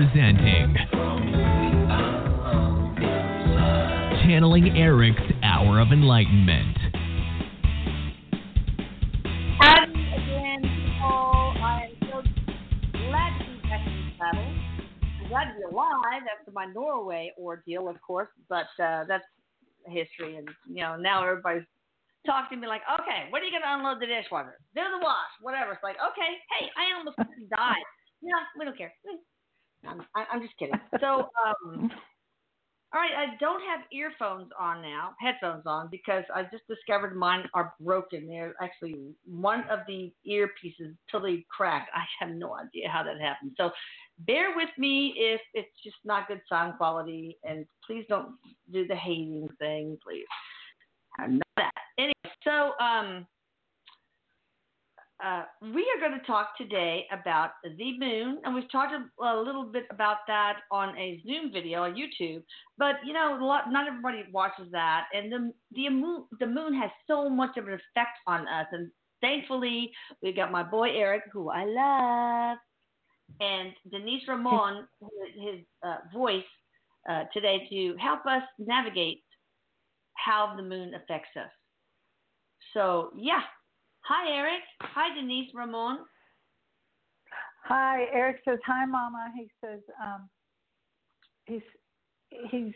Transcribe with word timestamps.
Presenting 0.00 0.74
Channeling 4.24 4.72
Erik's 4.74 5.20
Hour 5.42 5.78
of 5.78 5.88
Enlightenment. 5.92 6.74
Howdy 9.60 9.92
again, 9.92 10.62
people. 10.62 11.52
I 11.60 11.84
am 11.84 11.92
so 12.00 12.22
glad 12.96 13.36
to 13.36 13.44
be 13.44 13.60
back 13.68 13.86
in 13.86 14.12
the. 14.18 14.24
I'm 14.24 15.28
glad 15.28 15.52
to 15.52 15.58
be 15.58 15.64
alive 15.70 16.22
after 16.32 16.50
my 16.52 16.64
Norway 16.64 17.34
ordeal, 17.38 17.86
of 17.86 18.00
course, 18.00 18.28
but 18.48 18.68
uh, 18.82 19.04
that's 19.06 19.24
history. 19.86 20.38
And, 20.38 20.48
you 20.66 20.82
know, 20.82 20.96
now 20.96 21.28
everybody's 21.28 21.68
talking 22.24 22.56
to 22.56 22.62
me 22.62 22.68
like, 22.68 22.82
okay, 23.02 23.28
when 23.28 23.42
are 23.42 23.44
you 23.44 23.50
going 23.50 23.64
to 23.64 23.74
unload 23.74 24.00
the 24.00 24.06
dishwasher? 24.06 24.56
Do 24.74 24.80
the 24.80 25.04
wash, 25.04 25.28
whatever. 25.42 25.72
It's 25.72 25.82
like, 25.82 25.96
okay, 25.96 26.40
hey, 26.58 26.70
I 26.72 26.96
almost 26.96 27.18
died. 27.54 27.84
Yeah, 28.22 28.40
we 28.58 28.64
don't 28.64 28.78
care. 28.78 28.94
I'm, 29.86 30.02
I'm 30.14 30.42
just 30.42 30.56
kidding. 30.58 30.74
So, 31.00 31.28
um, 31.46 31.90
all 32.92 33.00
right, 33.00 33.12
I 33.16 33.36
don't 33.38 33.62
have 33.62 33.80
earphones 33.92 34.50
on 34.58 34.82
now, 34.82 35.14
headphones 35.20 35.62
on, 35.64 35.88
because 35.90 36.24
I 36.34 36.42
just 36.44 36.66
discovered 36.68 37.16
mine 37.16 37.44
are 37.54 37.74
broken. 37.80 38.26
They're 38.26 38.54
actually 38.60 39.14
one 39.24 39.62
of 39.70 39.80
the 39.86 40.12
earpieces 40.28 40.96
totally 41.10 41.46
cracked. 41.56 41.90
I 41.94 42.02
have 42.18 42.34
no 42.34 42.56
idea 42.56 42.88
how 42.88 43.04
that 43.04 43.20
happened. 43.20 43.52
So, 43.56 43.70
bear 44.26 44.56
with 44.56 44.70
me 44.76 45.14
if 45.16 45.40
it's 45.54 45.70
just 45.84 45.96
not 46.04 46.26
good 46.26 46.40
sound 46.48 46.78
quality, 46.78 47.38
and 47.44 47.64
please 47.86 48.04
don't 48.08 48.34
do 48.72 48.86
the 48.86 48.96
hating 48.96 49.48
thing, 49.60 49.96
please. 50.02 50.26
I'm 51.18 51.34
not 51.34 51.42
that. 51.56 51.72
Anyway, 51.96 52.34
so 52.42 52.72
um, 52.84 53.26
uh, 55.24 55.44
we 55.62 55.86
are 55.94 56.00
going 56.00 56.18
to 56.18 56.26
talk 56.26 56.56
today 56.56 57.06
about 57.12 57.50
the 57.62 57.98
moon, 57.98 58.38
and 58.44 58.54
we've 58.54 58.70
talked 58.70 58.92
a, 58.92 59.24
a, 59.24 59.42
little 59.42 59.64
bit 59.64 59.84
about 59.90 60.18
that 60.26 60.60
on 60.70 60.96
a 60.96 61.22
Zoom 61.26 61.52
video 61.52 61.82
on 61.82 61.94
YouTube. 61.94 62.42
But 62.78 62.96
you 63.04 63.12
know, 63.12 63.38
lot, 63.40 63.70
not 63.70 63.86
everybody 63.86 64.24
watches 64.32 64.66
that, 64.72 65.06
and 65.12 65.30
the 65.30 65.52
the 65.74 65.90
moon 65.90 66.24
the 66.38 66.46
moon 66.46 66.74
has 66.74 66.90
so 67.06 67.28
much 67.28 67.56
of 67.56 67.66
an 67.68 67.74
effect 67.74 68.16
on 68.26 68.48
us. 68.48 68.66
And 68.72 68.90
thankfully, 69.20 69.92
we 70.22 70.32
got 70.32 70.50
my 70.50 70.62
boy 70.62 70.90
Erik, 70.90 71.24
who 71.32 71.50
I 71.50 71.64
love, 71.64 72.58
and 73.40 73.72
Denise 73.90 74.26
Ramon, 74.26 74.86
his 75.34 75.60
uh, 75.82 75.96
voice 76.14 76.44
uh, 77.08 77.24
today 77.32 77.66
to 77.70 77.94
help 78.00 78.24
us 78.26 78.42
navigate 78.58 79.22
how 80.14 80.54
the 80.56 80.62
moon 80.62 80.94
affects 80.94 81.30
us. 81.36 81.50
So 82.74 83.10
yeah, 83.16 83.42
Hi, 84.12 84.36
Erik. 84.36 84.62
Hi, 84.82 85.14
Denise 85.14 85.50
Ramon. 85.54 86.00
Hi, 87.62 88.06
Erik 88.12 88.38
says 88.44 88.58
hi, 88.66 88.84
Mama. 88.84 89.30
He 89.36 89.48
says 89.64 89.78
um, 90.04 90.28
he's 91.44 91.62
he's 92.50 92.72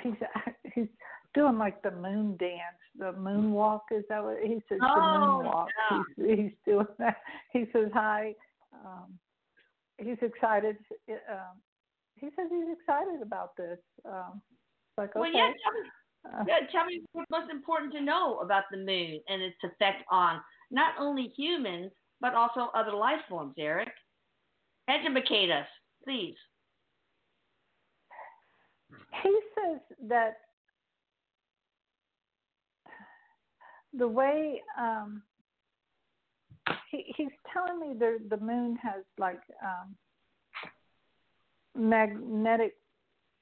he's 0.00 0.14
he's 0.76 0.86
doing 1.34 1.58
like 1.58 1.82
the 1.82 1.90
moon 1.90 2.36
dance, 2.36 2.78
the 2.96 3.12
moonwalk. 3.18 3.80
Is 3.90 4.04
that 4.08 4.22
what 4.22 4.36
he 4.44 4.62
says? 4.68 4.78
Oh, 4.80 4.94
the 4.94 5.18
moonwalk. 5.18 5.66
Yeah. 5.90 6.02
He's, 6.16 6.36
he's 6.36 6.52
doing 6.64 6.86
that. 7.00 7.16
He 7.52 7.64
says 7.72 7.90
hi. 7.92 8.36
Um, 8.72 9.18
he's 9.98 10.18
excited. 10.22 10.76
Um, 11.10 11.58
he 12.14 12.28
says 12.36 12.46
he's 12.48 12.76
excited 12.80 13.22
about 13.22 13.56
this. 13.56 13.78
Um, 14.04 14.40
like 14.96 15.16
okay. 15.16 15.18
Well, 15.18 15.32
yeah, 15.32 15.50
yeah, 16.46 16.66
tell 16.72 16.84
me 16.84 17.02
what's 17.12 17.30
most 17.30 17.50
important 17.50 17.92
to 17.92 18.00
know 18.00 18.38
about 18.38 18.64
the 18.70 18.76
moon 18.76 19.20
and 19.28 19.42
its 19.42 19.56
effect 19.62 20.04
on 20.10 20.40
not 20.70 20.94
only 20.98 21.32
humans 21.36 21.90
but 22.20 22.34
also 22.34 22.70
other 22.74 22.92
life 22.92 23.20
forms, 23.28 23.54
Erik. 23.58 23.88
Educate 24.88 25.50
us, 25.50 25.66
please. 26.04 26.34
He 29.22 29.40
says 29.54 29.80
that 30.08 30.38
the 33.96 34.08
way 34.08 34.62
um, 34.78 35.22
he, 36.90 37.12
he's 37.16 37.28
telling 37.52 37.80
me 37.80 37.96
the 37.98 38.18
the 38.28 38.42
moon 38.42 38.76
has 38.82 39.04
like 39.18 39.40
um, 39.62 39.94
magnetic 41.74 42.74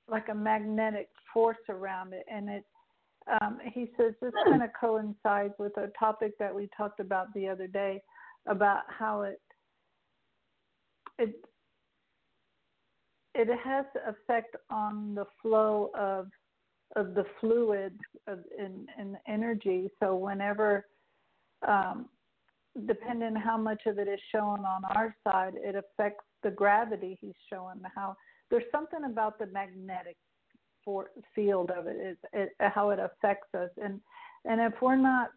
like 0.08 0.28
a 0.28 0.34
magnetic 0.34 1.08
force 1.32 1.56
around 1.68 2.12
it, 2.12 2.24
and 2.32 2.48
it. 2.48 2.64
Um, 3.42 3.58
he 3.74 3.90
says 3.98 4.14
this 4.22 4.32
kind 4.44 4.62
of 4.62 4.70
coincides 4.80 5.54
with 5.58 5.76
a 5.78 5.90
topic 5.98 6.38
that 6.38 6.54
we 6.54 6.68
talked 6.76 7.00
about 7.00 7.34
the 7.34 7.48
other 7.48 7.66
day 7.66 8.00
about 8.46 8.82
how 8.88 9.22
it 9.22 9.40
it 11.18 11.34
it 13.34 13.48
has 13.64 13.84
effect 14.06 14.56
on 14.70 15.14
the 15.14 15.26
flow 15.42 15.90
of 15.98 16.28
of 16.94 17.14
the 17.14 17.24
fluid 17.40 17.98
of, 18.26 18.38
in, 18.58 18.86
in 18.98 19.16
energy. 19.26 19.90
So 20.00 20.16
whenever, 20.16 20.86
um, 21.66 22.06
depending 22.86 23.34
on 23.34 23.36
how 23.36 23.58
much 23.58 23.82
of 23.86 23.98
it 23.98 24.08
is 24.08 24.20
shown 24.32 24.64
on 24.64 24.82
our 24.94 25.14
side, 25.24 25.54
it 25.56 25.74
affects 25.74 26.24
the 26.42 26.50
gravity 26.50 27.18
he's 27.20 27.34
showing. 27.52 27.80
How 27.94 28.16
there's 28.50 28.64
something 28.72 29.04
about 29.04 29.38
the 29.38 29.46
magnetic 29.46 30.16
for, 30.84 31.10
field 31.34 31.70
of 31.70 31.86
it 31.86 31.96
is 31.96 32.16
it, 32.32 32.50
how 32.60 32.90
it 32.90 32.98
affects 32.98 33.54
us, 33.54 33.70
and 33.82 34.00
and 34.44 34.60
if 34.60 34.80
we're 34.80 34.96
not 34.96 35.30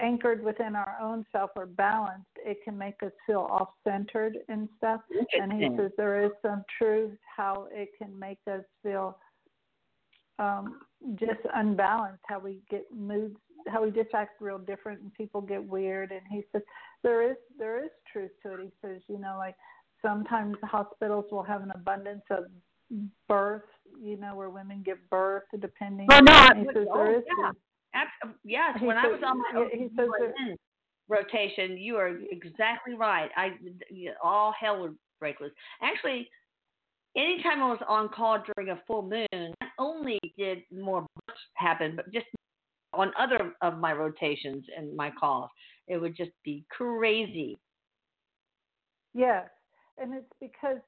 anchored 0.00 0.42
within 0.42 0.76
our 0.76 0.96
own 1.00 1.24
self 1.32 1.50
or 1.56 1.66
balanced, 1.66 2.26
it 2.36 2.58
can 2.64 2.76
make 2.76 3.02
us 3.02 3.12
feel 3.26 3.48
off 3.50 3.70
centered 3.84 4.36
and 4.48 4.68
stuff. 4.76 5.00
And 5.32 5.52
he 5.52 5.68
says 5.76 5.90
there 5.96 6.24
is 6.24 6.30
some 6.42 6.64
truth 6.76 7.16
how 7.36 7.68
it 7.70 7.90
can 8.00 8.16
make 8.18 8.38
us 8.50 8.62
feel 8.82 9.18
um, 10.38 10.80
just 11.14 11.40
unbalanced, 11.54 12.22
how 12.26 12.38
we 12.38 12.60
get 12.70 12.84
moods, 12.94 13.36
how 13.66 13.82
we 13.82 13.90
just 13.90 14.14
act 14.14 14.40
real 14.40 14.58
different, 14.58 15.00
and 15.00 15.12
people 15.14 15.40
get 15.40 15.64
weird. 15.64 16.12
And 16.12 16.20
he 16.30 16.44
says 16.52 16.62
there 17.02 17.28
is 17.28 17.36
there 17.58 17.82
is 17.82 17.90
truth 18.12 18.30
to 18.44 18.54
it. 18.54 18.60
He 18.62 18.70
says 18.82 19.00
you 19.08 19.18
know 19.18 19.36
like 19.38 19.56
sometimes 20.02 20.56
hospitals 20.62 21.26
will 21.30 21.42
have 21.42 21.62
an 21.62 21.72
abundance 21.74 22.22
of 22.30 22.44
birth, 23.28 23.62
you 24.00 24.16
know, 24.16 24.34
where 24.34 24.50
women 24.50 24.82
give 24.84 24.98
birth 25.10 25.44
depending. 25.60 26.06
Or 26.10 26.22
not. 26.22 26.56
He 26.56 26.64
says 26.72 26.86
oh, 26.90 26.98
there 26.98 27.16
is 27.18 27.24
yeah. 27.26 27.50
Abs- 27.94 28.10
um, 28.22 28.34
yes, 28.44 28.76
He 28.78 28.86
when 28.86 28.96
I 28.96 29.06
was 29.06 29.20
on 29.24 29.38
my 29.38 29.68
he- 29.70 29.78
he 29.78 29.88
says 29.96 30.08
OBGYN 30.08 30.56
rotation, 31.08 31.76
you 31.78 31.96
are 31.96 32.16
exactly 32.30 32.94
right. 32.94 33.30
I 33.36 33.52
all 34.22 34.52
hell 34.58 34.80
would 34.80 34.96
break 35.20 35.40
loose. 35.40 35.52
Actually, 35.82 36.28
anytime 37.16 37.62
I 37.62 37.70
was 37.70 37.80
on 37.88 38.08
call 38.10 38.42
during 38.54 38.70
a 38.70 38.80
full 38.86 39.02
moon, 39.02 39.54
not 39.60 39.70
only 39.78 40.18
did 40.36 40.58
more 40.70 41.06
births 41.26 41.40
happen, 41.54 41.96
but 41.96 42.12
just 42.12 42.26
on 42.92 43.12
other 43.18 43.52
of 43.62 43.78
my 43.78 43.92
rotations 43.92 44.64
and 44.76 44.94
my 44.96 45.10
calls, 45.18 45.50
it 45.88 45.98
would 45.98 46.16
just 46.16 46.30
be 46.44 46.64
crazy. 46.70 47.58
Yes, 49.14 49.48
and 50.00 50.14
it's 50.14 50.32
because 50.40 50.78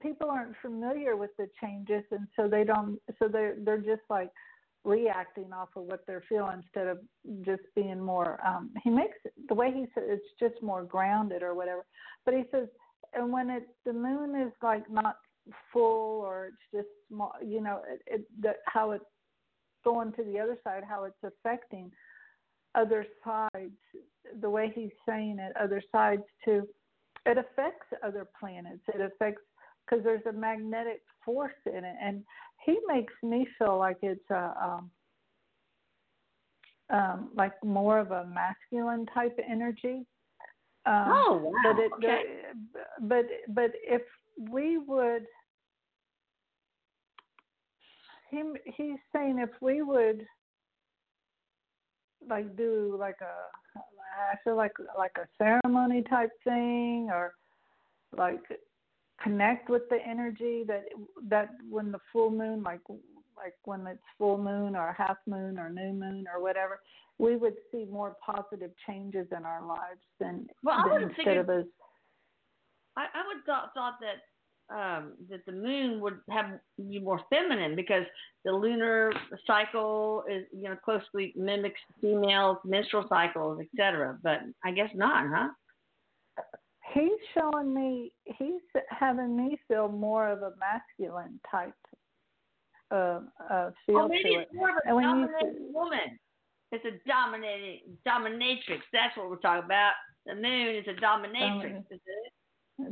people 0.00 0.30
aren't 0.30 0.56
familiar 0.62 1.16
with 1.16 1.30
the 1.38 1.48
changes, 1.60 2.04
and 2.10 2.26
so 2.36 2.48
they 2.48 2.64
don't. 2.64 2.98
So 3.18 3.28
they're 3.28 3.56
they're 3.58 3.78
just 3.78 4.02
like 4.08 4.30
reacting 4.84 5.52
off 5.52 5.68
of 5.76 5.84
what 5.84 6.04
they're 6.06 6.24
feeling 6.28 6.62
instead 6.64 6.88
of 6.88 6.98
just 7.44 7.62
being 7.74 8.00
more. 8.00 8.40
Um, 8.46 8.70
he 8.82 8.90
makes 8.90 9.16
the 9.48 9.54
way 9.54 9.70
he 9.72 9.86
says 9.94 10.04
it's 10.08 10.24
just 10.40 10.62
more 10.62 10.82
grounded 10.82 11.42
or 11.42 11.54
whatever. 11.54 11.84
But 12.24 12.34
he 12.34 12.44
says, 12.50 12.68
and 13.14 13.32
when 13.32 13.50
it 13.50 13.68
the 13.84 13.92
moon 13.92 14.40
is 14.40 14.52
like 14.62 14.90
not 14.90 15.16
full 15.72 16.20
or 16.20 16.46
it's 16.46 16.56
just 16.74 16.88
small, 17.08 17.32
you 17.44 17.60
know, 17.60 17.82
it, 17.88 18.00
it 18.06 18.24
that 18.40 18.56
how 18.66 18.92
it's 18.92 19.04
going 19.84 20.12
to 20.12 20.24
the 20.24 20.38
other 20.38 20.56
side, 20.64 20.82
how 20.88 21.04
it's 21.04 21.16
affecting 21.24 21.90
other 22.74 23.06
sides. 23.24 23.74
The 24.40 24.48
way 24.48 24.72
he's 24.74 24.92
saying 25.06 25.38
it, 25.38 25.52
other 25.60 25.82
sides 25.92 26.22
too 26.44 26.66
it 27.26 27.38
affects 27.38 27.86
other 28.04 28.28
planets. 28.38 28.82
It 28.88 29.00
affects 29.00 29.42
because 29.84 30.04
there's 30.04 30.26
a 30.26 30.32
magnetic 30.32 31.02
force 31.24 31.52
in 31.66 31.84
it, 31.84 31.96
and 32.00 32.22
he 32.64 32.78
makes 32.86 33.12
me 33.22 33.46
feel 33.58 33.78
like 33.78 33.98
it's 34.02 34.30
a 34.30 34.54
um, 34.62 34.90
um, 36.90 37.30
like 37.34 37.52
more 37.64 37.98
of 37.98 38.10
a 38.10 38.26
masculine 38.26 39.06
type 39.06 39.38
of 39.38 39.44
energy. 39.48 40.06
Um, 40.84 41.04
Oh, 41.06 41.40
wow. 41.42 41.52
But 41.64 41.82
it, 41.82 41.92
Okay. 41.92 42.22
but 43.02 43.24
but 43.48 43.70
if 43.82 44.02
we 44.50 44.78
would, 44.78 45.26
him 48.30 48.56
he's 48.64 48.98
saying 49.14 49.38
if 49.38 49.50
we 49.60 49.82
would 49.82 50.26
like 52.28 52.56
do 52.56 52.96
like 52.98 53.20
a 53.20 53.78
I 54.32 54.36
feel 54.44 54.56
like 54.56 54.72
like 54.96 55.16
a 55.16 55.26
ceremony 55.38 56.02
type 56.02 56.30
thing 56.44 57.08
or 57.12 57.34
like 58.16 58.40
connect 59.22 59.68
with 59.70 59.82
the 59.88 59.98
energy 60.06 60.64
that 60.66 60.84
that 61.28 61.50
when 61.70 61.92
the 61.92 61.98
full 62.12 62.30
moon 62.30 62.62
like 62.62 62.80
like 63.36 63.54
when 63.64 63.86
it's 63.86 64.02
full 64.18 64.38
moon 64.38 64.76
or 64.76 64.92
half 64.96 65.16
moon 65.26 65.58
or 65.58 65.70
new 65.70 65.92
moon 65.92 66.26
or 66.32 66.42
whatever 66.42 66.80
we 67.18 67.36
would 67.36 67.54
see 67.70 67.86
more 67.90 68.16
positive 68.24 68.70
changes 68.86 69.26
in 69.36 69.44
our 69.44 69.64
lives 69.64 70.00
than, 70.18 70.46
Well, 70.62 70.76
I 70.78 70.82
than 70.82 70.92
wouldn't 70.92 71.10
instead 71.10 71.24
figure- 71.26 71.40
of 71.40 71.48
us 71.50 71.66
I, 72.96 73.02
I 73.14 73.22
would 73.26 73.44
thought 73.46 73.72
thought 73.74 73.94
that 74.00 74.16
um, 74.72 75.12
that 75.28 75.44
the 75.46 75.52
moon 75.52 76.00
would 76.00 76.18
have 76.30 76.46
be 76.88 76.98
more 76.98 77.20
feminine 77.30 77.76
because 77.76 78.04
the 78.44 78.52
lunar 78.52 79.12
cycle 79.46 80.24
is 80.30 80.44
you 80.52 80.64
know 80.64 80.76
closely 80.84 81.32
mimics 81.36 81.80
female 82.00 82.60
menstrual 82.64 83.04
cycles, 83.08 83.60
etc. 83.60 84.18
But 84.22 84.40
I 84.64 84.72
guess 84.72 84.90
not, 84.94 85.26
huh? 85.28 85.48
He's 86.94 87.10
showing 87.34 87.72
me. 87.74 88.12
He's 88.24 88.60
having 88.88 89.36
me 89.36 89.58
feel 89.68 89.88
more 89.88 90.28
of 90.28 90.42
a 90.42 90.52
masculine 90.58 91.40
type 91.50 91.74
uh, 92.90 93.20
uh, 93.50 93.70
feel 93.86 93.98
oh, 93.98 94.08
maybe 94.08 94.22
to 94.24 94.40
it's 94.40 94.50
it. 94.52 94.56
more 94.56 94.70
of 94.70 94.76
a 94.76 94.88
And 94.88 94.96
when 94.96 95.04
you 95.04 95.10
dominating 95.10 95.72
woman. 95.72 96.18
It's 96.74 96.84
a 96.86 97.06
dominating 97.06 97.80
dominatrix. 98.06 98.80
That's 98.94 99.14
what 99.16 99.28
we're 99.28 99.36
talking 99.36 99.66
about. 99.66 99.92
The 100.24 100.34
moon 100.34 100.76
is 100.76 100.86
a 100.88 100.98
dominatrix. 101.00 101.68
Domin- 101.68 101.78
is 101.90 102.00
it? 102.06 102.32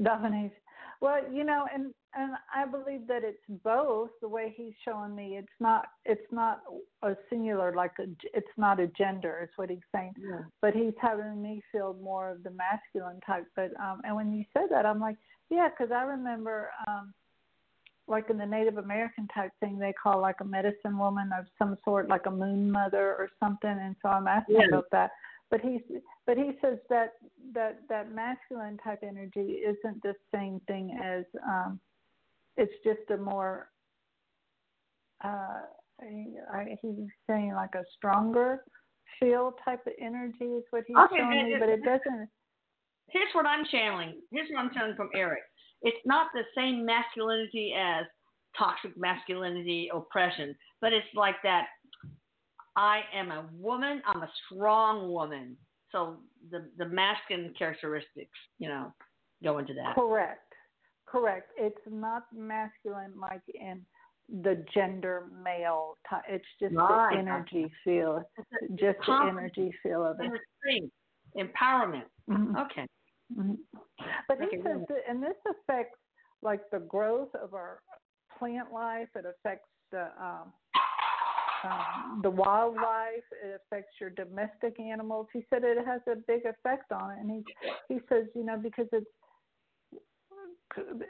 domination. 0.02 0.52
Well, 1.00 1.20
you 1.32 1.44
know, 1.44 1.66
and 1.72 1.94
and 2.14 2.32
I 2.54 2.66
believe 2.66 3.06
that 3.06 3.22
it's 3.24 3.38
both. 3.62 4.10
The 4.20 4.28
way 4.28 4.52
he's 4.56 4.74
showing 4.84 5.14
me, 5.14 5.36
it's 5.38 5.48
not 5.60 5.86
it's 6.04 6.30
not 6.30 6.62
a 7.02 7.16
singular 7.30 7.72
like 7.74 7.92
a 7.98 8.06
it's 8.34 8.46
not 8.56 8.80
a 8.80 8.86
gender. 8.88 9.40
Is 9.42 9.50
what 9.56 9.70
he's 9.70 9.78
saying. 9.94 10.14
Yeah. 10.18 10.40
But 10.60 10.74
he's 10.74 10.92
having 11.00 11.40
me 11.40 11.62
feel 11.72 11.96
more 12.02 12.30
of 12.30 12.42
the 12.42 12.50
masculine 12.50 13.20
type. 13.26 13.46
But 13.56 13.70
um, 13.80 14.02
and 14.04 14.14
when 14.14 14.32
you 14.32 14.44
said 14.52 14.66
that, 14.70 14.84
I'm 14.84 15.00
like, 15.00 15.16
yeah, 15.48 15.68
because 15.68 15.92
I 15.92 16.02
remember 16.02 16.70
um, 16.86 17.14
like 18.06 18.28
in 18.28 18.36
the 18.36 18.46
Native 18.46 18.76
American 18.76 19.26
type 19.28 19.52
thing, 19.60 19.78
they 19.78 19.94
call 19.94 20.20
like 20.20 20.40
a 20.40 20.44
medicine 20.44 20.98
woman 20.98 21.30
of 21.38 21.46
some 21.58 21.78
sort, 21.84 22.08
like 22.08 22.26
a 22.26 22.30
moon 22.30 22.70
mother 22.70 23.14
or 23.18 23.30
something. 23.38 23.70
And 23.70 23.96
so 24.02 24.08
I'm 24.08 24.26
asking 24.26 24.56
Yeah. 24.56 24.66
about 24.68 24.90
that. 24.90 25.12
But 25.48 25.60
he's 25.60 25.80
but 26.30 26.38
he 26.38 26.52
says 26.60 26.78
that 26.88 27.14
that 27.52 27.80
that 27.88 28.14
masculine 28.14 28.78
type 28.84 29.00
energy 29.02 29.58
isn't 29.66 30.00
the 30.04 30.14
same 30.32 30.60
thing 30.68 30.96
as 31.02 31.24
um, 31.44 31.80
it's 32.56 32.72
just 32.84 33.00
a 33.10 33.16
more 33.16 33.68
uh, 35.24 35.62
I, 36.00 36.26
I, 36.54 36.78
he's 36.80 37.08
saying 37.28 37.52
like 37.54 37.74
a 37.74 37.82
stronger 37.96 38.62
feel 39.18 39.56
type 39.64 39.84
of 39.88 39.92
energy 40.00 40.44
is 40.44 40.62
what 40.70 40.84
he's 40.86 40.96
Okay, 40.96 41.16
showing 41.18 41.46
me, 41.46 41.56
but 41.58 41.68
it 41.68 41.82
doesn't. 41.82 42.28
Here's 43.08 43.32
what 43.32 43.44
I'm 43.44 43.64
channeling. 43.72 44.20
Here's 44.30 44.48
what 44.52 44.60
I'm 44.60 44.70
channeling 44.72 44.94
from 44.94 45.10
Eric. 45.16 45.42
It's 45.82 45.98
not 46.06 46.28
the 46.32 46.42
same 46.56 46.86
masculinity 46.86 47.74
as 47.76 48.06
toxic 48.56 48.96
masculinity 48.96 49.90
oppression, 49.92 50.54
but 50.80 50.92
it's 50.92 51.08
like 51.16 51.42
that. 51.42 51.66
I 52.76 53.00
am 53.12 53.32
a 53.32 53.46
woman. 53.52 54.00
I'm 54.06 54.22
a 54.22 54.30
strong 54.46 55.10
woman. 55.10 55.56
So 55.92 56.18
the 56.50 56.70
the 56.78 56.86
masculine 56.86 57.52
characteristics, 57.58 58.38
you 58.58 58.68
know, 58.68 58.92
go 59.42 59.58
into 59.58 59.74
that. 59.74 59.94
Correct. 59.94 60.52
Correct. 61.06 61.50
It's 61.56 61.80
not 61.88 62.24
masculine 62.32 63.14
like 63.18 63.42
in 63.52 63.84
the 64.42 64.64
gender 64.72 65.26
male 65.42 65.98
type. 66.08 66.22
It's 66.28 66.44
just 66.60 66.74
Right. 66.74 67.10
the 67.14 67.18
energy 67.18 67.72
feel. 67.82 68.22
It's 68.62 68.80
Just 68.80 68.98
the 69.06 69.12
energy 69.28 69.72
feel 69.82 70.04
of 70.06 70.20
it. 70.20 70.30
strength, 70.58 70.94
empowerment. 71.36 72.06
Mhm. 72.28 72.56
Okay. 72.66 72.86
Mhm. 73.32 73.58
But 74.28 74.40
Okay, 74.40 74.62
says, 74.62 74.86
that, 74.88 75.08
and 75.08 75.22
this 75.22 75.36
affects 75.46 75.98
like 76.42 76.68
the 76.70 76.78
growth 76.80 77.34
of 77.34 77.54
our 77.54 77.82
plant 78.38 78.72
life. 78.72 79.08
It 79.16 79.26
affects 79.26 79.68
the 79.90 80.12
um, 80.22 80.52
um, 81.64 82.20
the 82.22 82.30
wildlife. 82.30 83.24
It 83.44 83.60
affects 83.64 83.94
your 84.00 84.10
domestic 84.10 84.78
animals. 84.80 85.26
He 85.32 85.44
said 85.50 85.62
it 85.64 85.84
has 85.86 86.00
a 86.06 86.16
big 86.16 86.44
effect 86.44 86.92
on 86.92 87.12
it, 87.12 87.18
and 87.20 87.30
he 87.30 87.94
he 87.94 88.00
says, 88.08 88.26
you 88.34 88.44
know, 88.44 88.56
because 88.56 88.86
it's 88.92 89.06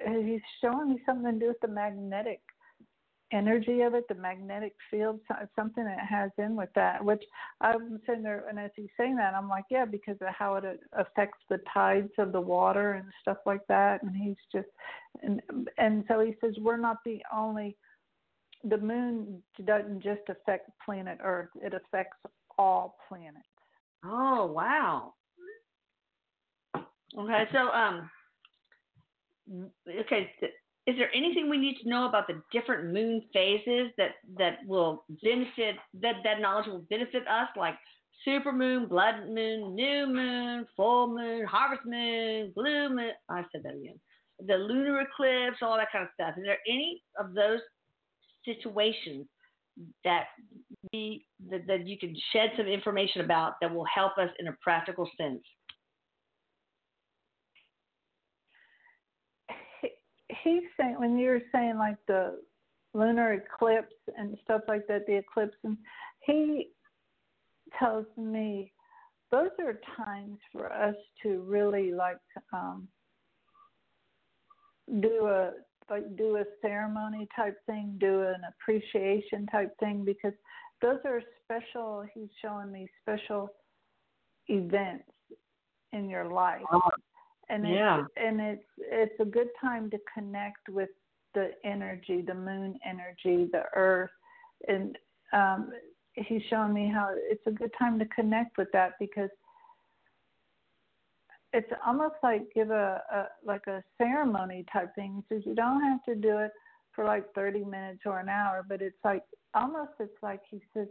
he's 0.07 0.41
showing 0.61 0.91
me 0.91 1.03
something 1.07 1.33
to 1.33 1.39
do 1.39 1.49
with 1.49 1.61
the 1.61 1.69
magnetic 1.69 2.41
energy 3.33 3.83
of 3.83 3.95
it, 3.95 4.09
the 4.09 4.15
magnetic 4.15 4.75
field, 4.91 5.21
something 5.55 5.85
that 5.85 6.01
has 6.01 6.31
in 6.39 6.57
with 6.57 6.71
that. 6.75 7.05
Which 7.05 7.23
I'm 7.61 8.01
sitting 8.07 8.23
there, 8.23 8.45
and 8.49 8.59
as 8.59 8.71
he's 8.75 8.89
saying 8.99 9.17
that, 9.17 9.35
I'm 9.35 9.49
like, 9.49 9.65
yeah, 9.71 9.85
because 9.85 10.17
of 10.21 10.35
how 10.37 10.57
it 10.57 10.65
affects 10.93 11.39
the 11.49 11.59
tides 11.73 12.13
of 12.19 12.33
the 12.33 12.41
water 12.41 12.93
and 12.95 13.07
stuff 13.23 13.39
like 13.47 13.67
that. 13.69 14.03
And 14.03 14.17
he's 14.17 14.37
just, 14.53 14.69
and 15.23 15.41
and 15.79 16.05
so 16.09 16.21
he 16.21 16.35
says 16.41 16.55
we're 16.61 16.77
not 16.77 16.99
the 17.05 17.21
only. 17.33 17.77
The 18.65 18.79
moon 18.79 19.43
doesn't 19.65 20.03
just 20.03 20.23
affect 20.29 20.71
planet 20.85 21.19
Earth; 21.23 21.49
it 21.63 21.73
affects 21.75 22.19
all 22.59 22.97
planets. 23.09 23.47
Oh 24.05 24.47
wow. 24.47 25.15
Okay, 27.19 27.45
so 27.53 27.59
um, 27.71 28.11
okay, 29.89 30.31
is 30.87 30.97
there 30.97 31.11
anything 31.15 31.51
we 31.51 31.59
need 31.59 31.77
to 31.83 31.89
know 31.89 32.07
about 32.07 32.27
the 32.27 32.43
different 32.53 32.93
moon 32.93 33.23
phases 33.33 33.91
that 33.97 34.13
that 34.39 34.59
will 34.67 35.05
benefit 35.23 35.77
that 36.01 36.17
that 36.25 36.41
knowledge 36.41 36.67
will 36.67 36.85
benefit 36.91 37.27
us, 37.29 37.49
like 37.57 37.75
super 38.25 38.53
moon, 38.53 38.87
blood 38.87 39.29
moon, 39.29 39.75
new 39.75 40.07
moon, 40.07 40.67
full 40.77 41.09
moon, 41.09 41.45
harvest 41.47 41.87
moon, 41.87 42.53
blue 42.55 42.89
moon? 42.91 43.13
I 43.29 43.43
said 43.53 43.63
that 43.65 43.75
again. 43.75 43.99
The 44.47 44.55
lunar 44.55 45.01
eclipse, 45.01 45.59
all 45.63 45.77
that 45.77 45.93
kind 45.93 46.05
of 46.05 46.11
stuff. 46.15 46.35
Is 46.39 46.45
there 46.45 46.59
any 46.69 47.03
of 47.19 47.35
those 47.35 47.61
situations 48.45 49.27
that 50.05 50.25
we 50.93 51.25
that, 51.51 51.67
that 51.67 51.87
you 51.87 51.99
can 51.99 52.15
shed 52.33 52.51
some 52.57 52.67
information 52.67 53.23
about 53.23 53.55
that 53.61 53.73
will 53.73 53.87
help 53.93 54.19
us 54.19 54.31
in 54.39 54.49
a 54.49 54.53
practical 54.63 55.09
sense? 55.17 55.43
he- 59.81 59.95
he's 60.43 60.63
saying 60.79 60.99
when 60.99 61.19
you 61.19 61.31
were 61.31 61.43
saying 61.53 61.79
like 61.79 61.97
the 62.07 62.41
lunar 62.95 63.35
eclipse 63.35 63.95
and 64.17 64.37
stuff 64.43 64.63
like 64.69 64.87
that, 64.89 65.07
the 65.07 65.17
eclipse, 65.17 65.57
and 65.65 65.77
he 66.21 66.71
tells 67.79 68.07
me 68.17 68.73
those 69.31 69.51
are 69.61 69.81
times 69.97 70.39
for 70.53 70.73
us 70.73 70.97
to 71.23 71.43
really 71.43 71.93
like 71.93 72.19
um, 72.53 72.89
do 75.01 75.27
a 75.27 75.53
like 75.91 76.17
do 76.17 76.37
a 76.37 76.45
ceremony 76.63 77.29
type 77.35 77.59
thing, 77.67 77.97
do 78.01 78.23
an 78.23 78.43
appreciation 78.49 79.47
type 79.47 79.77
thing 79.81 80.05
because 80.05 80.33
those 80.81 80.99
are 81.05 81.23
special. 81.45 82.05
He's 82.15 82.29
showing 82.41 82.73
me 82.73 82.89
special 83.03 83.51
events 84.49 85.05
in 85.93 86.09
your 86.09 86.27
life 86.27 86.63
and 87.51 87.67
it's 87.67 87.75
Yeah. 87.75 88.07
and 88.17 88.41
it's 88.41 88.69
it's 88.79 89.21
a 89.21 89.25
good 89.25 89.51
time 89.61 89.91
to 89.91 89.99
connect 90.15 90.69
with 90.69 90.91
the 91.35 91.53
energy, 91.65 92.23
the 92.23 92.35
moon 92.35 92.79
energy, 92.85 93.49
the 93.53 93.65
earth, 93.75 94.11
and 94.69 94.97
um, 95.33 95.73
he's 96.15 96.43
showing 96.45 96.73
me 96.73 96.89
how 96.89 97.15
it's 97.15 97.47
a 97.47 97.51
good 97.51 97.73
time 97.79 97.99
to 97.99 98.07
connect 98.07 98.57
with 98.57 98.71
that 98.73 98.95
because 98.99 99.31
it's 101.53 101.71
almost 101.87 102.15
like 102.23 102.43
give 102.55 102.71
a, 102.71 103.03
a 103.13 103.25
like 103.45 103.67
a 103.67 103.83
ceremony 103.99 104.65
type 104.73 104.95
thing. 104.95 105.23
He 105.29 105.35
says 105.35 105.43
you 105.47 105.55
don't 105.55 105.83
have 105.83 106.03
to 106.05 106.15
do 106.15 106.39
it 106.39 106.53
for 106.93 107.05
like 107.05 107.25
thirty 107.35 107.65
minutes 107.65 108.03
or 108.07 108.21
an 108.21 108.29
hour, 108.29 108.65
but 108.69 108.81
it's 108.81 108.99
like 109.05 109.23
almost 109.55 109.91
it's 109.99 110.23
like 110.23 110.41
he 110.51 110.61
says 110.75 110.87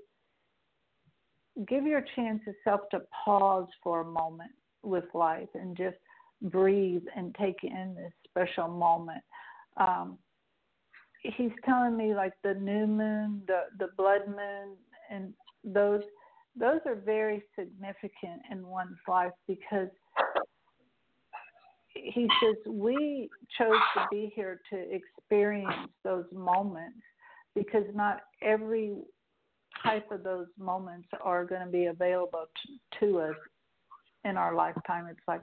give 1.67 1.85
your 1.85 2.03
chance 2.15 2.41
yourself 2.45 2.81
to 2.91 3.01
pause 3.25 3.67
for 3.83 4.01
a 4.01 4.05
moment 4.05 4.51
with 4.83 5.05
life 5.13 5.49
and 5.55 5.75
just 5.75 5.97
breathe 6.41 7.03
and 7.15 7.35
take 7.39 7.63
in 7.63 7.95
this 7.95 8.13
special 8.29 8.67
moment. 8.67 9.21
Um, 9.77 10.17
he's 11.21 11.51
telling 11.65 11.97
me 11.97 12.13
like 12.13 12.33
the 12.43 12.53
new 12.53 12.87
moon, 12.87 13.41
the 13.47 13.63
the 13.77 13.89
blood 13.97 14.27
moon, 14.27 14.75
and 15.09 15.33
those 15.63 16.03
those 16.55 16.79
are 16.85 16.95
very 16.95 17.43
significant 17.57 18.41
in 18.51 18.67
one's 18.67 18.97
life 19.07 19.31
because 19.47 19.89
he 22.13 22.27
says 22.41 22.55
we 22.67 23.29
chose 23.57 23.79
to 23.95 24.05
be 24.11 24.31
here 24.35 24.61
to 24.71 24.85
experience 24.91 25.89
those 26.03 26.25
moments 26.33 26.99
because 27.55 27.83
not 27.93 28.21
every 28.41 28.97
type 29.83 30.11
of 30.11 30.23
those 30.23 30.47
moments 30.57 31.07
are 31.21 31.45
going 31.45 31.65
to 31.65 31.71
be 31.71 31.85
available 31.85 32.45
to, 32.99 32.99
to 32.99 33.19
us 33.19 33.35
in 34.25 34.37
our 34.37 34.53
lifetime. 34.53 35.07
It's 35.09 35.19
like 35.27 35.41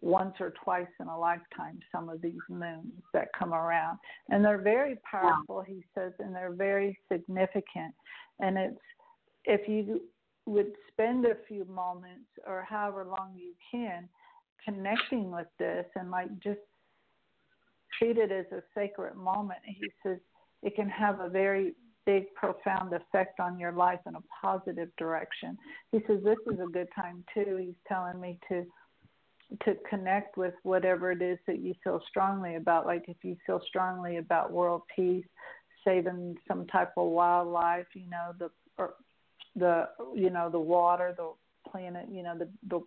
once 0.00 0.34
or 0.40 0.52
twice 0.62 0.86
in 1.00 1.08
a 1.08 1.18
lifetime 1.18 1.78
some 1.90 2.08
of 2.08 2.20
these 2.20 2.34
moons 2.50 2.92
that 3.14 3.28
come 3.36 3.54
around 3.54 3.98
and 4.28 4.44
they're 4.44 4.60
very 4.60 4.96
powerful 5.10 5.64
he 5.66 5.82
says 5.94 6.12
and 6.18 6.34
they're 6.34 6.52
very 6.52 6.98
significant 7.10 7.94
and 8.40 8.58
it's 8.58 8.78
if 9.46 9.66
you 9.66 10.02
would 10.44 10.72
spend 10.92 11.24
a 11.24 11.34
few 11.48 11.64
moments 11.64 12.28
or 12.46 12.64
however 12.68 13.06
long 13.06 13.32
you 13.34 13.54
can 13.70 14.06
connecting 14.66 15.30
with 15.30 15.46
this 15.58 15.86
and 15.94 16.10
like 16.10 16.28
just 16.40 16.60
treat 17.98 18.18
it 18.18 18.30
as 18.30 18.46
a 18.52 18.62
sacred 18.74 19.14
moment. 19.14 19.60
He 19.64 19.86
says 20.02 20.18
it 20.62 20.74
can 20.74 20.88
have 20.88 21.20
a 21.20 21.28
very 21.28 21.74
big 22.04 22.32
profound 22.34 22.92
effect 22.92 23.40
on 23.40 23.58
your 23.58 23.72
life 23.72 24.00
in 24.06 24.14
a 24.14 24.22
positive 24.40 24.88
direction. 24.96 25.56
He 25.92 25.98
says 26.06 26.18
this 26.24 26.38
is 26.52 26.60
a 26.60 26.70
good 26.70 26.88
time 26.94 27.24
too. 27.34 27.56
He's 27.60 27.74
telling 27.88 28.20
me 28.20 28.38
to 28.48 28.64
to 29.64 29.76
connect 29.88 30.36
with 30.36 30.54
whatever 30.64 31.12
it 31.12 31.22
is 31.22 31.38
that 31.46 31.60
you 31.60 31.72
feel 31.84 32.02
strongly 32.08 32.56
about. 32.56 32.84
Like 32.84 33.04
if 33.06 33.16
you 33.22 33.36
feel 33.46 33.60
strongly 33.68 34.16
about 34.16 34.50
world 34.50 34.82
peace, 34.94 35.24
saving 35.84 36.36
some 36.48 36.66
type 36.66 36.92
of 36.96 37.08
wildlife, 37.08 37.86
you 37.94 38.10
know, 38.10 38.32
the 38.38 38.50
or 38.78 38.94
the 39.54 39.88
you 40.14 40.30
know 40.30 40.50
the 40.50 40.60
water, 40.60 41.14
the 41.16 41.32
planet, 41.70 42.06
you 42.10 42.22
know, 42.22 42.36
the 42.36 42.48
the 42.68 42.80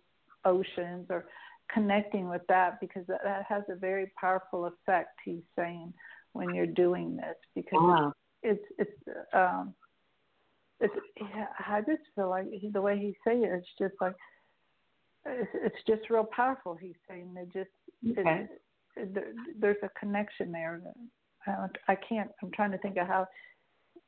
oceans, 0.44 1.06
or 1.10 1.26
connecting 1.72 2.28
with 2.28 2.42
that 2.48 2.80
because 2.80 3.06
that, 3.06 3.20
that 3.24 3.44
has 3.48 3.62
a 3.68 3.76
very 3.76 4.12
powerful 4.20 4.66
effect. 4.66 5.10
He's 5.24 5.42
saying 5.56 5.92
when 6.32 6.54
you're 6.54 6.66
doing 6.66 7.16
this 7.16 7.36
because 7.54 7.80
wow. 7.80 8.12
it's 8.42 8.64
it's, 8.78 8.90
um 9.32 9.74
it's 10.80 10.94
I 11.68 11.80
just 11.80 12.02
feel 12.14 12.30
like 12.30 12.46
he, 12.50 12.70
the 12.70 12.80
way 12.80 12.98
he 12.98 13.16
say 13.26 13.36
it, 13.38 13.50
it's 13.52 13.66
just 13.78 13.94
like 14.00 14.14
it's, 15.26 15.50
it's 15.54 15.76
just 15.86 16.08
real 16.10 16.24
powerful. 16.24 16.76
He's 16.80 16.94
saying 17.08 17.34
it 17.36 17.52
just 17.52 18.18
okay. 18.18 18.46
it, 18.96 19.02
it, 19.02 19.14
there, 19.14 19.32
there's 19.58 19.76
a 19.82 19.88
connection 19.98 20.52
there. 20.52 20.80
I, 21.46 21.66
I 21.88 21.96
can't. 21.96 22.30
I'm 22.42 22.50
trying 22.52 22.72
to 22.72 22.78
think 22.78 22.96
of 22.96 23.06
how 23.06 23.26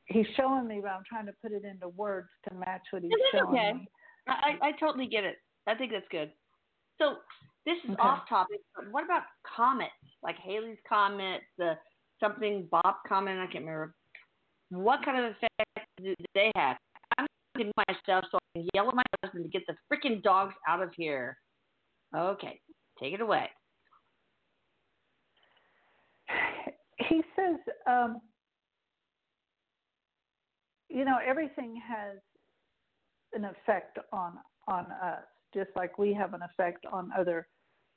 he's 0.05 0.25
showing 0.35 0.67
me, 0.67 0.79
but 0.81 0.91
I'm 0.91 1.03
trying 1.07 1.25
to 1.27 1.33
put 1.41 1.51
it 1.51 1.63
into 1.63 1.89
words 1.89 2.29
to 2.47 2.55
match 2.55 2.81
what 2.91 3.03
he's 3.03 3.11
showing 3.31 3.55
okay. 3.55 3.73
me. 3.73 3.87
I, 4.27 4.53
I 4.61 4.71
totally 4.79 5.07
get 5.07 5.23
it. 5.23 5.37
I 5.67 5.75
think 5.75 5.91
that's 5.91 6.05
good. 6.11 6.31
So 6.99 7.17
this 7.65 7.77
is 7.83 7.91
okay. 7.91 8.01
off 8.01 8.27
topic, 8.29 8.59
but 8.75 8.91
what 8.91 9.03
about 9.03 9.23
comets? 9.55 9.91
Like 10.21 10.35
Halley's 10.37 10.77
comet, 10.87 11.41
the 11.57 11.73
something 12.19 12.67
Bopp 12.71 12.95
comet, 13.07 13.37
I 13.37 13.45
can't 13.51 13.65
remember. 13.65 13.93
What 14.69 15.03
kind 15.03 15.23
of 15.23 15.31
effect 15.31 15.87
do 16.01 16.15
they 16.33 16.51
have? 16.55 16.77
I'm 17.17 17.27
looking 17.55 17.71
myself 17.87 18.25
so 18.31 18.37
I 18.37 18.59
can 18.59 18.67
yell 18.73 18.89
at 18.89 18.95
my 18.95 19.03
husband 19.23 19.43
to 19.45 19.49
get 19.49 19.63
the 19.67 19.75
freaking 19.91 20.21
dogs 20.23 20.53
out 20.67 20.81
of 20.81 20.89
here. 20.95 21.37
Okay, 22.15 22.59
take 22.99 23.13
it 23.13 23.21
away. 23.21 23.49
He 27.09 27.21
says, 27.35 27.59
um, 27.87 28.21
you 30.89 31.05
know, 31.05 31.17
everything 31.25 31.81
has 31.85 32.17
an 33.33 33.45
effect 33.45 33.97
on 34.11 34.37
on 34.67 34.85
us, 34.85 35.23
just 35.53 35.69
like 35.75 35.97
we 35.97 36.13
have 36.13 36.33
an 36.33 36.41
effect 36.41 36.85
on 36.91 37.11
other 37.17 37.47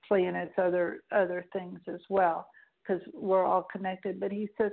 planets, 0.07 0.53
other 0.59 1.01
other 1.13 1.45
things 1.53 1.81
as 1.89 2.01
well, 2.09 2.47
because 2.83 3.03
we're 3.13 3.45
all 3.45 3.67
connected. 3.71 4.21
But 4.21 4.33
he 4.33 4.49
says 4.59 4.73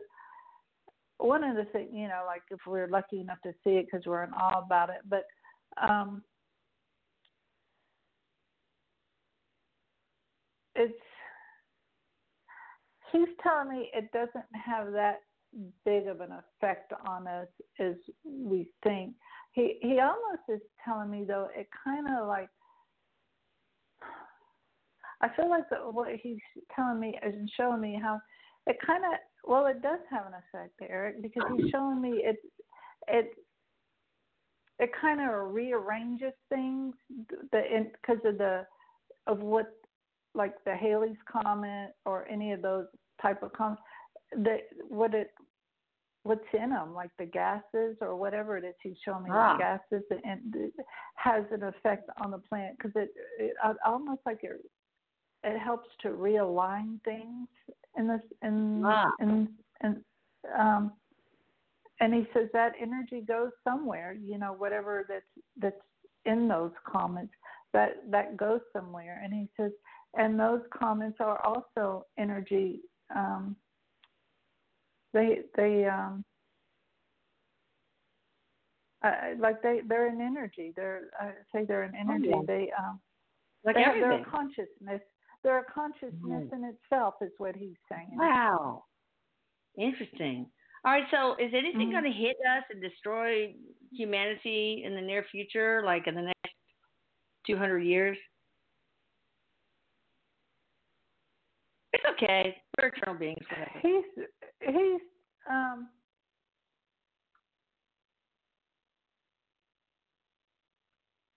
one 1.17 1.43
of 1.43 1.55
the 1.55 1.65
things, 1.65 1.89
you 1.93 2.07
know, 2.07 2.23
like 2.25 2.43
if 2.51 2.59
we're 2.67 2.87
lucky 2.87 3.19
enough 3.19 3.41
to 3.43 3.53
see 3.63 3.71
it 3.71 3.87
because 3.89 4.05
we're 4.05 4.23
in 4.23 4.33
awe 4.33 4.63
about 4.65 4.89
it, 4.89 5.01
but 5.09 5.23
um, 5.81 6.21
it's 10.75 10.93
he's 13.11 13.27
telling 13.41 13.69
me 13.69 13.89
it 13.93 14.11
doesn't 14.11 14.45
have 14.53 14.91
that 14.91 15.21
big 15.85 16.07
of 16.07 16.19
an 16.21 16.31
effect 16.31 16.93
on 17.07 17.27
us 17.27 17.47
as 17.79 17.95
we 18.25 18.67
think. 18.83 19.13
He 19.53 19.77
he 19.81 19.99
almost 19.99 20.41
is 20.49 20.61
telling 20.83 21.11
me 21.11 21.25
though 21.25 21.47
it 21.55 21.67
kind 21.83 22.07
of 22.19 22.27
like 22.27 22.49
I 25.23 25.29
feel 25.35 25.49
like 25.49 25.69
the, 25.69 25.77
what 25.77 26.09
he's 26.21 26.37
telling 26.75 26.99
me 26.99 27.17
is 27.25 27.33
showing 27.57 27.81
me 27.81 27.97
how 28.01 28.19
it 28.67 28.75
kind 28.85 29.03
of 29.05 29.11
well 29.45 29.65
it 29.67 29.81
does 29.81 29.99
have 30.09 30.25
an 30.25 30.33
effect, 30.33 30.73
Erik, 30.81 31.21
because 31.21 31.43
he's 31.57 31.69
showing 31.71 32.01
me 32.01 32.21
it 32.23 32.37
it 33.07 33.31
it 34.79 34.91
kind 34.99 35.21
of 35.21 35.53
rearranges 35.53 36.33
things 36.49 36.93
the 37.51 37.87
because 38.01 38.21
of 38.25 38.37
the 38.37 38.65
of 39.27 39.39
what 39.39 39.67
like 40.35 40.53
the 40.65 40.75
Halley's 40.75 41.17
comet 41.31 41.91
or 42.05 42.27
any 42.27 42.51
of 42.51 42.61
those 42.61 42.87
type 43.21 43.43
of 43.43 43.53
comets 43.53 43.81
that 44.37 44.61
what 44.89 45.13
it 45.13 45.31
what's 46.23 46.41
in 46.53 46.69
them, 46.69 46.93
like 46.93 47.11
the 47.19 47.25
gases 47.25 47.97
or 48.01 48.15
whatever 48.15 48.57
it 48.57 48.63
is 48.63 48.73
he's 48.81 48.95
showing 49.03 49.23
me, 49.23 49.29
ah. 49.33 49.57
the 49.57 49.63
gases, 49.63 50.03
and 50.23 50.55
it 50.55 50.73
has 51.15 51.43
an 51.51 51.63
effect 51.63 52.09
on 52.23 52.31
the 52.31 52.37
plant 52.37 52.77
because 52.77 52.93
it, 52.95 53.09
it 53.37 53.53
almost 53.85 54.21
like 54.25 54.39
it 54.41 54.61
it 55.43 55.59
helps 55.59 55.89
to 56.01 56.09
realign 56.09 57.01
things 57.03 57.47
in 57.97 58.07
this 58.07 58.21
in 58.41 58.83
ah. 58.85 59.11
in 59.19 59.47
in 59.83 60.03
um 60.57 60.91
and 61.99 62.13
he 62.13 62.25
says 62.33 62.49
that 62.53 62.73
energy 62.81 63.21
goes 63.21 63.51
somewhere 63.63 64.13
you 64.13 64.37
know 64.37 64.53
whatever 64.53 65.05
that's 65.07 65.25
that's 65.57 65.81
in 66.25 66.47
those 66.47 66.71
comets 66.89 67.31
that 67.73 68.09
that 68.09 68.37
goes 68.37 68.61
somewhere 68.71 69.21
and 69.23 69.33
he 69.33 69.47
says 69.57 69.71
and 70.15 70.39
those 70.39 70.61
comets 70.77 71.17
are 71.19 71.43
also 71.45 72.05
energy 72.17 72.79
um 73.15 73.55
they 75.13 75.39
they 75.55 75.85
um 75.85 76.23
uh, 79.03 79.11
like 79.37 79.61
they 79.61 79.81
they're 79.87 80.07
an 80.07 80.21
energy 80.21 80.71
they're 80.75 81.01
i 81.19 81.31
say 81.53 81.65
they're 81.65 81.83
an 81.83 81.93
energy 81.99 82.31
oh, 82.33 82.39
yeah. 82.39 82.45
they 82.47 82.71
um 82.77 82.99
like 83.65 83.75
they 83.75 83.83
everything. 83.83 84.09
have 84.09 84.19
their 84.19 84.31
consciousness 84.31 85.01
they're 85.43 85.59
a 85.59 85.71
consciousness 85.71 86.13
mm. 86.23 86.53
in 86.53 86.63
itself, 86.65 87.15
is 87.21 87.31
what 87.37 87.55
he's 87.55 87.75
saying. 87.91 88.11
Wow. 88.13 88.85
Interesting. 89.77 90.47
All 90.85 90.91
right, 90.91 91.03
so 91.11 91.33
is 91.33 91.51
anything 91.53 91.87
mm-hmm. 91.87 91.91
going 91.91 92.03
to 92.03 92.11
hit 92.11 92.35
us 92.57 92.63
and 92.69 92.81
destroy 92.81 93.53
humanity 93.91 94.83
in 94.85 94.95
the 94.95 95.01
near 95.01 95.25
future, 95.31 95.81
like 95.85 96.07
in 96.07 96.15
the 96.15 96.21
next 96.21 96.55
200 97.47 97.79
years? 97.79 98.17
It's 101.93 102.03
okay. 102.11 102.57
We're 102.77 102.87
eternal 102.87 103.19
beings. 103.19 103.45
He's 103.81 104.25
he's 104.61 105.01
um 105.49 105.89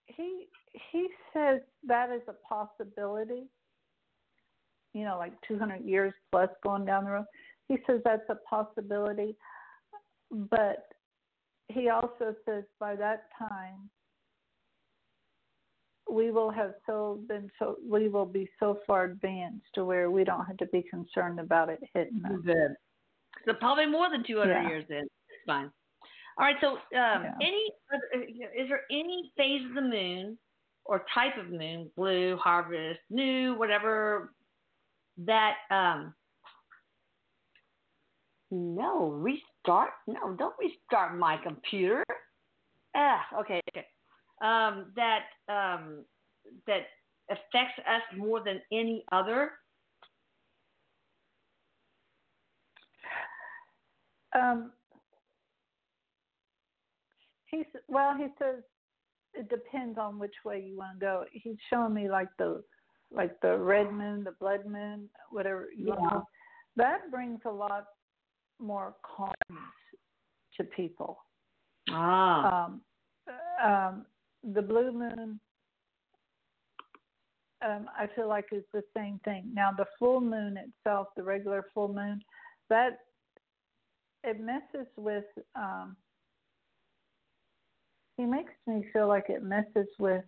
he 0.06 0.46
he 0.92 1.08
says 1.32 1.60
that 1.86 2.10
is 2.10 2.22
a 2.26 2.34
possibility 2.48 3.48
you 4.96 5.04
know, 5.04 5.18
like 5.18 5.34
200 5.46 5.84
years 5.84 6.14
plus 6.32 6.48
going 6.62 6.86
down 6.86 7.04
the 7.04 7.10
road. 7.10 7.24
He 7.68 7.76
says 7.86 8.00
that's 8.04 8.28
a 8.30 8.36
possibility, 8.48 9.36
but 10.30 10.88
he 11.68 11.90
also 11.90 12.34
says 12.46 12.64
by 12.80 12.96
that 12.96 13.24
time 13.38 13.90
we 16.10 16.30
will 16.30 16.50
have 16.50 16.74
so 16.86 17.18
been 17.28 17.50
so 17.58 17.76
we 17.86 18.08
will 18.08 18.24
be 18.24 18.48
so 18.58 18.78
far 18.86 19.04
advanced 19.04 19.66
to 19.74 19.84
where 19.84 20.10
we 20.10 20.22
don't 20.24 20.46
have 20.46 20.56
to 20.58 20.66
be 20.66 20.82
concerned 20.88 21.40
about 21.40 21.68
it 21.68 21.80
hitting 21.92 22.22
us. 22.24 22.40
Good. 22.44 22.74
So 23.44 23.52
probably 23.54 23.86
more 23.86 24.08
than 24.10 24.24
200 24.24 24.50
yeah. 24.50 24.68
years 24.68 24.84
then. 24.88 25.02
It's 25.02 25.44
fine. 25.46 25.70
All 26.38 26.46
right. 26.46 26.56
So, 26.60 26.68
um, 26.68 26.78
yeah. 26.92 27.32
any 27.42 27.70
is 28.56 28.68
there 28.68 28.82
any 28.90 29.32
phase 29.36 29.62
of 29.68 29.74
the 29.74 29.82
moon 29.82 30.38
or 30.84 31.04
type 31.12 31.36
of 31.38 31.50
moon, 31.50 31.90
blue, 31.96 32.36
harvest, 32.36 33.00
new, 33.10 33.58
whatever 33.58 34.32
that 35.18 35.54
um 35.70 36.14
no 38.50 39.08
restart 39.08 39.90
no 40.06 40.34
don't 40.38 40.54
restart 40.60 41.16
my 41.18 41.36
computer. 41.42 42.04
Ah 42.94 43.22
okay 43.40 43.60
okay. 43.70 43.86
Um 44.42 44.92
that 44.96 45.24
um 45.48 46.04
that 46.66 46.82
affects 47.30 47.78
us 47.88 48.02
more 48.16 48.42
than 48.44 48.60
any 48.72 49.04
other. 49.10 49.50
Um 54.38 54.72
he's 57.46 57.64
well 57.88 58.14
he 58.16 58.26
says 58.38 58.62
it 59.34 59.48
depends 59.50 59.98
on 59.98 60.18
which 60.18 60.34
way 60.44 60.64
you 60.66 60.76
want 60.76 60.98
to 60.98 61.04
go. 61.04 61.24
He's 61.32 61.56
showing 61.70 61.92
me 61.94 62.08
like 62.08 62.28
the 62.38 62.62
like 63.12 63.40
the 63.40 63.56
red 63.56 63.92
moon, 63.92 64.24
the 64.24 64.32
blood 64.32 64.66
moon, 64.66 65.08
whatever 65.30 65.68
you 65.76 65.88
yeah. 65.88 65.94
know, 65.94 66.24
that 66.76 67.10
brings 67.10 67.40
a 67.46 67.50
lot 67.50 67.86
more 68.60 68.94
calmness 69.02 69.72
to 70.56 70.64
people. 70.64 71.18
Ah. 71.90 72.66
Um, 72.66 72.80
um, 73.64 74.06
the 74.54 74.62
blue 74.62 74.92
moon, 74.92 75.40
um, 77.64 77.88
I 77.98 78.06
feel 78.14 78.28
like 78.28 78.46
is 78.52 78.64
the 78.72 78.82
same 78.96 79.20
thing. 79.24 79.50
Now, 79.52 79.70
the 79.76 79.86
full 79.98 80.20
moon 80.20 80.56
itself, 80.56 81.08
the 81.16 81.22
regular 81.22 81.66
full 81.74 81.88
moon, 81.88 82.20
that 82.70 82.98
it 84.24 84.40
messes 84.40 84.86
with. 84.96 85.24
Um, 85.54 85.96
he 88.16 88.24
makes 88.24 88.52
me 88.66 88.84
feel 88.92 89.08
like 89.08 89.26
it 89.28 89.42
messes 89.42 89.88
with 89.98 90.24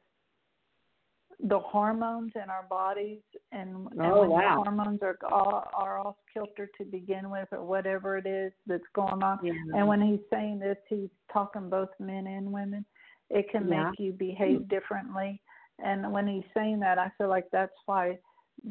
the 1.40 1.59
hormones 1.59 2.33
in 2.35 2.50
our 2.50 2.64
bodies 2.68 3.21
and, 3.52 3.87
and 3.92 4.02
oh, 4.02 4.21
when 4.23 4.30
wow. 4.30 4.57
the 4.57 4.71
hormones 4.71 4.99
are 5.02 5.16
all, 5.30 5.71
are 5.73 5.99
off 6.00 6.16
kilter 6.35 6.68
to 6.76 6.85
begin 6.85 7.30
with 7.30 7.47
or 7.52 7.64
whatever 7.64 8.18
it 8.18 8.26
is 8.26 8.52
that's 8.66 8.83
going 8.92 9.23
on 9.23 9.38
yeah. 9.45 9.52
and 9.75 9.87
when 9.87 10.00
he's 10.00 10.18
saying 10.33 10.59
this 10.59 10.76
he's 10.88 11.09
talking 11.33 11.71
both 11.71 11.90
men 12.00 12.26
and 12.26 12.50
women 12.50 12.85
it 13.30 13.49
can 13.50 13.68
yeah. 13.68 13.90
make 13.90 14.00
you 14.00 14.12
behave 14.12 14.68
differently 14.68 15.40
And 15.78 16.12
when 16.12 16.26
he's 16.26 16.45
saying 16.54 16.80
that, 16.80 16.99
I 16.99 17.11
feel 17.16 17.28
like 17.28 17.47
that's 17.52 17.73
why 17.87 18.18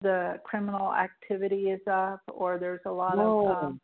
the 0.02 0.40
criminal 0.44 0.94
activity 0.94 1.70
is 1.70 1.80
up, 1.90 2.22
or 2.28 2.58
there's 2.58 2.82
a 2.86 2.92
lot 2.92 3.18
Whoa. 3.18 3.48
of 3.48 3.64
um, 3.64 3.82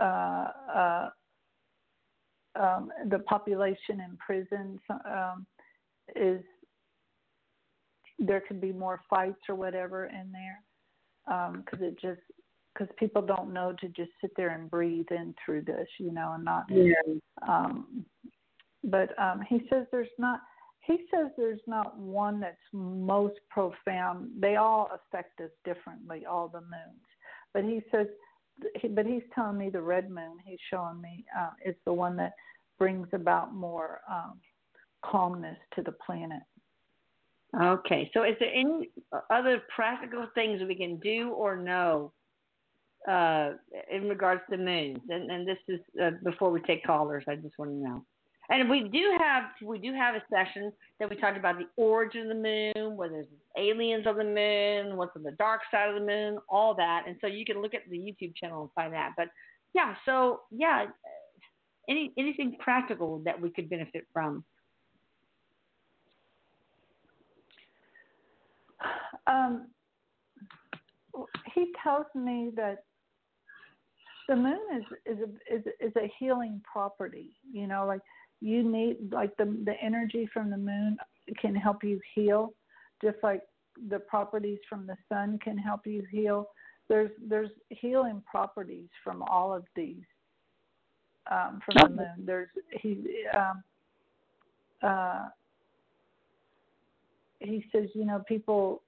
uh, 0.00 0.46
uh, 0.74 1.08
um, 2.56 2.90
the 3.08 3.18
population 3.20 4.00
in 4.00 4.16
prisons 4.24 4.80
um, 5.04 5.46
is 6.16 6.42
there 8.18 8.42
could 8.46 8.60
be 8.60 8.72
more 8.72 9.00
fights 9.10 9.40
or 9.48 9.54
whatever 9.54 10.06
in 10.06 10.32
there 10.32 10.60
because 11.26 11.80
it 11.80 11.98
just 12.00 12.20
because 12.72 12.92
people 12.98 13.22
don't 13.22 13.52
know 13.52 13.72
to 13.80 13.88
just 13.88 14.10
sit 14.20 14.32
there 14.36 14.50
and 14.50 14.70
breathe 14.70 15.06
in 15.10 15.34
through 15.44 15.62
this, 15.62 15.86
you 15.98 16.12
know, 16.12 16.32
and 16.34 16.44
not. 16.44 16.64
Yeah. 16.68 16.94
Um, 17.46 18.04
but 18.84 19.18
um, 19.18 19.40
he 19.48 19.62
says 19.70 19.86
there's 19.90 20.08
not. 20.18 20.40
He 20.80 20.98
says 21.10 21.30
there's 21.38 21.62
not 21.66 21.96
one 21.98 22.40
that's 22.40 22.56
most 22.72 23.36
profound. 23.48 24.28
They 24.38 24.56
all 24.56 24.90
affect 24.92 25.40
us 25.40 25.50
differently, 25.64 26.26
all 26.26 26.48
the 26.48 26.60
moons. 26.60 27.00
But 27.54 27.64
he 27.64 27.80
says, 27.90 28.06
he, 28.78 28.88
but 28.88 29.06
he's 29.06 29.22
telling 29.34 29.56
me 29.56 29.70
the 29.70 29.80
red 29.80 30.10
moon. 30.10 30.36
He's 30.44 30.58
showing 30.70 31.00
me 31.00 31.24
uh, 31.38 31.50
is 31.64 31.76
the 31.86 31.92
one 31.92 32.16
that 32.16 32.32
brings 32.78 33.08
about 33.12 33.54
more 33.54 34.00
um, 34.10 34.38
calmness 35.02 35.56
to 35.76 35.82
the 35.82 35.94
planet. 36.04 36.42
Okay. 37.62 38.10
So, 38.14 38.24
is 38.24 38.34
there 38.40 38.52
any 38.52 38.90
other 39.30 39.62
practical 39.74 40.26
things 40.34 40.60
we 40.66 40.74
can 40.74 40.98
do 40.98 41.30
or 41.30 41.56
know 41.56 42.12
uh, 43.08 43.50
in 43.90 44.08
regards 44.08 44.42
to 44.50 44.56
moons? 44.56 44.98
And, 45.08 45.30
and 45.30 45.46
this 45.46 45.58
is 45.68 45.80
uh, 46.02 46.10
before 46.24 46.50
we 46.50 46.60
take 46.62 46.84
callers. 46.84 47.24
I 47.28 47.36
just 47.36 47.58
want 47.58 47.70
to 47.70 47.76
know. 47.76 48.04
And 48.50 48.68
we 48.68 48.88
do 48.88 49.16
have 49.18 49.44
we 49.62 49.78
do 49.78 49.94
have 49.94 50.14
a 50.14 50.22
session 50.30 50.70
that 51.00 51.08
we 51.08 51.16
talked 51.16 51.38
about 51.38 51.58
the 51.58 51.66
origin 51.76 52.22
of 52.22 52.28
the 52.28 52.34
moon, 52.34 52.96
whether 52.96 53.12
there's 53.12 53.26
aliens 53.56 54.06
on 54.06 54.18
the 54.18 54.24
moon, 54.24 54.96
what's 54.96 55.16
on 55.16 55.22
the 55.22 55.32
dark 55.32 55.62
side 55.70 55.88
of 55.88 55.94
the 55.94 56.06
moon, 56.06 56.38
all 56.48 56.74
that. 56.74 57.04
And 57.06 57.16
so 57.20 57.26
you 57.26 57.44
can 57.44 57.62
look 57.62 57.72
at 57.72 57.82
the 57.88 57.96
YouTube 57.96 58.34
channel 58.36 58.62
and 58.62 58.70
find 58.74 58.92
that. 58.92 59.12
But 59.16 59.28
yeah, 59.72 59.94
so 60.04 60.40
yeah, 60.50 60.86
any 61.88 62.12
anything 62.18 62.56
practical 62.60 63.22
that 63.24 63.40
we 63.40 63.50
could 63.50 63.70
benefit 63.70 64.06
from. 64.12 64.44
Um, 69.26 69.68
he 71.54 71.72
tells 71.82 72.06
me 72.14 72.50
that 72.56 72.84
the 74.28 74.36
moon 74.36 74.58
is 74.76 74.84
is 75.06 75.18
a 75.20 75.54
is, 75.54 75.62
is 75.80 75.92
a 75.96 76.12
healing 76.18 76.60
property. 76.70 77.30
You 77.50 77.66
know, 77.66 77.86
like 77.86 78.00
you 78.40 78.62
need 78.62 79.12
like 79.12 79.36
the 79.36 79.44
the 79.64 79.74
energy 79.82 80.28
from 80.32 80.50
the 80.50 80.56
moon 80.56 80.96
can 81.40 81.54
help 81.54 81.84
you 81.84 82.00
heal, 82.14 82.52
just 83.02 83.16
like 83.22 83.42
the 83.88 83.98
properties 83.98 84.58
from 84.68 84.86
the 84.86 84.96
sun 85.08 85.38
can 85.42 85.58
help 85.58 85.86
you 85.86 86.04
heal. 86.10 86.48
There's 86.88 87.10
there's 87.26 87.50
healing 87.68 88.22
properties 88.30 88.88
from 89.02 89.22
all 89.22 89.54
of 89.54 89.64
these 89.74 90.04
um, 91.30 91.60
from 91.64 91.74
the 91.82 91.96
moon. 91.96 92.24
There's 92.24 92.48
he 92.80 93.24
um, 93.36 93.62
uh, 94.82 95.28
he 97.40 97.64
says 97.72 97.88
you 97.94 98.04
know 98.04 98.22
people 98.28 98.82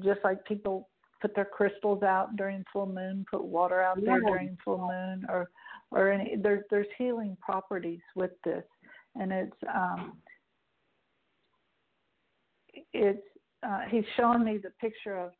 just 0.00 0.20
like 0.24 0.44
people 0.44 0.88
put 1.20 1.34
their 1.34 1.44
crystals 1.44 2.02
out 2.02 2.36
during 2.36 2.64
full 2.72 2.86
moon, 2.86 3.24
put 3.30 3.44
water 3.44 3.82
out 3.82 3.96
there 4.04 4.20
Yeah. 4.20 4.28
during 4.28 4.56
full 4.64 4.78
moon, 4.78 5.26
or 5.28 5.50
or 5.90 6.10
any 6.10 6.36
there's 6.36 6.64
there's 6.70 6.86
healing 6.98 7.36
properties 7.40 8.00
with 8.14 8.32
this, 8.42 8.64
and 9.14 9.32
it's 9.32 9.56
um 9.72 10.20
it's 12.92 13.26
uh, 13.62 13.80
he's 13.88 14.04
showing 14.16 14.44
me 14.44 14.58
the 14.58 14.70
picture 14.80 15.16
of 15.16 15.32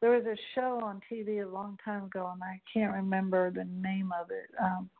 there 0.00 0.10
was 0.10 0.24
a 0.26 0.36
show 0.54 0.80
on 0.82 1.00
TV 1.10 1.44
a 1.44 1.48
long 1.48 1.78
time 1.84 2.04
ago, 2.04 2.30
and 2.32 2.42
I 2.42 2.60
can't 2.72 2.92
remember 2.92 3.50
the 3.50 3.64
name 3.64 4.12
of 4.12 4.30
it. 4.30 4.50
Um, 4.60 4.90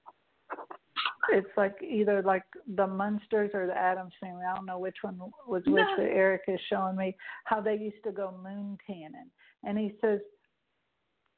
it's 1.30 1.56
like 1.56 1.76
either 1.82 2.22
like 2.22 2.44
the 2.74 2.86
Munsters 2.86 3.50
or 3.54 3.66
the 3.66 3.76
Addams 3.76 4.12
Family. 4.20 4.44
I 4.44 4.54
don't 4.54 4.66
know 4.66 4.78
which 4.78 4.96
one 5.02 5.18
was 5.18 5.30
which, 5.46 5.66
No. 5.66 5.86
but 5.96 6.04
Erik 6.04 6.42
is 6.48 6.60
showing 6.68 6.96
me 6.96 7.16
how 7.44 7.60
they 7.60 7.76
used 7.76 8.02
to 8.04 8.12
go 8.12 8.36
moon 8.42 8.78
tanning, 8.86 9.30
and 9.64 9.78
he 9.78 9.94
says, 10.00 10.20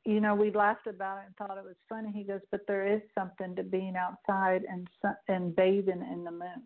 you 0.05 0.21
know, 0.21 0.35
we 0.35 0.51
laughed 0.51 0.87
about 0.87 1.19
it 1.19 1.25
and 1.27 1.37
thought 1.37 1.57
it 1.57 1.65
was 1.65 1.77
funny. 1.89 2.13
He 2.15 2.25
goes, 2.25 2.41
but 2.51 2.61
there 2.67 2.87
is 2.87 3.01
something 3.15 3.57
to 3.57 3.63
being 3.63 3.97
outside 3.97 4.63
and 4.71 4.89
and 5.29 5.55
bathing 5.57 6.07
in 6.13 6.25
the 6.25 6.31
moon, 6.31 6.63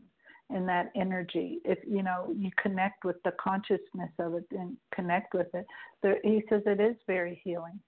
in 0.50 0.66
that 0.66 0.90
energy. 0.96 1.61
If 1.64 1.78
you 1.87 2.02
know 2.02 2.33
you 2.37 2.50
connect 2.61 3.04
with 3.04 3.16
the 3.24 3.33
consciousness 3.40 4.11
of 4.18 4.35
it 4.35 4.46
and 4.52 4.76
connect 4.94 5.35
with 5.35 5.54
it, 5.54 5.66
there, 6.02 6.18
he 6.22 6.42
says 6.48 6.62
it 6.66 6.81
is 6.81 6.96
very 7.07 7.40
healing. 7.44 7.78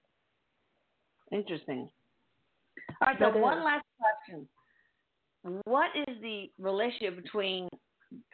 Interesting. 1.32 1.88
All 3.00 3.08
right, 3.08 3.16
so 3.20 3.38
one 3.38 3.62
last 3.62 3.84
question. 3.98 4.48
What 5.64 5.90
is 5.96 6.16
the 6.20 6.50
relationship 6.59 7.22
between 7.22 7.68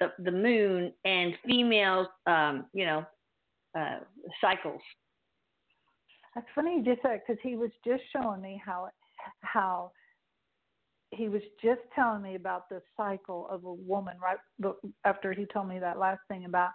the, 0.01 0.13
the 0.19 0.31
moon 0.31 0.93
and 1.05 1.35
female, 1.47 2.09
um, 2.27 2.67
you 2.73 2.87
know, 2.87 3.05
uh, 3.79 3.99
cycles? 4.41 4.81
That's 6.35 6.47
funny 6.55 6.77
you 6.77 6.85
just 6.85 7.03
said 7.03 7.23
because 7.27 7.41
he 7.43 7.57
was 7.57 7.71
just 7.85 8.03
showing 8.13 8.43
me 8.43 8.61
how 8.65 8.89
how 9.41 9.93
he 11.11 11.29
was 11.29 11.43
just 11.63 11.81
telling 11.95 12.23
me 12.23 12.35
about 12.35 12.69
the 12.69 12.83
cycle 12.97 13.49
of 13.51 13.65
a 13.65 13.73
woman 13.73 14.17
right 14.23 14.75
after 15.05 15.33
he 15.33 15.47
told 15.47 15.69
me 15.69 15.79
that 15.79 15.99
last 15.99 16.21
thing 16.29 16.45
about 16.45 16.71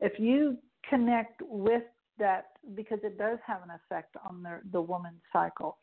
if 0.00 0.18
you 0.18 0.56
connect 0.88 1.42
with 1.42 1.82
that 2.18 2.46
because 2.74 2.98
it 3.02 3.18
does 3.18 3.38
have 3.46 3.62
an 3.62 3.70
effect 3.70 4.16
on 4.28 4.42
the 4.42 4.60
the 4.72 4.80
woman's 4.80 5.20
cycle 5.32 5.78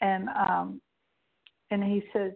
and 0.00 0.28
um 0.30 0.80
and 1.70 1.84
he 1.84 2.02
says 2.12 2.32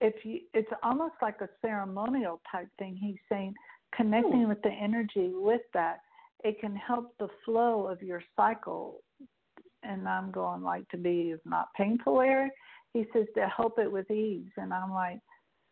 if 0.00 0.24
you 0.24 0.40
it's 0.52 0.70
almost 0.82 1.14
like 1.22 1.40
a 1.40 1.48
ceremonial 1.62 2.40
type 2.50 2.68
thing. 2.78 2.96
He's 3.00 3.16
saying 3.30 3.54
connecting 3.94 4.42
hmm. 4.42 4.48
with 4.48 4.62
the 4.62 4.70
energy 4.70 5.30
with 5.32 5.62
that. 5.74 6.00
It 6.44 6.60
can 6.60 6.76
help 6.76 7.14
the 7.18 7.28
flow 7.44 7.86
of 7.86 8.02
your 8.02 8.22
cycle. 8.36 9.00
And 9.82 10.08
i'm 10.08 10.30
going 10.32 10.62
like 10.62 10.88
to 10.88 10.96
be 10.96 11.30
if 11.34 11.40
not 11.44 11.68
painful 11.76 12.20
erik 12.20 12.52
he 12.92 13.04
says 13.12 13.26
to 13.36 13.46
help 13.54 13.78
it 13.78 13.90
with 13.90 14.10
ease. 14.10 14.50
And 14.56 14.72
i'm 14.72 14.92
like 14.92 15.20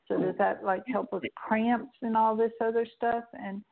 so 0.09 0.17
does 0.17 0.33
hmm. 0.33 0.39
that 0.39 0.65
like 0.65 0.83
help 0.87 1.13
with 1.13 1.23
cramps 1.35 1.97
and 2.03 2.17
all 2.17 2.37
this 2.37 2.53
other 2.61 2.87
stuff? 2.97 3.25
And 3.33 3.63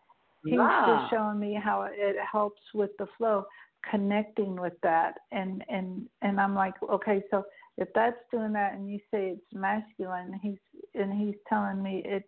he's 0.45 0.59
Wow. 0.59 1.01
just 1.01 1.11
showing 1.11 1.39
me 1.39 1.55
how 1.63 1.83
it 1.83 2.17
helps 2.31 2.63
with 2.75 2.91
the 2.99 3.07
flow 3.19 3.45
connecting 3.91 4.57
with 4.57 4.75
that. 4.83 5.19
And 5.31 5.65
and 5.69 6.09
and 6.23 6.41
i'm 6.41 6.55
like 6.55 6.75
okay 6.83 7.23
so 7.31 7.45
if 7.79 7.89
that's 7.95 8.17
doing 8.31 8.53
that 8.53 8.75
and 8.75 8.91
you 8.91 8.99
say 9.11 9.29
it's 9.31 9.41
masculine 9.55 10.39
he's 10.43 10.59
and 10.95 11.13
he's 11.13 11.35
telling 11.49 11.83
me 11.83 12.03
it 12.05 12.25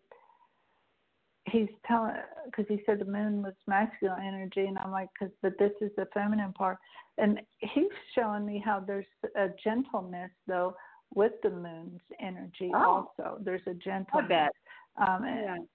he's 1.47 1.69
telling 1.87 2.15
because 2.47 2.65
he 2.69 2.81
said 2.87 2.99
the 2.99 3.05
moon 3.05 3.43
was 3.43 3.53
masculine 3.67 4.23
energy 4.23 4.65
and 4.67 4.79
i'm 4.79 4.91
like 4.91 5.09
cause, 5.19 5.31
but 5.43 5.53
this 5.59 5.73
is 5.81 5.91
the 5.97 6.07
feminine 6.15 6.53
part 6.53 6.79
and 7.19 7.41
he's 7.59 7.85
showing 8.15 8.45
me 8.47 8.63
how 8.65 8.81
there's 8.81 9.07
a 9.37 9.49
gentleness 9.63 10.31
though 10.47 10.75
with 11.15 11.33
the 11.43 11.51
moon's 11.51 12.01
energy 12.21 12.71
Oh. 12.75 13.09
also 13.19 13.39
there's 13.45 13.67
a 13.67 13.75
gentleness 13.75 14.29
bet. 14.29 14.51
um 14.97 15.25
and 15.25 15.67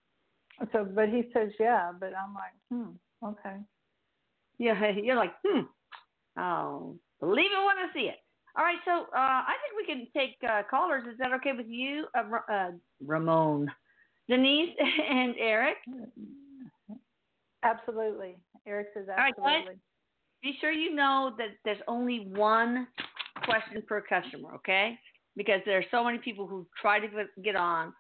so 0.72 0.84
but 0.84 1.08
he 1.10 1.30
says 1.34 1.52
yeah 1.60 1.92
but 2.00 2.12
i'm 2.18 2.34
like 2.34 2.54
hmm 2.72 2.92
okay 3.24 3.58
Yeah, 4.58 4.90
you're 4.92 5.16
like, 5.16 5.34
hmm. 5.46 5.62
Oh, 6.38 6.98
believe 7.22 7.52
it 7.52 7.66
when 7.66 7.78
I 7.78 7.88
see 7.94 8.10
it. 8.10 8.18
All 8.58 8.64
right, 8.64 8.80
so 8.86 9.04
uh, 9.16 9.16
I 9.16 9.54
think 9.62 9.88
we 9.88 9.94
can 9.94 10.08
take 10.16 10.38
uh, 10.50 10.64
callers. 10.70 11.04
Is 11.12 11.18
that 11.20 11.32
okay 11.34 11.52
with 11.56 11.68
you, 11.68 12.08
uh, 12.18 12.24
uh, 12.52 12.72
Ramon, 13.06 13.70
Denise, 14.28 14.76
and 15.10 15.36
Erik? 15.38 15.78
absolutely 17.64 18.38
erik 18.66 18.88
says 18.94 19.06
right, 19.10 19.36
guys. 19.36 19.46
absolutely 19.48 19.80
Be 20.42 20.58
sure 20.62 20.72
you 20.72 20.96
know 20.96 21.34
that 21.38 21.50
there's 21.66 21.82
only 21.88 22.28
one 22.34 22.88
question 23.44 23.84
per 23.88 24.02
customer, 24.02 24.54
okay? 24.56 24.98
Because 25.36 25.60
there 25.66 25.78
are 25.78 25.86
so 25.92 26.04
many 26.04 26.18
people 26.18 26.48
who 26.48 26.66
try 26.82 27.00
to 27.00 27.08
get- 27.08 27.44
get 27.44 27.56
on 27.56 27.94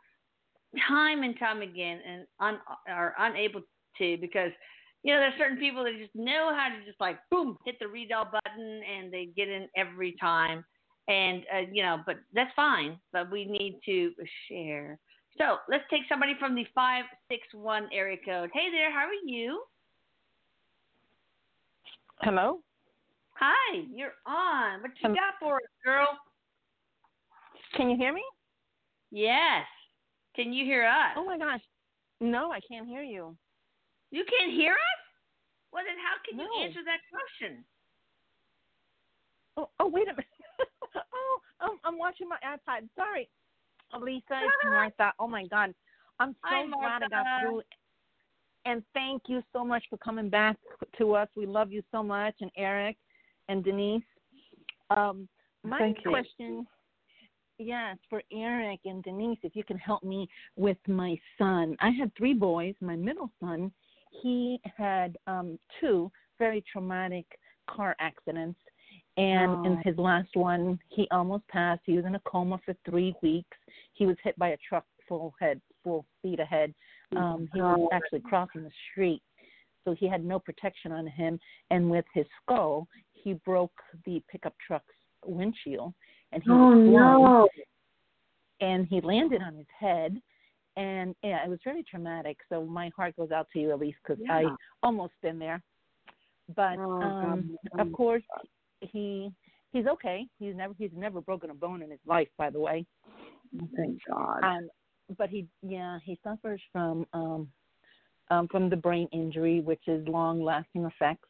time 0.88 1.24
and 1.24 1.38
time 1.38 1.62
again 1.62 2.00
and 2.06 2.28
un- 2.40 2.62
are 2.88 3.16
unable 3.18 3.62
to 3.98 4.18
because 4.18 4.52
you 5.04 5.14
know 5.14 5.20
there's 5.20 5.38
certain 5.38 5.58
people 5.58 5.84
that 5.84 5.94
just 5.98 6.16
know 6.16 6.54
how 6.56 6.68
to 6.70 6.86
just 6.86 7.00
like 7.00 7.18
boom 7.32 7.58
hit 7.66 7.78
the 7.80 7.86
redial 7.86 8.30
button 8.32 8.82
and 8.84 9.12
they 9.12 9.30
get 9.36 9.48
in 9.48 9.68
every 9.76 10.16
time. 10.20 10.64
And 11.08 11.44
uh, 11.54 11.62
you 11.72 11.84
know 11.84 11.98
but 12.06 12.18
that's 12.34 12.52
fine 12.56 13.00
but 13.14 13.32
we 13.32 13.46
need 13.46 13.80
to 13.86 14.12
share. 14.48 15.00
So 15.38 15.58
let's 15.70 15.84
take 15.90 16.02
somebody 16.10 16.34
from 16.38 16.56
the 16.56 16.66
561 16.76 17.90
area 17.94 18.18
code. 18.26 18.50
Hey 18.54 18.70
there 18.72 18.92
how 18.92 19.06
are 19.06 19.26
you? 19.26 19.64
Hello? 22.22 22.60
hi 23.34 23.84
you're 23.96 24.16
on. 24.28 24.82
What 24.82 24.92
you 25.02 25.10
got 25.10 25.36
for 25.40 25.56
us 25.58 25.62
girl? 25.84 26.08
Can 27.76 27.90
you 27.90 27.98
hear 27.98 28.14
me? 28.14 28.24
yes. 29.12 29.66
Can 30.36 30.54
you 30.54 30.64
hear 30.64 30.86
us? 30.86 31.16
Oh 31.18 31.26
my 31.26 31.38
gosh. 31.38 31.62
No, 32.22 32.52
I 32.52 32.60
can't 32.70 32.88
hear 32.88 33.02
you. 33.02 33.36
You 34.12 34.26
can't 34.26 34.54
hear 34.54 34.74
us? 34.74 35.02
Well, 35.72 35.84
then 35.86 35.98
how 36.02 36.18
can 36.28 36.38
No. 36.38 36.44
you 36.44 36.66
answer 36.66 36.82
that 36.86 37.00
question? 37.12 37.64
Oh, 39.58 39.70
oh 39.80 39.88
wait 39.88 40.08
a 40.08 40.12
minute. 40.12 40.26
oh, 40.96 41.40
I'm, 41.62 41.78
I'm 41.84 41.98
watching 41.98 42.28
my 42.28 42.38
iPad. 42.44 42.90
Sorry, 42.96 43.30
Lisa. 44.00 44.24
It's 44.32 44.66
Martha. 44.66 45.14
Oh 45.20 45.28
my 45.28 45.46
God, 45.48 45.74
I'm 46.20 46.32
so 46.32 46.38
Hi, 46.44 46.66
glad 46.80 47.04
I 47.04 47.10
got 47.10 47.24
Martha. 47.24 47.42
through. 47.42 47.62
And 48.66 48.84
thank 48.94 49.24
you 49.28 49.42
so 49.54 49.64
much 49.64 49.84
for 49.90 49.98
coming 49.98 50.30
back 50.30 50.58
to 50.98 51.16
us. 51.16 51.28
We 51.36 51.46
love 51.46 51.72
you 51.72 51.82
so 51.92 52.04
much, 52.04 52.36
and 52.42 52.52
Erik 52.58 52.98
and 53.48 53.64
Denise. 53.64 54.04
Um, 54.90 55.28
my 55.64 55.80
Thank 55.80 55.98
you. 56.04 56.12
question, 56.12 56.68
yes, 57.58 57.98
for 58.10 58.22
Erik 58.32 58.82
and 58.86 59.04
Denise, 59.04 59.40
if 59.44 59.56
you 59.56 59.64
can 59.64 59.78
help 59.78 60.04
me 60.04 60.28
with 60.56 60.78
my 60.88 61.18
son. 61.38 61.78
I 61.80 61.90
had 61.90 62.14
three 62.16 62.34
boys. 62.34 62.76
My 62.82 62.96
middle 62.96 63.32
son, 63.40 63.72
he 64.10 64.60
had 64.78 65.18
um, 65.28 65.60
two 65.80 66.12
very 66.38 66.64
traumatic 66.72 67.26
car 67.68 67.96
accidents. 68.00 68.60
And 69.18 69.66
in 69.66 69.74
Oh. 69.74 69.82
his 69.84 69.98
last 69.98 70.36
one, 70.36 70.80
he 70.90 71.08
almost 71.12 71.48
passed. 71.48 71.82
He 71.86 71.96
was 71.96 72.06
in 72.06 72.16
a 72.16 72.20
coma 72.22 72.58
for 72.66 72.74
three 72.86 73.14
weeks. 73.22 73.58
He 73.94 74.06
was 74.06 74.16
hit 74.24 74.38
by 74.38 74.50
a 74.50 74.58
truck 74.58 74.86
full 75.08 75.34
head, 75.40 75.62
full 75.84 76.06
speed 76.18 76.40
ahead. 76.40 76.74
Um, 77.16 77.50
he 77.54 77.62
was 77.62 77.90
actually 77.92 78.22
crossing 78.22 78.64
the 78.64 78.72
street, 78.92 79.24
so 79.84 79.94
he 79.94 80.08
had 80.08 80.24
no 80.24 80.40
protection 80.40 80.92
on 80.92 81.08
him. 81.08 81.40
And 81.72 81.90
with 81.90 82.06
his 82.14 82.26
skull, 82.42 82.88
he 83.14 83.34
broke 83.34 83.74
the 84.06 84.24
pickup 84.30 84.56
truck's 84.66 84.94
windshield, 85.26 85.94
and 86.32 86.44
he 86.44 86.52
Oh, 86.52 86.78
was 86.78 86.90
flung 86.90 87.48
and 88.62 88.86
he 88.88 89.02
landed 89.02 89.42
on 89.42 89.56
his 89.56 89.68
head 89.78 90.22
and 90.78 91.16
yeah 91.24 91.44
it 91.44 91.50
was 91.50 91.60
very 91.64 91.84
traumatic 91.84 92.38
so 92.50 92.64
my 92.66 92.90
heart 92.96 93.16
goes 93.16 93.32
out 93.32 93.48
to 93.52 93.60
you 93.60 93.74
elise 93.74 93.96
because 94.08 94.24
i 94.30 94.46
almost 94.84 95.14
been 95.22 95.40
there. 95.40 95.62
But 96.56 96.80
Oh, 96.80 97.00
um 97.02 97.58
God. 97.76 97.82
of 97.88 97.92
course 97.94 98.24
he 98.82 99.30
he's 99.72 99.86
okay. 99.86 100.26
He's 100.40 100.56
never 100.56 100.74
he's 100.78 100.92
never 100.96 101.22
broken 101.22 101.50
a 101.50 101.54
bone 101.54 101.82
in 101.82 101.92
his 101.92 102.00
life 102.06 102.30
by 102.38 102.50
the 102.50 102.60
way. 102.60 102.86
Thank 103.76 104.00
God. 104.08 104.44
um 104.44 104.70
but 105.18 105.30
he 105.30 105.48
yeah 105.62 106.00
he 106.04 106.18
suffers 106.24 106.62
from 106.72 107.06
um 107.14 107.48
um 108.32 108.48
from 108.48 108.70
the 108.70 108.76
brain 108.76 109.08
injury 109.12 109.60
which 109.62 109.82
is 109.88 110.08
long 110.08 110.42
lasting 110.44 110.86
effects. 110.86 111.28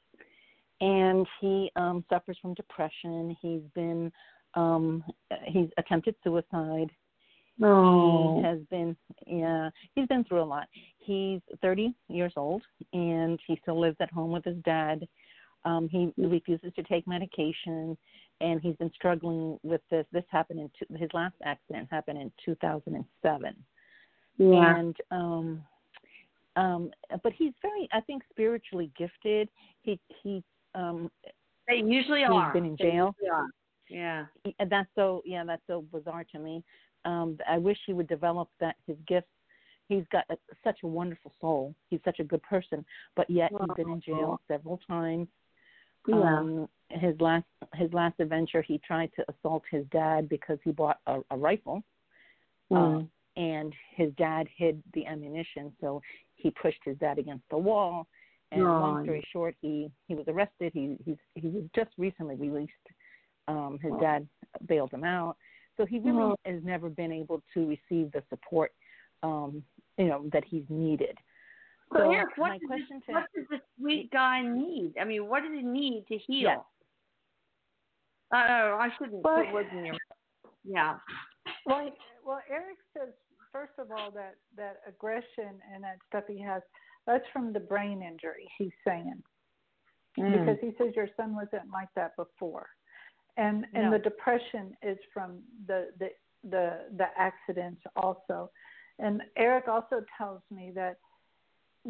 And 0.81 1.27
he 1.41 1.71
um 1.75 2.05
suffers 2.09 2.37
from 2.41 2.53
depression. 2.53 3.35
He's 3.41 3.63
been 3.75 4.11
um 4.53 5.03
he's 5.47 5.69
attempted 5.77 6.15
suicide 6.23 6.91
no. 7.59 8.37
he 8.41 8.47
has 8.47 8.59
been 8.69 8.95
yeah 9.27 9.69
he's 9.95 10.07
been 10.07 10.23
through 10.23 10.41
a 10.41 10.43
lot 10.43 10.67
he's 10.97 11.41
30 11.61 11.93
years 12.07 12.33
old 12.37 12.61
and 12.93 13.39
he 13.45 13.57
still 13.61 13.79
lives 13.79 13.97
at 13.99 14.11
home 14.11 14.31
with 14.31 14.43
his 14.45 14.57
dad 14.65 15.07
um 15.65 15.87
he 15.89 16.11
refuses 16.17 16.71
to 16.75 16.83
take 16.83 17.05
medication 17.07 17.97
and 18.41 18.61
he's 18.61 18.75
been 18.77 18.91
struggling 18.95 19.59
with 19.63 19.81
this 19.91 20.05
this 20.13 20.23
happened 20.29 20.59
in 20.59 20.71
two, 20.79 20.85
his 20.97 21.09
last 21.13 21.35
accident 21.43 21.87
happened 21.91 22.17
in 22.19 22.31
2007 22.45 23.55
Yeah. 24.37 24.75
and 24.77 24.95
um 25.11 25.61
um 26.55 26.91
but 27.23 27.33
he's 27.33 27.53
very 27.61 27.87
i 27.91 27.99
think 28.01 28.23
spiritually 28.29 28.91
gifted 28.97 29.49
he 29.81 29.99
he 30.23 30.43
um 30.75 31.11
They 31.67 31.75
usually 31.77 32.21
he's 32.21 32.29
are. 32.31 32.53
been 32.53 32.65
in 32.65 32.77
jail. 32.77 33.13
usually 33.19 33.29
are. 33.31 33.47
Yeah. 33.89 34.25
and 34.59 34.69
that's 34.69 34.89
so 34.95 35.21
yeah 35.25 35.43
that's 35.43 35.61
so 35.67 35.83
bizarre 35.91 36.23
to 36.31 36.39
me 36.39 36.63
um 37.05 37.37
i 37.47 37.57
wish 37.57 37.77
he 37.85 37.93
would 37.93 38.07
develop 38.07 38.49
that 38.59 38.75
his 38.87 38.97
gift 39.07 39.27
he's 39.89 40.03
got 40.11 40.23
a, 40.29 40.37
such 40.63 40.77
a 40.83 40.87
wonderful 40.87 41.33
soul. 41.41 41.73
He's 41.89 41.99
such 42.05 42.19
a 42.19 42.23
good 42.23 42.43
person 42.43 42.85
but 43.15 43.29
yet 43.29 43.51
he's 43.51 43.75
been 43.75 43.89
in 43.93 44.01
jail 44.01 44.39
several 44.47 44.79
times. 44.87 45.27
Yeah. 46.07 46.15
um 46.15 46.69
his 46.89 47.19
last 47.19 47.45
his 47.75 47.91
last 47.93 48.19
adventure 48.19 48.61
he 48.61 48.79
tried 48.79 49.11
to 49.17 49.25
assault 49.29 49.63
his 49.69 49.85
dad 49.91 50.29
because 50.29 50.57
he 50.63 50.71
bought 50.71 50.99
a, 51.07 51.19
a 51.31 51.37
rifle. 51.37 51.83
Mm. 52.71 52.77
um, 52.77 53.09
and 53.35 53.73
his 53.95 54.11
dad 54.17 54.47
hid 54.55 54.81
the 54.93 55.05
ammunition 55.07 55.71
so 55.81 56.01
he 56.35 56.51
pushed 56.51 56.81
his 56.85 56.97
dad 56.97 57.17
against 57.19 57.43
the 57.49 57.57
wall. 57.57 58.07
And 58.51 58.63
long 58.63 59.03
story 59.03 59.23
short 59.31 59.55
he 59.61 59.91
he 60.07 60.15
was 60.15 60.25
arrested. 60.27 60.71
He 60.73 60.97
he's 61.05 61.17
he 61.35 61.47
was 61.49 61.63
just 61.75 61.91
recently 61.97 62.35
released. 62.35 62.71
Um 63.47 63.79
his 63.81 63.91
Oh. 63.95 63.99
dad 63.99 64.27
bailed 64.67 64.91
him 64.91 65.03
out 65.03 65.35
so 65.79 65.85
he 65.85 65.97
really 65.99 66.21
Oh. 66.21 66.35
has 66.45 66.61
never 66.63 66.89
been 66.89 67.11
able 67.11 67.41
to 67.53 67.59
receive 67.67 68.11
the 68.11 68.21
support 68.29 68.71
um 69.23 69.63
you 69.97 70.05
know 70.07 70.27
that 70.33 70.43
he's 70.43 70.65
needed 70.69 71.17
So, 71.93 71.99
so 71.99 72.11
Erik, 72.11 72.37
what 72.37 72.49
my 72.49 72.57
does, 72.59 72.67
question 72.67 72.97
this, 72.99 73.05
to 73.07 73.11
what 73.13 73.27
does 73.35 73.45
this 73.49 73.61
sweet 73.79 74.11
guy 74.11 74.41
need? 74.43 74.93
I 75.01 75.05
mean, 75.05 75.27
what 75.27 75.41
does 75.43 75.53
he 75.53 75.63
need 75.63 76.05
to 76.09 76.17
heal? 76.17 76.49
Yes. 76.51 76.59
Uh, 78.31 78.45
oh, 78.47 78.77
I 78.79 78.89
shouldn't 78.97 79.23
Well- 79.23 79.43
put 79.43 79.53
words 79.53 79.69
in 79.71 79.85
your 79.85 79.95
Yeah. 80.63 80.99
Well, 81.65 81.89
well, 82.23 82.41
Erik 82.49 82.77
says 82.95 83.09
first 83.51 83.73
of 83.79 83.89
all 83.91 84.11
that 84.11 84.35
that 84.55 84.81
aggression 84.85 85.59
and 85.73 85.83
that 85.83 85.97
stuff 86.07 86.25
he 86.27 86.39
has 86.41 86.61
that's 87.07 87.27
from 87.33 87.53
the 87.53 87.59
brain 87.59 88.03
injury. 88.03 88.47
He's 88.57 88.73
saying 88.85 89.23
Mm. 90.17 90.31
because 90.31 90.59
he 90.59 90.75
says 90.77 90.95
your 90.95 91.09
son 91.17 91.33
wasn't 91.35 91.69
like 91.71 91.91
that 91.95 92.15
before, 92.15 92.69
and 93.43 93.55
and 93.75 93.83
No. 93.85 93.91
the 93.95 94.03
depression 94.09 94.65
is 94.91 94.99
from 95.13 95.29
the 95.69 95.79
the 96.01 96.09
the 96.53 96.65
the 97.01 97.07
accidents 97.27 97.81
also, 98.03 98.37
and 99.05 99.15
Erik 99.45 99.67
also 99.75 99.97
tells 100.17 100.41
me 100.57 100.65
that 100.81 100.95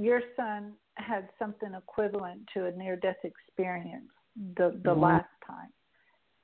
your 0.08 0.22
son 0.38 0.62
had 0.96 1.24
something 1.40 1.74
equivalent 1.84 2.40
to 2.54 2.60
a 2.70 2.72
near 2.82 2.96
death 2.96 3.24
experience 3.24 4.12
the 4.60 4.68
the 4.84 4.94
Wow. 4.94 5.08
last 5.10 5.36
time. 5.54 5.72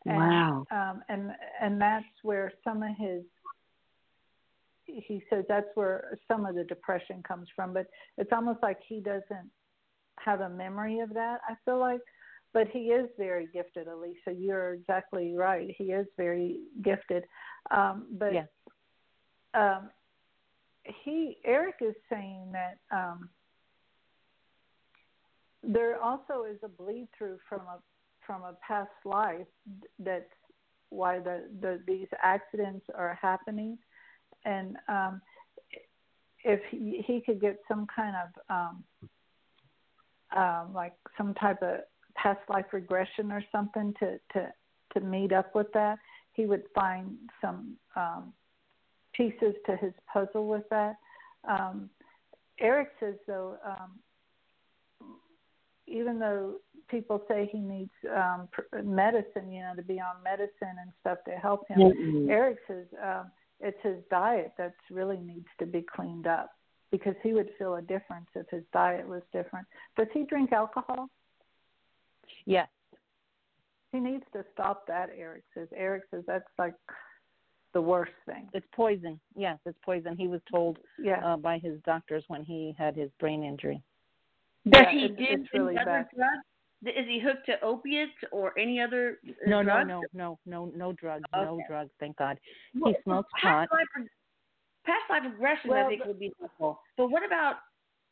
And, 0.08 0.18
Wow. 0.18 0.68
Um, 0.72 0.96
and 1.10 1.24
and 1.64 1.74
that's 1.88 2.16
where 2.24 2.48
some 2.66 2.80
of 2.84 2.94
his 2.98 3.24
he 4.86 5.18
says 5.30 5.44
that's 5.50 5.72
where 5.76 6.18
some 6.30 6.46
of 6.46 6.54
the 6.56 6.64
depression 6.64 7.18
comes 7.24 7.48
from. 7.56 7.74
But 7.74 7.88
it's 8.18 8.32
almost 8.32 8.62
like 8.62 8.80
he 8.88 9.00
doesn't 9.00 9.50
have 10.20 10.42
a 10.42 10.50
memory 10.50 11.00
of 11.00 11.12
that. 11.14 11.38
I 11.50 11.56
feel 11.66 11.80
like, 11.80 12.02
but 12.56 12.70
he 12.70 12.92
is 12.92 13.10
very 13.18 13.50
gifted, 13.54 13.90
Elisa. 13.90 14.34
You're 14.34 14.76
exactly 14.76 15.36
right. 15.36 15.76
He 15.78 15.92
is 15.92 16.08
very 16.16 16.62
gifted. 16.82 17.26
Um, 17.70 18.08
but 18.12 18.34
Yes. 18.34 18.48
um, 19.54 19.90
he 21.04 21.38
Erik 21.44 21.76
is 21.82 21.96
saying 22.10 22.54
that 22.54 22.78
um, 22.96 23.30
there 25.64 26.02
also 26.02 26.46
is 26.50 26.58
a 26.64 26.70
bleed 26.70 27.10
through 27.18 27.40
from 27.50 27.62
a 27.68 27.80
from 28.26 28.44
a 28.44 28.54
past 28.66 28.90
life 29.04 29.48
that's 30.00 30.24
why 30.90 31.20
the, 31.20 31.50
the 31.60 31.84
these 31.86 32.08
accidents 32.24 32.86
are 32.96 33.18
happening 33.22 33.78
and 34.46 34.78
um 34.88 35.22
if 36.44 36.60
he, 36.72 37.04
he 37.06 37.22
could 37.22 37.40
get 37.40 37.58
some 37.68 37.86
kind 37.96 38.16
of 38.16 38.30
um 38.50 38.84
um 40.36 40.74
like 40.74 40.94
some 41.18 41.34
type 41.36 41.62
of 41.62 41.82
past 42.16 42.40
life 42.50 42.66
regression 42.72 43.32
or 43.32 43.44
something 43.52 43.94
to 44.00 44.20
to 44.34 44.52
to 44.94 45.00
meet 45.02 45.32
up 45.32 45.54
with 45.56 45.68
that 45.74 45.98
he 46.34 46.46
would 46.46 46.64
find 46.74 47.18
some 47.42 47.76
um 47.96 48.34
pieces 49.14 49.56
to 49.66 49.76
his 49.78 49.94
puzzle 50.12 50.48
with 50.48 50.64
that 50.70 50.96
um 51.50 51.90
erik 52.60 52.90
says 53.00 53.16
though 53.28 53.58
um 53.66 54.00
even 55.88 56.18
though 56.20 56.56
people 56.90 57.22
say 57.28 57.50
he 57.52 57.60
needs 57.60 57.92
um 58.16 58.48
medicine 58.84 59.52
you 59.52 59.62
know 59.62 59.74
to 59.76 59.84
be 59.84 60.00
on 60.00 60.22
medicine 60.24 60.76
and 60.82 60.92
stuff 61.02 61.18
to 61.26 61.32
help 61.32 61.68
him 61.68 61.80
Mm-mm. 61.80 62.30
Erik 62.30 62.58
says 62.68 62.86
um, 63.04 63.32
it's 63.60 63.78
his 63.84 63.98
diet 64.10 64.54
that 64.58 64.74
really 64.92 65.18
needs 65.18 65.48
to 65.60 65.66
be 65.66 65.82
cleaned 65.82 66.28
up 66.28 66.52
because 66.92 67.16
he 67.24 67.34
would 67.34 67.50
feel 67.58 67.76
a 67.76 67.82
difference 67.82 68.28
if 68.36 68.48
his 68.50 68.64
diet 68.74 69.08
was 69.08 69.22
different. 69.34 69.66
Does 69.98 70.08
he 70.14 70.24
drink 70.24 70.52
alcohol? 70.52 71.10
Yes 72.46 72.68
He 73.92 74.00
needs 74.00 74.24
to 74.34 74.44
stop 74.54 74.86
that. 74.88 75.10
Erik 75.16 75.44
says. 75.54 75.68
Erik 75.76 76.04
says 76.12 76.24
that's 76.28 76.48
like 76.58 76.74
the 77.74 77.82
worst 77.82 78.14
thing. 78.26 78.48
it's 78.54 78.66
poison 78.74 79.20
yes 79.36 79.58
it's 79.66 79.78
poison 79.84 80.16
he 80.18 80.28
was 80.28 80.40
told 80.50 80.78
Yeah. 80.98 81.20
uh, 81.26 81.36
by 81.38 81.58
his 81.58 81.78
doctors 81.86 82.24
when 82.30 82.42
he 82.44 82.74
had 82.78 82.96
his 82.96 83.10
brain 83.20 83.44
injury 83.44 83.82
Does 84.70 84.84
Yeah, 84.86 84.92
he 84.92 85.06
it's- 85.06 85.18
do 85.18 85.26
it's 85.30 85.54
really 85.54 85.78
other 85.78 86.08
drugs? 86.16 86.46
Is 86.86 87.06
he 87.08 87.20
hooked 87.20 87.46
to 87.48 87.60
opiates 87.62 88.14
or 88.32 88.58
any 88.58 88.80
other 88.80 89.20
uh, 89.28 89.32
no 89.50 89.62
no 89.62 89.64
drugs? 89.84 89.88
no 89.90 90.02
no 90.14 90.40
no 90.46 90.72
no 90.76 90.92
drugs 90.94 91.26
no 91.34 91.56
Okay. 91.56 91.66
drugs 91.68 91.92
thank 92.00 92.16
god 92.18 92.40
Well, 92.80 92.94
he 92.94 93.02
smokes 93.04 93.30
pot 93.42 93.68
past 93.68 93.72
life, 93.74 93.88
reg- 93.98 94.10
past 94.86 95.10
life 95.10 95.24
regression, 95.26 95.72
I 95.74 95.88
think, 95.90 96.00
but- 96.00 96.08
would 96.10 96.20
be 96.20 96.32
helpful. 96.40 96.80
But 96.96 97.08
what 97.10 97.24
about 97.26 97.56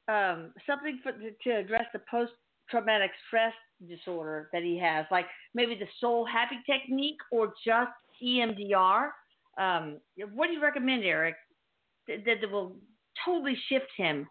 um, 0.10 0.54
something 0.68 1.00
for, 1.04 1.12
to, 1.14 1.32
to 1.44 1.50
address 1.52 1.86
the 1.94 2.00
post-traumatic 2.12 3.12
stress 3.28 3.54
disorder 3.88 4.50
that 4.54 4.64
he 4.64 4.78
has, 4.80 5.06
like 5.12 5.26
maybe 5.54 5.76
the 5.76 5.88
soul 6.00 6.26
happy 6.26 6.58
technique 6.66 7.18
or 7.32 7.54
just 7.66 7.92
EMDR? 8.24 9.10
Um, 9.58 9.98
what 10.34 10.48
do 10.48 10.54
you 10.54 10.62
recommend, 10.62 11.04
Erik? 11.04 11.36
That, 12.08 12.26
that 12.26 12.52
will 12.52 12.76
totally 13.26 13.58
shift 13.70 13.90
him. 13.96 14.28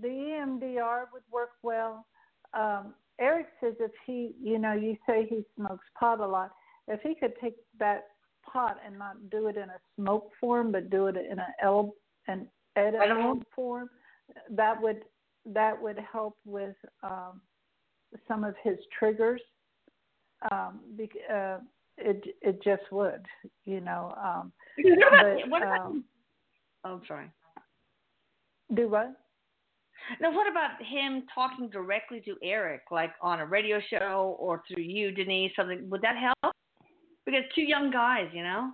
The 0.00 0.08
EMDR 0.08 1.04
would 1.12 1.22
work 1.30 1.50
well. 1.62 2.06
Um, 2.54 2.94
Erik 3.20 3.48
says 3.60 3.74
if 3.80 3.90
he, 4.06 4.32
you 4.42 4.58
know, 4.58 4.72
you 4.72 4.96
say 5.06 5.26
he 5.28 5.44
smokes 5.56 5.84
pot 5.98 6.20
a 6.20 6.26
lot. 6.26 6.52
If 6.88 7.00
he 7.02 7.14
could 7.14 7.34
take 7.40 7.56
that 7.78 8.06
pot 8.50 8.78
and 8.84 8.98
not 8.98 9.30
do 9.30 9.48
it 9.48 9.56
in 9.56 9.64
a 9.64 9.78
smoke 9.96 10.30
form, 10.40 10.72
but 10.72 10.90
do 10.90 11.06
it 11.08 11.16
in 11.16 11.38
an 11.38 11.54
el- 11.62 11.94
an 12.28 12.48
edible 12.76 13.42
form, 13.54 13.90
that 14.50 14.80
would 14.80 15.02
that 15.46 15.80
would 15.80 15.98
help 16.12 16.36
with 16.44 16.76
um, 17.02 17.40
some 18.28 18.44
of 18.44 18.54
his 18.62 18.78
triggers. 18.98 19.40
Um, 20.50 20.80
bec- 20.96 21.30
uh, 21.32 21.58
it 21.98 22.24
it 22.40 22.62
just 22.62 22.90
would, 22.90 23.24
you 23.64 23.80
know. 23.80 24.14
Um, 24.22 24.52
but, 24.76 25.48
what 25.48 25.62
about 25.62 25.86
um, 25.86 26.04
oh, 26.84 26.94
I'm 26.94 27.02
sorry. 27.06 27.30
do 28.74 28.88
what? 28.88 29.12
Now, 30.20 30.34
what 30.34 30.50
about 30.50 30.82
him 30.82 31.24
talking 31.34 31.68
directly 31.68 32.20
to 32.22 32.36
Erik, 32.42 32.82
like 32.90 33.12
on 33.20 33.40
a 33.40 33.46
radio 33.46 33.80
show 33.90 34.36
or 34.40 34.62
through 34.66 34.82
you, 34.82 35.12
Denise? 35.12 35.52
Something 35.54 35.88
would 35.90 36.02
that 36.02 36.16
help? 36.16 36.54
Because 37.26 37.42
two 37.54 37.62
young 37.62 37.90
guys, 37.90 38.28
you 38.32 38.42
know. 38.42 38.70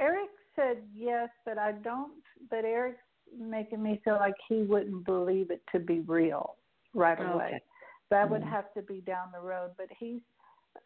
Erik 0.00 0.30
said 0.56 0.78
yes, 0.94 1.28
but 1.44 1.58
I 1.58 1.72
don't. 1.72 2.22
But 2.50 2.64
Erik's 2.64 2.98
making 3.36 3.82
me 3.82 4.00
feel 4.04 4.16
like 4.16 4.34
he 4.48 4.62
wouldn't 4.62 5.04
believe 5.04 5.50
it 5.50 5.62
to 5.72 5.78
be 5.78 6.00
real 6.00 6.56
right 6.94 7.18
away. 7.18 7.46
Okay. 7.46 7.62
That 8.10 8.30
would 8.30 8.42
Mhm. 8.42 8.48
have 8.48 8.72
to 8.74 8.82
be 8.82 9.00
down 9.02 9.30
the 9.32 9.40
road. 9.40 9.72
But 9.76 9.90
he's, 9.90 10.22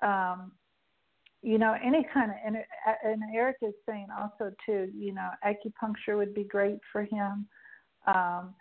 um, 0.01 0.53
you 1.43 1.59
know, 1.59 1.73
any 1.83 2.05
kind 2.05 2.31
of 2.31 2.37
and, 2.45 2.65
and 3.05 3.23
Erik 3.35 3.59
is 3.63 3.75
saying 3.87 4.09
also 4.11 4.53
too. 4.65 4.91
You 4.95 5.13
know, 5.13 5.31
acupuncture 5.45 6.17
would 6.17 6.35
be 6.35 6.45
great 6.45 6.81
for 6.91 7.03
him. 7.03 7.49
Um, 8.07 8.55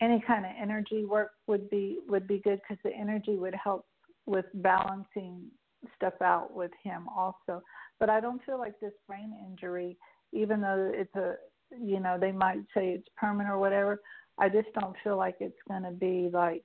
any 0.00 0.20
kind 0.20 0.44
of 0.44 0.52
energy 0.58 1.04
work 1.04 1.32
would 1.46 1.68
be 1.70 2.00
would 2.08 2.26
be 2.26 2.38
good 2.38 2.60
because 2.62 2.82
the 2.82 2.94
energy 2.94 3.36
would 3.36 3.54
help 3.54 3.86
with 4.26 4.46
balancing 4.54 5.50
stuff 5.96 6.20
out 6.22 6.54
with 6.54 6.70
him 6.82 7.08
also. 7.08 7.62
But 7.98 8.10
I 8.10 8.20
don't 8.20 8.42
feel 8.44 8.58
like 8.58 8.78
this 8.80 8.92
brain 9.06 9.34
injury, 9.46 9.98
even 10.32 10.60
though 10.60 10.90
it's 10.94 11.14
a 11.16 11.36
you 11.78 12.00
know 12.00 12.18
they 12.18 12.32
might 12.32 12.60
say 12.74 12.90
it's 12.90 13.08
permanent 13.16 13.52
or 13.52 13.58
whatever. 13.58 14.00
I 14.38 14.48
just 14.48 14.68
don't 14.78 14.96
feel 15.04 15.16
like 15.16 15.36
it's 15.40 15.58
going 15.68 15.82
to 15.82 15.90
be 15.90 16.30
like 16.32 16.64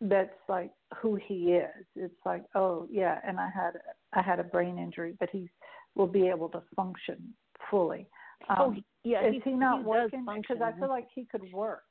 that's 0.00 0.30
like 0.48 0.70
who 0.96 1.16
he 1.16 1.54
is. 1.54 1.84
It's 1.96 2.14
like 2.24 2.44
oh 2.54 2.86
yeah, 2.90 3.18
and 3.26 3.38
I 3.38 3.48
had 3.54 3.72
I 4.14 4.22
had 4.22 4.40
a 4.40 4.44
brain 4.44 4.78
injury, 4.78 5.14
but 5.18 5.28
he 5.30 5.48
will 5.94 6.06
be 6.06 6.28
able 6.28 6.48
to 6.50 6.62
function 6.76 7.34
fully. 7.70 8.06
Um, 8.48 8.56
oh, 8.58 8.74
yeah. 9.04 9.26
is 9.26 9.34
he, 9.44 9.50
he 9.50 9.56
not 9.56 9.80
he 9.80 9.84
working? 9.84 10.24
Because 10.24 10.62
I 10.62 10.78
feel 10.78 10.88
like 10.88 11.08
he 11.14 11.24
could 11.24 11.52
work. 11.52 11.82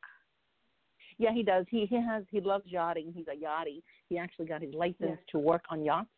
Yeah, 1.18 1.34
he 1.34 1.44
does. 1.44 1.66
He 1.70 1.86
he 1.86 1.96
has 1.96 2.24
he 2.32 2.42
loves 2.42 2.66
yachting. 2.66 3.12
He's 3.14 3.28
a 3.28 3.36
yachty. 3.36 3.82
He 4.08 4.18
actually 4.18 4.46
got 4.46 4.62
his 4.62 4.74
license 4.74 4.98
Yeah. 5.02 5.16
to 5.32 5.40
work 5.40 5.64
on 5.70 5.84
yachts 5.84 6.10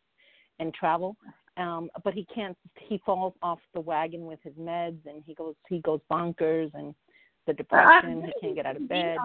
and 0.60 0.72
travel. 0.72 1.16
Um, 1.56 1.90
but 2.02 2.14
he 2.14 2.26
can't. 2.34 2.56
He 2.78 3.00
falls 3.04 3.34
off 3.42 3.58
the 3.74 3.80
wagon 3.80 4.24
with 4.24 4.38
his 4.42 4.54
meds, 4.54 5.04
and 5.06 5.22
he 5.26 5.34
goes 5.34 5.54
he 5.68 5.80
goes 5.80 6.00
bonkers, 6.10 6.70
and 6.74 6.94
the 7.46 7.52
depression. 7.52 8.22
he 8.22 8.32
can't 8.40 8.54
get 8.54 8.66
out 8.66 8.76
of 8.76 8.88
bed. 8.88 9.18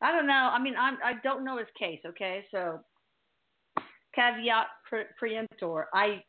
I 0.00 0.12
don't 0.12 0.26
know. 0.26 0.50
I 0.52 0.60
mean, 0.60 0.74
I'm 0.78 0.98
I 1.02 1.14
don't 1.22 1.44
know 1.44 1.58
his 1.58 1.68
case. 1.78 2.00
Okay, 2.04 2.44
so 2.50 2.80
caveat 4.14 4.66
pre- 4.88 5.04
preemptor. 5.20 5.84
I, 5.94 6.22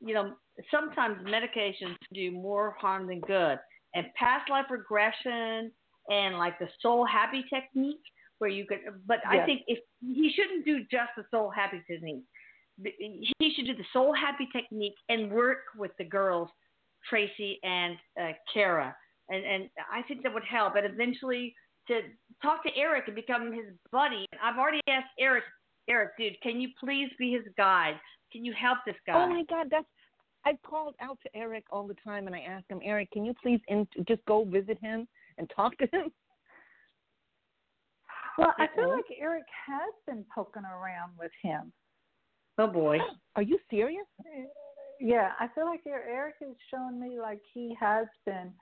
you 0.00 0.14
know, 0.14 0.34
sometimes 0.70 1.18
medications 1.24 1.96
do 2.12 2.30
more 2.32 2.76
harm 2.80 3.06
than 3.06 3.20
good, 3.20 3.58
and 3.94 4.06
past 4.16 4.50
life 4.50 4.66
regression 4.70 5.70
and 6.10 6.38
like 6.38 6.58
the 6.58 6.68
soul 6.80 7.04
happy 7.04 7.44
technique, 7.52 8.00
where 8.38 8.50
you 8.50 8.64
could. 8.66 8.78
But 9.06 9.18
I 9.26 9.44
think 9.44 9.62
if 9.66 9.78
he 10.00 10.32
shouldn't 10.34 10.64
do 10.64 10.80
just 10.90 11.10
the 11.16 11.24
soul 11.30 11.50
happy 11.50 11.82
technique, 11.86 12.24
he 12.82 13.52
should 13.54 13.66
do 13.66 13.74
the 13.74 13.84
soul 13.92 14.14
happy 14.14 14.48
technique 14.52 14.94
and 15.08 15.30
work 15.30 15.58
with 15.76 15.90
the 15.98 16.04
girls, 16.04 16.48
Tracy 17.08 17.58
and 17.62 17.96
uh, 18.20 18.32
Kara, 18.52 18.94
and 19.28 19.44
and 19.44 19.70
I 19.92 20.02
think 20.02 20.22
that 20.22 20.32
would 20.32 20.44
help. 20.44 20.76
And 20.76 20.86
eventually 20.86 21.54
to 21.88 22.00
talk 22.42 22.62
to 22.62 22.70
Erik 22.76 23.04
and 23.06 23.16
become 23.16 23.52
his 23.52 23.64
buddy. 23.90 24.26
I've 24.42 24.58
already 24.58 24.80
asked 24.88 25.08
Erik, 25.18 25.44
Erik, 25.88 26.10
dude, 26.18 26.40
can 26.42 26.60
you 26.60 26.68
please 26.78 27.08
be 27.18 27.32
his 27.32 27.44
guide? 27.56 27.98
Can 28.30 28.44
you 28.44 28.52
help 28.52 28.78
this 28.86 28.94
guy? 29.06 29.14
Oh 29.14 29.28
my 29.28 29.42
God, 29.48 29.68
that's. 29.70 29.86
I've 30.46 30.62
called 30.62 30.94
out 31.00 31.18
to 31.24 31.36
Erik 31.36 31.64
all 31.70 31.86
the 31.86 31.96
time, 32.04 32.26
and 32.26 32.36
I 32.36 32.40
ask 32.40 32.64
him, 32.68 32.80
Erik, 32.84 33.10
can 33.10 33.24
you 33.24 33.34
please 33.42 33.60
in, 33.68 33.86
just 34.06 34.24
go 34.26 34.44
visit 34.44 34.78
him 34.80 35.08
and 35.36 35.50
talk 35.54 35.76
to 35.78 35.88
him? 35.92 36.12
Well, 38.38 38.54
I 38.56 38.68
feel 38.76 38.88
like 38.90 39.04
Erik 39.20 39.42
has 39.66 39.92
been 40.06 40.24
poking 40.32 40.62
around 40.62 41.12
with 41.18 41.32
him. 41.42 41.72
Oh 42.58 42.66
boy. 42.66 42.98
Are 43.36 43.42
you 43.42 43.58
serious? 43.70 44.06
Yeah, 45.00 45.32
I 45.38 45.46
feel 45.54 45.66
like 45.66 45.82
Er- 45.86 46.08
Erik 46.08 46.34
is 46.40 46.56
showing 46.70 46.98
me 47.00 47.20
like 47.20 47.40
he 47.54 47.76
has 47.78 48.06
been 48.26 48.52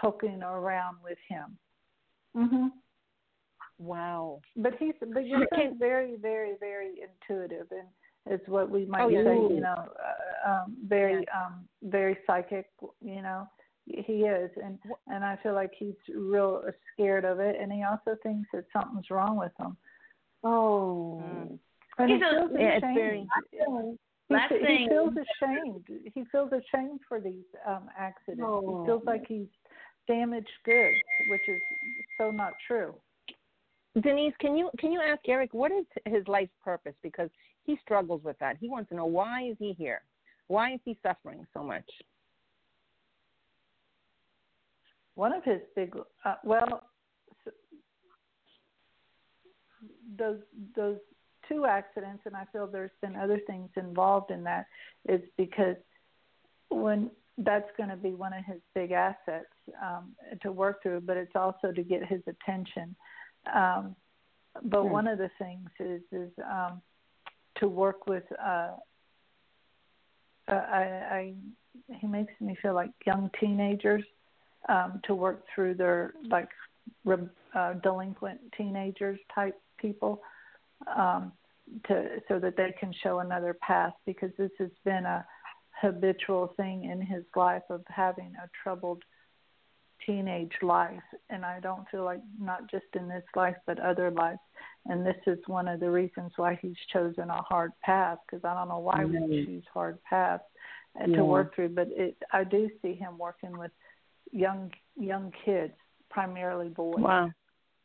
poking 0.00 0.42
around 0.42 0.98
with 1.02 1.18
him. 1.28 1.58
Mhm. 2.36 2.70
Wow. 3.78 4.40
But 4.56 4.74
he's 4.78 4.94
but 5.00 5.26
your 5.26 5.46
Can- 5.48 5.70
son's 5.70 5.78
very 5.78 6.16
very 6.16 6.54
very 6.60 7.00
intuitive 7.02 7.66
and 7.72 7.88
it's 8.26 8.46
what 8.48 8.70
we 8.70 8.84
might 8.84 9.02
Oh, 9.02 9.08
yeah. 9.08 9.24
say, 9.24 9.36
you 9.54 9.60
know, 9.60 9.74
uh, 9.74 10.48
um 10.50 10.76
very 10.86 11.26
um 11.30 11.68
very 11.82 12.18
psychic, 12.26 12.70
you 13.00 13.22
know. 13.22 13.48
He 13.86 14.24
is 14.26 14.50
and 14.62 14.78
and 15.08 15.24
I 15.24 15.36
feel 15.42 15.54
like 15.54 15.72
he's 15.76 15.96
real 16.14 16.62
scared 16.92 17.24
of 17.24 17.40
it 17.40 17.56
and 17.60 17.72
he 17.72 17.82
also 17.82 18.16
thinks 18.22 18.48
that 18.52 18.66
something's 18.72 19.10
wrong 19.10 19.36
with 19.36 19.52
him. 19.58 19.76
Oh. 20.44 21.20
Mm. 21.24 21.58
And 22.00 22.10
he 22.10 22.16
He's 22.16 22.24
feels 22.24 22.50
ashamed. 22.52 23.28
He, 24.28 24.36
fe- 24.48 24.78
he 24.78 24.88
feels 24.88 25.14
ashamed. 25.16 25.84
He 26.14 26.24
feels 26.30 26.52
ashamed 26.52 27.00
for 27.08 27.20
these 27.20 27.44
um 27.66 27.88
accidents. 27.98 28.44
Oh. 28.46 28.80
He 28.80 28.86
feels 28.86 29.02
like 29.04 29.24
he's 29.26 29.48
damaged 30.06 30.48
goods, 30.64 30.96
which 31.28 31.48
is 31.48 31.60
so 32.18 32.30
not 32.30 32.52
true. 32.66 32.94
Denise, 34.00 34.34
can 34.38 34.56
you 34.56 34.70
can 34.78 34.92
you 34.92 35.00
ask 35.00 35.20
Erik 35.28 35.52
what 35.52 35.72
is 35.72 35.84
his 36.06 36.26
life's 36.28 36.52
purpose? 36.64 36.94
Because 37.02 37.28
he 37.64 37.76
struggles 37.82 38.22
with 38.22 38.38
that. 38.38 38.56
He 38.60 38.68
wants 38.68 38.88
to 38.90 38.94
know 38.94 39.06
why 39.06 39.42
is 39.44 39.56
he 39.58 39.72
here? 39.72 40.02
Why 40.46 40.74
is 40.74 40.80
he 40.84 40.96
suffering 41.02 41.46
so 41.52 41.62
much? 41.62 41.88
One 45.16 45.32
of 45.32 45.44
his 45.44 45.60
big, 45.76 45.94
uh, 46.24 46.34
well, 46.44 46.82
those 50.16 50.38
those 50.74 50.98
two 51.50 51.66
accidents, 51.66 52.22
and 52.26 52.36
I 52.36 52.44
feel 52.52 52.66
there's 52.66 52.90
been 53.02 53.16
other 53.16 53.40
things 53.46 53.68
involved 53.76 54.30
in 54.30 54.44
that, 54.44 54.66
is 55.08 55.20
because 55.36 55.76
when 56.70 57.10
that's 57.38 57.68
going 57.76 57.88
to 57.88 57.96
be 57.96 58.10
one 58.10 58.32
of 58.32 58.44
his 58.44 58.60
big 58.74 58.92
assets 58.92 59.46
um, 59.82 60.12
to 60.42 60.52
work 60.52 60.82
through, 60.82 61.00
but 61.00 61.16
it's 61.16 61.34
also 61.34 61.72
to 61.72 61.82
get 61.82 62.04
his 62.06 62.20
attention. 62.26 62.94
Um, 63.52 63.96
but 64.64 64.84
Hmm. 64.84 64.92
one 64.92 65.06
of 65.06 65.18
the 65.18 65.30
things 65.38 65.70
is 65.78 66.02
is 66.12 66.30
um, 66.44 66.82
to 67.56 67.68
work 67.68 68.06
with. 68.06 68.24
Uh, 68.32 68.72
uh, 70.48 70.52
I, 70.52 70.82
I 71.10 71.34
he 72.00 72.06
makes 72.06 72.32
me 72.40 72.56
feel 72.60 72.74
like 72.74 72.90
young 73.06 73.30
teenagers 73.40 74.02
um, 74.68 75.00
to 75.04 75.14
work 75.14 75.44
through 75.54 75.74
their 75.74 76.14
like 76.28 76.48
re- 77.04 77.28
uh, 77.54 77.74
delinquent 77.74 78.40
teenagers 78.56 79.18
type 79.34 79.58
people 79.78 80.20
um, 80.94 81.32
to 81.88 82.20
so 82.28 82.38
that 82.38 82.56
they 82.56 82.74
can 82.78 82.92
show 83.02 83.20
another 83.20 83.54
path 83.54 83.92
because 84.06 84.30
this 84.38 84.50
has 84.58 84.70
been 84.84 85.04
a 85.04 85.24
habitual 85.80 86.52
thing 86.56 86.84
in 86.84 87.00
his 87.00 87.24
life 87.34 87.62
of 87.70 87.82
having 87.88 88.32
a 88.42 88.48
troubled 88.62 89.02
teenage 90.06 90.52
life 90.62 91.02
and 91.28 91.44
I 91.44 91.60
don't 91.60 91.88
feel 91.90 92.04
like 92.04 92.20
not 92.40 92.70
just 92.70 92.86
in 92.94 93.06
this 93.08 93.24
life 93.36 93.56
but 93.66 93.78
other 93.80 94.10
lives 94.10 94.38
and 94.86 95.04
this 95.04 95.16
is 95.26 95.38
one 95.46 95.68
of 95.68 95.80
the 95.80 95.90
reasons 95.90 96.32
why 96.36 96.58
he's 96.60 96.76
chosen 96.92 97.28
a 97.28 97.42
hard 97.42 97.72
path 97.82 98.18
because 98.26 98.42
I 98.44 98.54
don't 98.54 98.68
know 98.68 98.78
why 98.78 99.04
we 99.04 99.16
Mhm. 99.16 99.44
choose 99.44 99.66
hard 99.72 100.02
paths 100.04 100.44
Yeah. 100.98 101.16
to 101.16 101.24
work 101.24 101.54
through 101.54 101.70
but 101.70 101.88
it 101.88 102.16
I 102.32 102.44
do 102.44 102.70
see 102.80 102.94
him 102.94 103.18
working 103.18 103.56
with 103.58 103.72
young 104.32 104.72
young 104.96 105.32
kids 105.44 105.74
primarily 106.08 106.70
boys 106.70 107.02
Wow. 107.02 107.30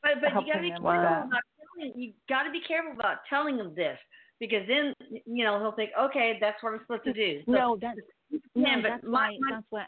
But 0.01 0.21
but 0.21 0.27
you 0.27 0.33
helping 0.33 0.47
gotta 0.47 0.61
be 0.61 0.69
them 0.69 0.83
careful 0.83 1.31
with 1.31 1.43
you 1.77 2.13
gotta 2.29 2.51
be 2.51 2.61
careful 2.61 2.93
about 2.93 3.17
telling 3.29 3.57
him 3.57 3.73
this 3.75 3.97
because 4.39 4.67
then 4.67 4.93
you 5.25 5.43
know 5.43 5.59
he'll 5.59 5.71
think, 5.73 5.91
okay, 5.99 6.37
that's 6.39 6.61
what 6.61 6.73
I'm 6.73 6.79
supposed 6.81 7.05
to 7.05 7.13
do. 7.13 7.41
So, 7.45 7.51
No, 7.51 7.77
that's 7.81 7.99
no, 8.31 8.39
yeah, 8.55 8.75
but 8.81 8.89
that's 8.89 9.03
my, 9.03 9.09
why 9.09 9.37
my, 9.39 9.55
that's 9.55 9.65
why 9.69 9.85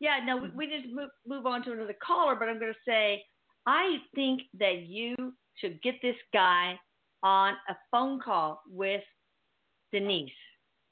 yeah, 0.00 0.18
no, 0.24 0.36
we, 0.36 0.48
we 0.50 0.66
just 0.66 0.92
move 0.92 1.10
move 1.26 1.46
on 1.46 1.64
to 1.64 1.72
another 1.72 1.96
caller, 2.04 2.34
but 2.34 2.48
I'm 2.48 2.58
gonna 2.58 2.72
say 2.86 3.22
I 3.66 3.98
think 4.14 4.42
that 4.58 4.82
you 4.86 5.14
should 5.56 5.80
get 5.82 5.94
this 6.02 6.16
guy 6.32 6.78
on 7.22 7.54
a 7.68 7.76
phone 7.90 8.20
call 8.20 8.62
with 8.70 9.02
Denise 9.92 10.30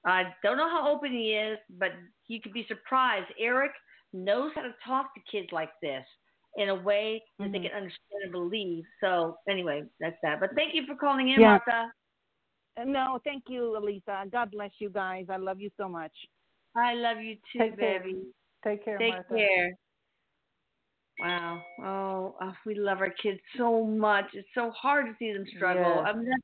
I 0.05 0.35
don't 0.43 0.57
know 0.57 0.69
how 0.69 0.91
open 0.91 1.13
he 1.13 1.33
is, 1.33 1.59
but 1.79 1.91
you 2.29 2.41
could 2.41 2.53
be 2.53 2.65
surprised. 2.69 3.27
Erik 3.39 3.73
knows 4.13 4.53
how 4.55 4.63
to 4.63 4.75
talk 4.87 5.15
to 5.15 5.21
kids 5.31 5.49
like 5.53 5.71
this 5.83 6.05
in 6.57 6.69
a 6.71 6.75
way 6.75 7.23
that 7.39 7.45
Mm-hmm. 7.45 7.53
they 7.53 7.59
can 7.61 7.77
understand 7.77 8.23
and 8.25 8.33
believe. 8.33 8.85
So 9.01 9.37
anyway, 9.49 9.85
that's 10.01 10.17
that. 10.23 10.41
But 10.41 10.51
thank 10.57 10.75
you 10.75 10.85
for 10.87 10.95
calling 10.97 11.29
in, 11.31 11.41
Yeah. 11.41 11.59
Martha. 11.67 11.93
No, 12.85 13.19
thank 13.25 13.45
you, 13.49 13.77
Elisa. 13.77 14.25
God 14.31 14.51
bless 14.53 14.71
you 14.79 14.89
guys. 14.89 15.27
I 15.29 15.37
love 15.37 15.61
you 15.61 15.71
so 15.77 15.89
much. 15.89 16.13
I 16.77 16.95
love 16.95 17.19
you 17.19 17.35
too, 17.53 17.59
Take 17.59 17.79
care. 17.79 18.05
Take 18.65 18.85
care, 18.85 18.99
Take 18.99 19.15
Martha. 19.15 19.35
care. 19.35 19.73
Wow. 21.21 21.63
Oh, 21.83 22.37
oh, 22.41 22.53
we 22.65 22.77
love 22.77 22.99
our 22.99 23.11
kids 23.21 23.41
so 23.57 23.85
much. 23.85 24.27
It's 24.35 24.47
so 24.55 24.71
hard 24.71 25.07
to 25.07 25.13
see 25.19 25.33
them 25.33 25.45
struggle. 25.57 25.83
Yes. 26.05 26.07
I 26.07 26.13
mean, 26.17 26.29
that's 26.31 26.43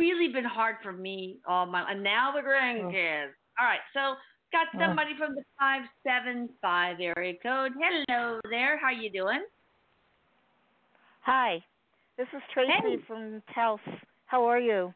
really 0.00 0.32
been 0.32 0.44
hard 0.44 0.76
for 0.82 0.92
me 0.92 1.38
all 1.46 1.66
my 1.66 1.88
and 1.90 2.02
now 2.02 2.32
the 2.32 2.40
grandkids. 2.40 3.30
All 3.58 3.66
right, 3.66 3.80
so 3.94 4.14
got 4.52 4.68
Oh. 4.74 4.78
somebody 4.78 5.14
from 5.16 5.34
the 5.34 5.44
five 5.58 5.82
seven 6.02 6.48
five 6.60 7.00
area 7.00 7.34
code. 7.42 7.72
Hello 7.78 8.40
there. 8.50 8.76
How 8.78 8.90
you 8.90 9.10
doing? 9.10 9.44
Hi, 11.22 11.62
this 12.16 12.26
is 12.32 12.42
Tracy 12.52 12.72
Hey. 12.72 12.96
from 13.06 13.42
Taos. 13.54 13.80
How 14.26 14.44
are 14.46 14.58
you? 14.58 14.94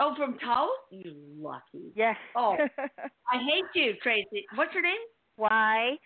Oh, 0.00 0.14
from 0.16 0.38
Taos? 0.38 0.70
You 0.90 1.12
lucky. 1.38 1.92
Yes. 1.94 2.16
Oh. 2.34 2.56
I 3.32 3.38
hate 3.38 3.64
you, 3.74 3.94
Tracy. 4.02 4.44
What's 4.54 4.72
your 4.74 4.82
name? 4.82 4.98
why? 5.36 5.98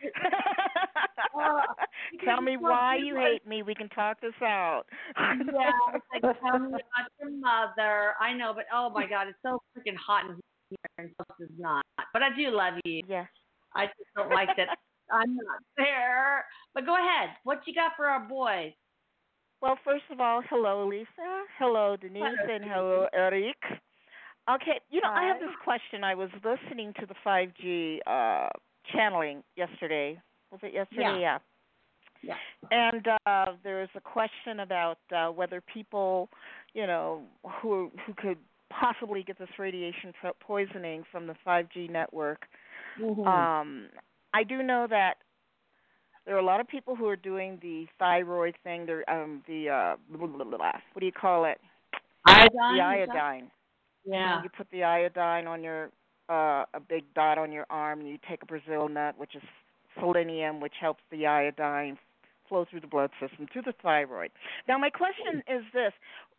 Uh, 1.38 1.60
Tell 2.24 2.40
me 2.40 2.56
why 2.56 2.96
you're 2.96 3.16
like- 3.20 3.32
hate 3.32 3.46
me. 3.46 3.62
We 3.62 3.74
can 3.74 3.90
talk 3.90 4.18
this 4.22 4.32
out. 4.42 4.84
Yeah, 5.18 5.70
it's 5.94 6.04
like 6.24 6.40
tell 6.40 6.58
me 6.58 6.68
about 6.68 7.10
your 7.20 7.30
mother. 7.32 8.14
I 8.20 8.32
know, 8.32 8.54
but 8.54 8.64
oh 8.72 8.88
my 8.88 9.06
god, 9.06 9.28
it's 9.28 9.38
so 9.42 9.60
freaking 9.76 9.96
hot 9.96 10.24
in 10.30 10.40
here 10.68 10.78
and 10.98 11.10
is 11.40 11.48
not. 11.58 11.84
But 12.12 12.22
I 12.22 12.28
do 12.36 12.50
love 12.50 12.74
you. 12.84 13.02
Yes. 13.08 13.28
I 13.74 13.86
just 13.86 14.10
don't 14.16 14.30
like 14.30 14.48
that 14.56 14.68
I'm 15.10 15.36
not 15.36 15.62
there. 15.76 16.44
But 16.74 16.84
go 16.84 16.94
ahead. 16.94 17.30
What 17.44 17.60
you 17.66 17.74
got 17.74 17.92
for 17.96 18.06
our 18.06 18.20
boys? 18.20 18.72
Well, 19.60 19.78
first 19.84 20.04
of 20.10 20.20
all, 20.20 20.42
hello, 20.48 20.86
Lisa. 20.86 21.44
Hello, 21.58 21.96
Denise, 22.00 22.22
Hello, 22.22 22.54
and 22.54 22.64
hello, 22.64 23.06
Erik. 23.12 23.56
Okay, 24.48 24.80
you 24.90 25.00
know, 25.00 25.10
I 25.10 25.26
have 25.26 25.40
this 25.40 25.54
question. 25.64 26.04
I 26.04 26.14
was 26.14 26.30
listening 26.44 26.94
to 27.00 27.06
the 27.06 27.14
5G 27.26 27.98
uh 28.06 28.48
channeling 28.94 29.42
yesterday. 29.56 30.20
Was 30.50 30.60
it 30.62 30.72
yesterday? 30.72 31.02
Yeah. 31.02 31.18
yeah. 31.18 31.38
Yeah. 32.22 32.34
And 32.70 33.06
uh, 33.26 33.52
there's 33.62 33.90
a 33.94 34.00
question 34.00 34.60
about 34.60 34.98
uh, 35.14 35.28
whether 35.28 35.60
people, 35.72 36.28
you 36.74 36.86
know, 36.86 37.22
who 37.60 37.92
who 38.06 38.14
could 38.14 38.38
possibly 38.70 39.22
get 39.22 39.38
this 39.38 39.48
radiation 39.58 40.12
poisoning 40.40 41.04
from 41.10 41.26
the 41.26 41.34
5G 41.46 41.90
network. 41.90 42.46
Mm-hmm. 43.00 43.26
Um, 43.26 43.88
I 44.34 44.44
do 44.44 44.62
know 44.62 44.86
that 44.88 45.14
there 46.26 46.36
are 46.36 46.40
a 46.40 46.44
lot 46.44 46.60
of 46.60 46.68
people 46.68 46.94
who 46.94 47.06
are 47.06 47.16
doing 47.16 47.58
the 47.62 47.86
thyroid 47.98 48.54
thing. 48.62 48.84
They're 48.86 49.08
um, 49.10 49.42
the 49.48 49.70
uh, 49.70 49.96
blah, 50.10 50.26
blah, 50.26 50.44
blah, 50.44 50.58
blah. 50.58 50.72
what 50.92 51.00
do 51.00 51.06
you 51.06 51.12
call 51.12 51.44
it? 51.46 51.58
iodine. 52.26 52.76
The 52.76 52.82
iodine. 52.82 53.50
Yeah. 54.04 54.42
You 54.42 54.48
put 54.56 54.70
the 54.70 54.84
iodine 54.84 55.46
on 55.46 55.62
your 55.62 55.90
uh, 56.28 56.64
a 56.74 56.80
big 56.86 57.04
dot 57.14 57.38
on 57.38 57.52
your 57.52 57.66
arm, 57.70 58.00
and 58.00 58.08
you 58.08 58.18
take 58.28 58.42
a 58.42 58.46
Brazil 58.46 58.88
nut, 58.88 59.14
which 59.16 59.34
is 59.34 59.42
selenium, 59.98 60.60
which 60.60 60.74
helps 60.80 61.02
the 61.10 61.26
iodine 61.26 61.98
flow 62.48 62.66
through 62.68 62.80
the 62.80 62.86
blood 62.86 63.10
system 63.20 63.46
to 63.52 63.62
the 63.62 63.72
thyroid. 63.82 64.30
Now, 64.66 64.78
my 64.78 64.90
question 64.90 65.42
is 65.48 65.62
this: 65.72 65.92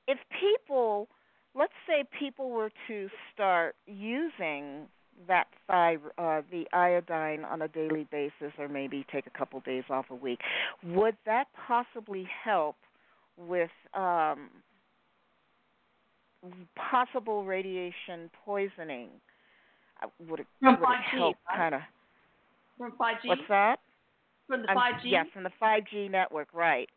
If 0.07 0.19
people, 0.39 1.07
let's 1.55 1.73
say, 1.87 2.03
people 2.17 2.49
were 2.49 2.71
to 2.87 3.09
start 3.33 3.75
using 3.87 4.87
that 5.27 5.47
thy, 5.67 5.97
uh, 6.17 6.41
the 6.49 6.65
iodine 6.71 7.43
on 7.43 7.61
a 7.61 7.67
daily 7.67 8.07
basis, 8.11 8.53
or 8.57 8.67
maybe 8.69 9.05
take 9.11 9.27
a 9.27 9.37
couple 9.37 9.59
days 9.61 9.83
off 9.89 10.05
a 10.09 10.15
week, 10.15 10.39
would 10.83 11.17
that 11.25 11.47
possibly 11.67 12.27
help 12.43 12.77
with 13.37 13.69
um, 13.93 14.49
possible 16.75 17.43
radiation 17.43 18.29
poisoning? 18.45 19.09
Uh, 20.01 20.07
Would 20.29 20.41
it, 20.41 20.47
From 20.61 20.79
would 20.79 20.83
it 20.83 20.85
5G, 20.85 21.17
help 21.17 21.37
right? 21.49 21.57
kind 21.57 21.75
of? 21.75 21.81
From 22.77 22.91
5G. 22.93 23.25
What's 23.27 23.41
that? 23.49 23.79
From 24.47 24.61
the 24.61 24.69
I'm- 24.69 24.77
5G. 24.77 25.11
Yeah, 25.11 25.23
from 25.33 25.43
the 25.43 25.51
5G 25.61 26.09
network, 26.09 26.47
right. 26.53 26.89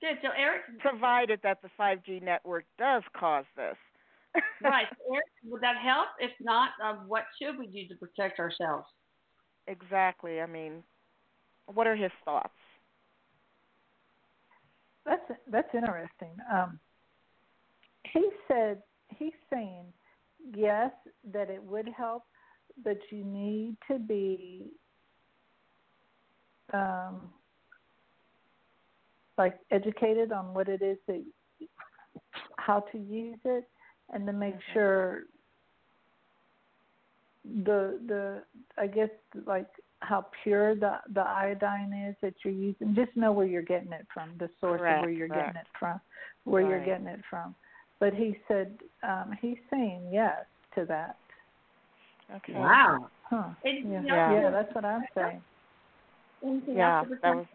Good. 0.00 0.18
So 0.22 0.28
Erik, 0.36 0.62
Provided 0.78 1.40
that 1.42 1.60
the 1.62 1.70
5G 1.78 2.22
network 2.22 2.64
does 2.78 3.02
cause 3.16 3.44
this. 3.56 3.76
right? 4.62 4.86
Erik, 5.12 5.24
would 5.44 5.62
that 5.62 5.76
help? 5.82 6.08
If 6.20 6.30
not, 6.40 6.70
um, 6.84 7.04
what 7.08 7.24
should 7.40 7.58
we 7.58 7.66
do 7.66 7.88
to 7.88 7.94
protect 7.96 8.38
ourselves? 8.38 8.86
exactly. 9.66 10.40
I 10.40 10.46
mean, 10.46 10.82
what 11.66 11.86
are 11.86 11.96
his 11.96 12.12
thoughts? 12.24 12.48
That's 15.04 15.22
that's 15.50 15.74
interesting. 15.74 16.36
Um, 16.52 16.78
he 18.12 18.28
said 18.46 18.82
he's 19.08 19.32
saying 19.52 19.86
yes 20.54 20.90
that 21.32 21.50
it 21.50 21.62
would 21.62 21.88
help, 21.96 22.24
but 22.84 22.98
you 23.10 23.24
need 23.24 23.76
to 23.90 23.98
be 23.98 24.70
um, 26.72 27.30
like 29.38 29.58
educated 29.70 30.32
on 30.32 30.52
what 30.52 30.68
it 30.68 30.82
is 30.82 30.98
that 31.06 31.22
how 32.56 32.80
to 32.92 32.98
use 32.98 33.38
it, 33.44 33.68
and 34.12 34.26
to 34.26 34.32
make 34.32 34.56
sure 34.72 35.22
the 37.64 37.98
the 38.06 38.42
I 38.76 38.86
guess 38.86 39.10
like 39.46 39.68
how 40.00 40.26
pure 40.42 40.74
the 40.74 40.96
the 41.14 41.20
iodine 41.20 41.92
is 42.08 42.16
that 42.22 42.34
you're 42.44 42.54
using. 42.54 42.94
Just 42.94 43.16
know 43.16 43.32
where 43.32 43.46
you're 43.46 43.62
getting 43.62 43.92
it 43.92 44.06
from, 44.12 44.32
the 44.38 44.50
source 44.60 44.80
Correct, 44.80 44.98
of 44.98 45.02
where 45.02 45.10
you're 45.10 45.28
correct. 45.28 45.54
getting 45.54 45.60
it 45.60 45.66
from, 45.78 46.00
where 46.44 46.62
you're 46.62 46.84
getting 46.84 47.06
it 47.06 47.20
from. 47.30 47.54
But 48.00 48.14
he 48.14 48.36
said 48.46 48.78
um, 49.02 49.36
he's 49.40 49.58
saying 49.70 50.10
yes 50.12 50.44
to 50.74 50.84
that. 50.86 51.16
Okay. 52.36 52.52
Wow. 52.54 53.08
Huh. 53.22 53.48
Anything 53.64 53.92
Yeah. 53.92 54.02
Yeah. 54.04 54.32
yeah, 54.32 54.50
that's 54.50 54.74
what 54.74 54.84
I'm 54.84 55.02
saying. 55.14 55.42
Yeah, 56.68 57.04
that 57.22 57.36
was. 57.36 57.46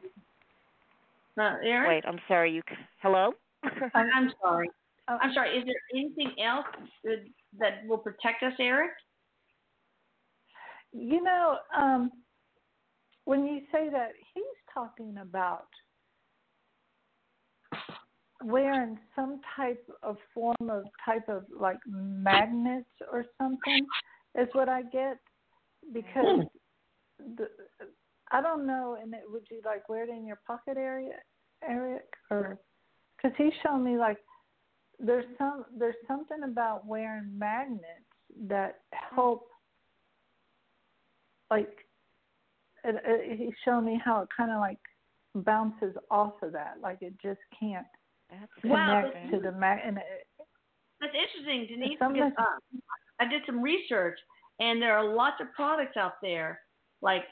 Protect? 1.36 1.64
Uh, 1.64 1.68
Erik. 1.68 1.88
Wait, 1.90 2.04
I'm 2.08 2.20
sorry. 2.28 2.52
You. 2.54 2.62
Hello. 3.02 3.32
I'm, 3.94 4.10
I'm 4.16 4.32
sorry. 4.42 4.70
Oh. 5.10 5.18
I'm 5.22 5.34
sorry. 5.34 5.58
Is 5.58 5.66
there 5.66 5.76
anything 5.94 6.32
else 6.44 6.66
that, 7.04 7.24
that 7.60 7.88
will 7.88 7.98
protect 7.98 8.44
us, 8.44 8.54
Erik? 8.60 8.92
You 10.92 11.24
know, 11.24 11.58
um, 11.78 12.12
when 13.26 13.46
you 13.46 13.62
say 13.72 13.90
that, 13.92 14.12
he's 14.34 14.44
talking 14.74 15.18
about 15.22 15.68
wearing 18.44 19.00
some 19.16 19.40
type 19.56 19.84
of 20.04 20.18
form 20.34 20.56
of 20.70 20.84
type 21.06 21.28
of 21.30 21.46
like 21.58 21.78
magnets 21.88 22.90
or 23.12 23.26
something 23.42 23.86
is 24.38 24.50
what 24.52 24.68
I 24.68 24.82
get 24.84 25.18
because 25.94 26.42
the 27.38 27.48
I 28.34 28.42
don't 28.42 28.66
know. 28.68 28.98
And 29.02 29.14
it, 29.14 29.22
would 29.28 29.48
you 29.50 29.62
like 29.64 29.88
wear 29.88 30.04
it 30.04 30.10
in 30.10 30.26
your 30.26 30.40
pocket 30.46 30.76
area, 30.78 31.16
Erik, 31.68 32.10
or 32.30 32.60
because 33.16 33.36
he's 33.38 33.54
showing 33.64 33.84
me 33.84 33.98
like 33.98 34.18
there's 35.00 35.26
some 35.38 35.66
there's 35.78 35.96
something 36.08 36.44
about 36.44 36.86
wearing 36.86 37.38
magnets 37.38 37.86
that 38.48 38.80
help 39.16 39.48
like 41.52 41.70
it, 42.84 42.96
it, 43.06 43.40
he's 43.40 43.54
showing 43.64 43.86
me 43.86 44.02
how 44.04 44.22
it 44.22 44.28
kind 44.36 44.52
of 44.52 44.60
like 44.60 44.80
bounces 45.36 45.96
off 46.12 46.34
of 46.42 46.52
that 46.52 46.76
like 46.82 46.98
it 47.02 47.14
just 47.22 47.40
can't 47.58 47.86
That's 48.30 48.52
connect 48.62 49.16
interesting. 49.16 49.32
to 49.32 49.52
the 49.52 49.58
magnet 49.58 49.86
and 49.88 49.98
it, 49.98 50.28
That's 51.00 51.14
interesting, 51.14 51.68
Denise. 51.68 51.98
Because, 52.00 52.32
uh, 52.38 52.80
I 53.20 53.30
did 53.30 53.44
some 53.46 53.62
research, 53.62 54.18
and 54.60 54.82
there 54.82 54.98
are 54.98 55.14
lots 55.16 55.36
of 55.40 55.54
products 55.54 55.98
out 55.98 56.14
there, 56.22 56.60
like 57.02 57.24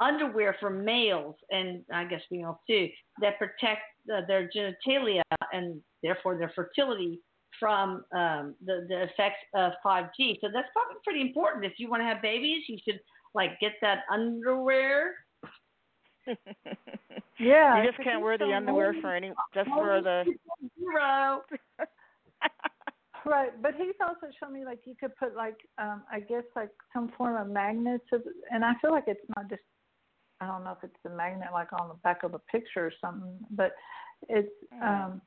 underwear 0.00 0.56
for 0.60 0.70
males 0.70 1.34
and 1.50 1.82
I 1.92 2.04
guess 2.04 2.20
females 2.28 2.56
too, 2.66 2.88
that 3.20 3.38
protect 3.38 3.82
uh, 4.12 4.20
their 4.26 4.48
genitalia 4.54 5.22
and 5.52 5.80
therefore 6.02 6.38
their 6.38 6.52
fertility 6.54 7.20
from 7.58 8.04
um, 8.12 8.54
the 8.64 8.86
the 8.88 9.02
effects 9.04 9.40
of 9.54 9.72
5G. 9.84 10.38
So 10.40 10.48
that's 10.52 10.68
probably 10.72 10.96
pretty 11.04 11.20
important. 11.20 11.64
If 11.64 11.74
you 11.78 11.90
want 11.90 12.02
to 12.02 12.06
have 12.06 12.22
babies, 12.22 12.64
you 12.68 12.78
should 12.84 13.00
like 13.34 13.58
get 13.60 13.72
that 13.80 14.00
underwear. 14.12 15.14
yeah 17.38 17.80
you 17.80 17.90
just 17.90 18.02
can't 18.04 18.20
wear 18.20 18.36
the 18.36 18.52
underwear 18.52 18.94
for 19.00 19.14
any. 19.14 19.32
Just 19.54 19.68
for 19.70 20.00
the. 20.02 20.24
Zero. 20.78 21.42
right 23.28 23.50
but 23.62 23.74
he's 23.74 23.94
also 24.00 24.26
showing 24.40 24.54
me 24.54 24.64
like 24.64 24.80
you 24.84 24.94
could 24.98 25.14
put 25.16 25.34
like 25.36 25.56
um 25.78 26.02
i 26.12 26.20
guess 26.20 26.44
like 26.56 26.70
some 26.92 27.10
form 27.16 27.36
of 27.40 27.48
magnets 27.52 28.04
of, 28.12 28.22
and 28.50 28.64
i 28.64 28.72
feel 28.80 28.90
like 28.90 29.04
it's 29.06 29.20
not 29.36 29.48
just 29.48 29.62
i 30.40 30.46
don't 30.46 30.64
know 30.64 30.72
if 30.72 30.78
it's 30.82 30.96
the 31.04 31.10
magnet 31.10 31.48
like 31.52 31.72
on 31.80 31.88
the 31.88 31.94
back 32.04 32.22
of 32.22 32.34
a 32.34 32.38
picture 32.50 32.86
or 32.86 32.92
something 33.00 33.38
but 33.50 33.72
it's 34.28 34.52
um 34.82 35.20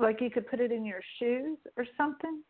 like 0.00 0.20
you 0.20 0.30
could 0.30 0.48
put 0.48 0.60
it 0.60 0.72
in 0.72 0.84
your 0.84 1.00
shoes 1.18 1.58
or 1.76 1.86
something 1.96 2.42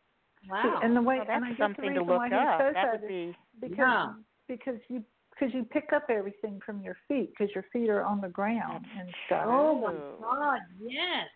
Wow. 0.49 0.81
And 0.83 0.97
the 0.97 1.03
way 1.03 1.18
Well, 1.18 1.27
and 1.31 1.45
I 1.45 1.49
guess 1.51 1.59
something 1.59 1.85
the 1.85 1.91
to 1.95 2.01
reason 2.01 2.07
look 2.09 2.18
why 2.18 2.29
he 2.29 2.35
up. 2.35 2.59
says 2.61 2.75
That 2.75 2.83
that 2.83 3.01
would 3.03 3.09
be 3.09 3.37
because 3.61 3.77
Yeah. 3.79 4.12
because 4.49 4.81
you 4.89 5.05
because 5.31 5.55
you 5.55 5.64
pick 5.64 5.93
up 5.93 6.05
everything 6.11 6.61
from 6.64 6.81
your 6.83 6.97
feet 7.09 7.31
because 7.31 7.55
your 7.55 7.64
feet 7.73 7.89
are 7.89 8.05
on 8.05 8.20
the 8.20 8.29
ground 8.29 8.85
and 8.99 9.09
stuff. 9.27 9.45
oh 9.47 9.75
my 9.81 9.95
God, 10.20 10.61
yes. 10.81 11.29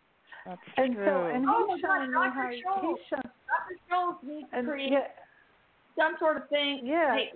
That's 0.47 0.61
and 0.77 0.95
true. 0.95 1.05
so 1.05 1.27
and 1.27 1.45
Oh 1.49 1.67
my 1.67 1.75
he's 1.75 1.83
God, 1.83 1.97
showing 1.99 2.09
me 2.09 2.15
Dr. 2.15 2.31
how 2.31 2.49
he- 2.51 2.57
he's 2.87 3.07
shown 3.11 3.23
Dr. 3.23 3.77
Scholl's 3.91 4.19
needs 4.23 4.49
to 4.55 4.63
create 4.63 4.93
yeah 4.93 5.09
some 5.97 6.15
sort 6.19 6.37
of 6.37 6.49
thing. 6.51 6.83
Yeah. 6.85 7.17
Hey, 7.17 7.33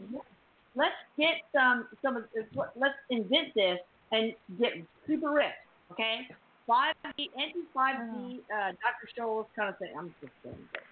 let's 0.76 0.94
get 1.18 1.34
some 1.54 1.88
some 2.02 2.16
of 2.16 2.24
this. 2.34 2.44
Let's 2.76 2.94
invent 3.08 3.54
this 3.54 3.78
and 4.12 4.32
get 4.58 4.72
super 5.06 5.30
rich. 5.32 5.46
Okay. 5.92 6.28
Five 6.66 6.94
D, 7.16 7.30
anti 7.40 7.60
five 7.74 7.96
D, 8.14 8.40
uh, 8.54 8.72
Dr. 8.78 9.08
Scholl's 9.16 9.46
kind 9.56 9.70
of 9.70 9.78
thing. 9.78 9.92
I'm 9.98 10.14
just 10.20 10.32
saying. 10.44 10.56
that. 10.72 10.82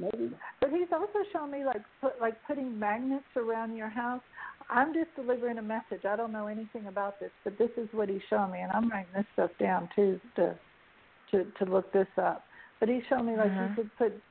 Maybe. 0.00 0.32
But 0.60 0.70
he's 0.70 0.88
also 0.92 1.18
shown 1.32 1.50
me 1.50 1.64
like 1.64 1.82
put 2.00 2.18
like 2.20 2.34
putting 2.46 2.78
magnets 2.78 3.26
around 3.36 3.76
your 3.76 3.90
house. 3.90 4.22
I'm 4.70 4.94
just 4.94 5.14
delivering 5.14 5.58
a 5.58 5.62
message. 5.62 6.04
I 6.08 6.16
don't 6.16 6.32
know 6.32 6.46
anything 6.46 6.86
about 6.86 7.20
this, 7.20 7.30
but 7.44 7.58
this 7.58 7.70
is 7.76 7.88
what 7.92 8.08
he's 8.08 8.22
showing 8.30 8.52
me, 8.52 8.60
and 8.60 8.72
I'm 8.72 8.88
writing 8.88 9.12
this 9.14 9.26
stuff 9.34 9.50
down 9.60 9.88
too 9.94 10.18
to 10.36 10.56
to 11.32 11.44
to 11.58 11.64
look 11.70 11.92
this 11.92 12.08
up. 12.16 12.44
But 12.78 12.88
he 12.88 13.00
showed 13.08 13.22
me 13.22 13.36
like 13.36 13.52
Mhm. 13.52 13.70
you 13.70 13.74
could 13.84 13.96
put 13.96 14.22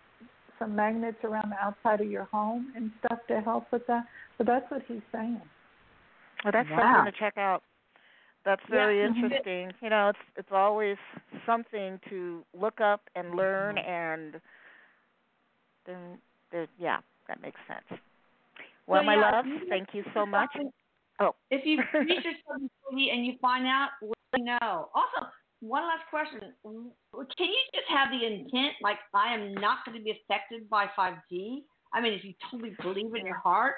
some 0.57 0.75
magnets 0.75 1.23
around 1.23 1.51
the 1.51 1.59
outside 1.63 2.01
of 2.01 2.07
your 2.07 2.25
home 2.25 2.73
and 2.75 2.91
stuff 2.99 3.19
to 3.27 3.39
help 3.41 3.71
with 3.71 3.85
that. 3.87 4.05
But 4.37 4.47
that's 4.47 4.69
what 4.71 4.81
he's 4.83 5.01
saying. 5.11 5.41
Well, 6.43 6.51
that's 6.51 6.69
Wow. 6.69 6.81
something 6.81 7.11
to 7.13 7.19
check 7.19 7.37
out. 7.37 7.63
That's 8.43 8.63
very 8.69 8.99
Yeah. 8.99 9.07
interesting. 9.07 9.73
You 9.81 9.89
know, 9.89 10.09
it's 10.09 10.19
it's 10.35 10.51
always 10.51 10.97
something 11.45 11.99
to 12.09 12.45
look 12.53 12.81
up 12.81 13.09
and 13.15 13.35
learn, 13.35 13.77
and 13.77 14.41
then 15.85 16.19
yeah, 16.77 17.01
that 17.27 17.41
makes 17.41 17.59
sense. 17.67 18.01
Well, 18.87 19.01
So, 19.01 19.05
my 19.05 19.15
yeah, 19.15 19.43
thank 19.69 19.93
you 19.93 20.03
so 20.13 20.25
much. 20.25 20.49
Oh. 21.19 21.35
If 21.51 21.65
you 21.65 21.77
research 21.93 22.37
something 22.47 23.09
and 23.11 23.25
you 23.25 23.33
find 23.41 23.67
out, 23.67 23.89
let 24.01 24.17
me 24.39 24.43
know. 24.43 24.89
Also, 24.95 25.27
one 25.61 25.83
last 25.83 26.03
question: 26.09 26.53
Can 26.63 27.47
you 27.47 27.63
just 27.73 27.87
have 27.89 28.09
the 28.11 28.25
intent, 28.25 28.73
like 28.81 28.97
I 29.13 29.33
am 29.33 29.53
not 29.55 29.79
going 29.85 29.97
to 29.97 30.03
be 30.03 30.11
affected 30.11 30.69
by 30.69 30.85
5G? 30.97 31.59
I 31.93 32.01
mean, 32.01 32.13
if 32.13 32.23
you 32.23 32.33
totally 32.49 32.75
believe 32.81 33.15
in 33.15 33.25
your 33.25 33.39
heart, 33.39 33.75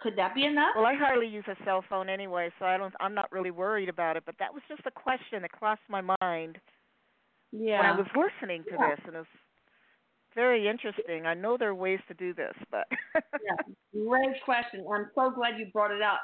could 0.00 0.16
that 0.16 0.34
be 0.34 0.44
enough? 0.44 0.72
Well, 0.76 0.86
I 0.86 0.94
hardly 0.94 1.26
use 1.26 1.44
a 1.48 1.56
cell 1.64 1.84
phone 1.88 2.08
anyway, 2.08 2.50
so 2.58 2.66
I 2.66 2.76
don't. 2.76 2.94
I'm 3.00 3.14
not 3.14 3.30
really 3.32 3.50
worried 3.50 3.88
about 3.88 4.16
it. 4.16 4.24
But 4.26 4.34
that 4.38 4.52
was 4.52 4.62
just 4.68 4.82
a 4.86 4.90
question 4.90 5.42
that 5.42 5.52
crossed 5.52 5.82
my 5.88 6.02
mind 6.20 6.58
yeah. 7.52 7.80
when 7.80 7.90
I 7.90 7.96
was 7.96 8.06
listening 8.14 8.64
to 8.64 8.76
Yeah. 8.78 8.94
this, 8.94 9.04
and 9.06 9.16
it's 9.16 9.28
very 10.34 10.68
interesting. 10.68 11.26
I 11.26 11.34
know 11.34 11.56
there 11.56 11.70
are 11.70 11.74
ways 11.74 12.00
to 12.08 12.14
do 12.14 12.34
this, 12.34 12.54
but 12.70 12.86
yeah, 13.14 13.56
great 13.92 14.42
question. 14.44 14.84
I'm 14.92 15.10
so 15.14 15.30
glad 15.30 15.58
you 15.58 15.66
brought 15.72 15.90
it 15.90 16.02
out 16.02 16.18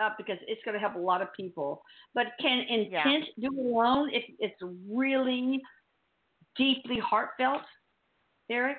up 0.00 0.16
because 0.16 0.38
it's 0.46 0.60
going 0.64 0.74
to 0.74 0.80
help 0.80 0.94
a 0.94 0.98
lot 0.98 1.22
of 1.22 1.32
people. 1.34 1.82
But 2.14 2.26
can 2.40 2.60
intent 2.68 3.24
do 3.40 3.48
it 3.52 3.66
alone 3.66 4.10
if 4.12 4.24
it's 4.38 4.60
really 4.90 5.60
deeply 6.56 6.98
heartfelt, 6.98 7.62
Erik? 8.50 8.78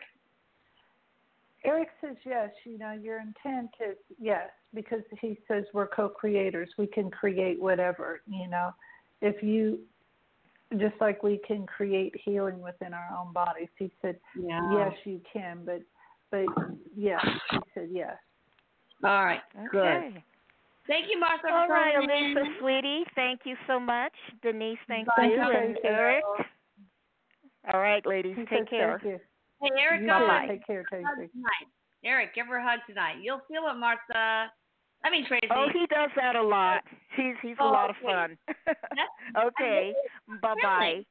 Erik 1.64 1.90
says 2.02 2.16
yes. 2.26 2.50
You 2.66 2.78
know, 2.78 2.92
your 2.92 3.20
intent 3.20 3.70
is 3.80 3.98
yes 4.20 4.50
because 4.74 5.02
he 5.20 5.38
says 5.48 5.64
we're 5.74 5.88
co-creators. 5.88 6.70
We 6.78 6.88
can 6.88 7.12
create 7.12 7.62
whatever. 7.62 8.22
You 8.26 8.48
know, 8.48 8.72
if 9.22 9.44
you 9.44 9.80
just 10.78 10.96
like 11.02 11.22
we 11.24 11.40
can 11.46 11.66
create 11.66 12.16
healing 12.24 12.62
within 12.62 12.94
our 12.94 13.10
own 13.18 13.34
bodies. 13.34 13.68
He 13.78 13.92
said 14.02 14.20
Yeah. 14.36 14.72
yes, 14.72 14.94
you 15.06 15.22
can, 15.32 15.66
but 15.66 15.82
but 16.30 16.46
yes, 16.96 17.26
he 17.52 17.58
said 17.74 17.90
yes. 17.92 18.18
All 19.04 19.26
right. 19.26 19.42
Good. 19.72 20.24
Okay. 20.90 20.94
Thank 21.00 21.12
you, 21.12 21.20
Martha. 21.20 21.42
for 21.44 21.50
All 21.50 21.68
right, 21.68 21.94
calling 21.94 22.10
Elisa, 22.10 22.42
in. 22.42 22.56
sweetie, 22.60 23.04
thank 23.16 23.42
you 23.46 23.56
so 23.68 23.80
much. 23.80 24.14
Denise, 24.42 24.78
thank 24.88 25.08
Bye, 25.08 25.26
you, 25.28 25.36
Tracy. 25.36 25.68
and 25.68 25.78
Erik. 25.86 26.24
All 27.72 27.80
right, 27.80 28.06
ladies, 28.06 28.36
He 28.38 28.46
take 28.46 28.70
care. 28.70 29.00
Thank 29.02 29.14
you. 29.14 29.20
Hey, 29.62 29.82
Erik, 29.82 30.02
You 30.02 30.08
go 30.08 30.26
ahead. 30.26 30.50
Take 30.50 30.66
care, 30.66 30.84
Tracy. 30.90 31.06
tonight. 31.06 31.68
Erik, 32.04 32.34
give 32.34 32.48
her 32.48 32.58
a 32.58 32.64
hug 32.64 32.80
tonight. 32.88 33.18
You'll 33.22 33.42
feel 33.48 33.68
it, 33.70 33.76
Martha. 33.78 34.52
I 35.04 35.10
mean, 35.12 35.26
Tracy. 35.28 35.48
Oh, 35.52 35.68
he 35.72 35.86
does 35.88 36.10
that 36.16 36.36
a 36.36 36.42
lot. 36.42 36.84
He's 37.16 37.36
he's 37.42 37.58
a 37.60 37.64
Oh, 37.64 37.72
lot 37.72 37.90
of 37.90 37.96
fun. 38.04 38.38
Okay, 39.38 39.94
bye 40.42 40.56
bye. 40.62 40.80
Really? 40.80 41.08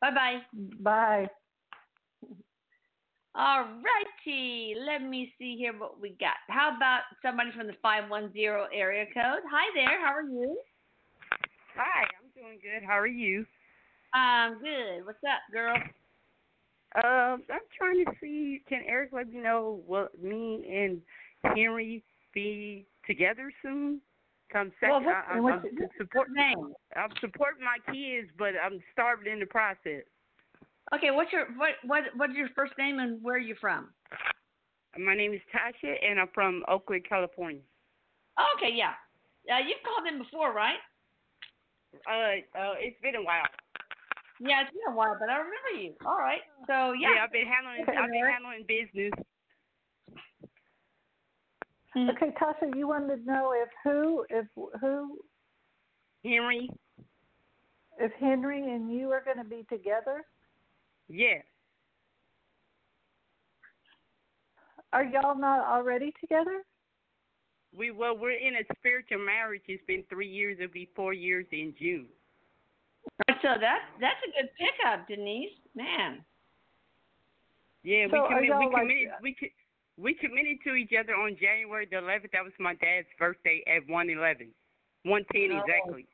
Bye 0.00 0.10
bye. 0.10 0.40
Bye. 0.80 1.30
All 3.36 3.64
righty. 3.82 4.74
Let 4.78 5.02
me 5.02 5.32
see 5.38 5.56
here 5.56 5.72
what 5.76 6.00
we 6.00 6.10
got. 6.20 6.36
How 6.48 6.76
about 6.76 7.00
somebody 7.20 7.50
from 7.56 7.66
the 7.66 7.74
510 7.82 8.32
area 8.72 9.06
code? 9.06 9.42
Hi 9.50 9.66
there. 9.74 10.00
How 10.06 10.12
are 10.14 10.22
you? 10.22 10.56
Hi, 11.76 12.02
I'm 12.04 12.30
doing 12.40 12.58
good. 12.62 12.86
How 12.86 12.98
are 12.98 13.06
you? 13.08 13.44
I'm 14.12 14.60
good. 14.60 15.04
What's 15.04 15.18
up, 15.24 15.40
girl? 15.52 15.74
Um, 16.94 17.42
I'm 17.50 17.66
trying 17.76 18.04
to 18.04 18.12
see. 18.20 18.62
Can 18.68 18.82
Erik 18.86 19.10
let 19.12 19.28
me 19.28 19.40
know 19.40 19.82
what 19.84 20.20
me 20.22 20.64
and 20.70 21.00
Henry 21.56 22.04
be 22.32 22.86
together 23.04 23.52
soon? 23.62 24.00
Come 24.52 24.70
Well, 24.80 25.00
second. 25.00 25.06
what- 25.06 25.16
I, 25.16 25.20
and 25.30 25.38
I'm, 25.38 25.42
what's- 25.42 25.66
I'm 25.66 25.88
support. 25.98 26.30
Name. 26.30 26.72
I'm 26.94 27.10
supporting 27.20 27.64
my 27.64 27.78
kids, 27.92 28.30
but 28.38 28.52
I'm 28.64 28.78
starving 28.92 29.32
in 29.32 29.40
the 29.40 29.46
process. 29.46 30.04
Okay, 30.92 31.10
what's 31.10 31.32
your 31.32 31.46
what 31.56 31.70
what 31.84 32.02
what's 32.16 32.34
your 32.34 32.48
first 32.54 32.72
name 32.78 32.98
and 32.98 33.22
where 33.22 33.36
are 33.36 33.38
you 33.38 33.54
from? 33.60 33.88
My 34.98 35.14
name 35.14 35.32
is 35.32 35.40
Tasha, 35.52 35.94
and 36.04 36.20
I'm 36.20 36.28
from 36.34 36.62
Oakland, 36.68 37.04
California. 37.08 37.62
Oh, 38.38 38.46
okay, 38.56 38.72
yeah. 38.74 38.92
Uh, 39.50 39.58
you've 39.58 39.82
called 39.84 40.06
in 40.06 40.18
before, 40.18 40.52
right? 40.52 40.78
Uh, 42.06 42.58
uh, 42.58 42.74
it's 42.78 43.00
been 43.00 43.16
a 43.16 43.22
while. 43.22 43.46
Yeah, 44.40 44.62
it's 44.62 44.70
been 44.70 44.92
a 44.92 44.96
while, 44.96 45.16
but 45.18 45.30
I 45.30 45.38
remember 45.38 45.80
you. 45.80 45.94
All 46.04 46.18
right. 46.18 46.42
So 46.66 46.92
yeah. 46.92 47.24
I've 47.24 47.32
been 47.32 47.46
handling. 47.46 47.82
Okay, 47.82 47.96
I've 47.96 48.10
been 48.10 48.26
handling 48.26 48.64
business. 48.68 49.12
Hmm. 51.94 52.10
Okay, 52.10 52.34
Tasha, 52.40 52.76
you 52.76 52.88
wanted 52.88 53.16
to 53.16 53.24
know 53.24 53.54
if 53.56 53.68
who, 53.84 54.26
if 54.28 54.46
who, 54.80 55.18
Henry, 56.24 56.68
if 58.00 58.12
Henry 58.18 58.74
and 58.74 58.92
you 58.92 59.10
are 59.12 59.22
going 59.24 59.38
to 59.38 59.44
be 59.44 59.64
together. 59.70 60.24
Yeah. 61.08 61.38
Are 64.92 65.04
y'all 65.04 65.36
not 65.36 65.66
already 65.66 66.12
together? 66.20 66.62
We 67.76 67.90
well, 67.90 68.16
we're 68.16 68.30
in 68.38 68.54
a 68.54 68.74
spiritual 68.78 69.18
marriage. 69.18 69.62
It's 69.66 69.82
been 69.86 70.04
three 70.08 70.28
years. 70.28 70.58
It'll 70.60 70.72
be 70.72 70.88
four 70.94 71.12
years 71.12 71.46
in 71.50 71.74
June. 71.78 72.06
So 73.42 73.48
that's 73.60 73.82
that's 74.00 74.20
a 74.22 74.30
good 74.42 74.50
pickup, 74.56 75.08
Denise. 75.08 75.50
Man. 75.74 76.24
Yeah, 77.82 78.06
So 78.10 78.12
we 78.12 78.18
are 78.18 78.28
committed. 78.28 78.58
We 78.58 78.66
like- 78.66 78.82
committed. 78.82 79.08
we 79.22 79.34
co- 79.34 79.56
we 79.96 80.14
committed 80.14 80.56
to 80.64 80.74
each 80.74 80.92
other 80.98 81.14
on 81.14 81.36
January 81.40 81.86
the 81.90 81.96
11th. 81.96 82.30
That 82.32 82.42
was 82.44 82.52
my 82.58 82.74
dad's 82.74 83.06
birthday 83.18 83.62
at 83.66 83.86
111, 83.88 84.50
110 85.04 85.52
Oh. 85.52 85.60
exactly. 85.60 86.06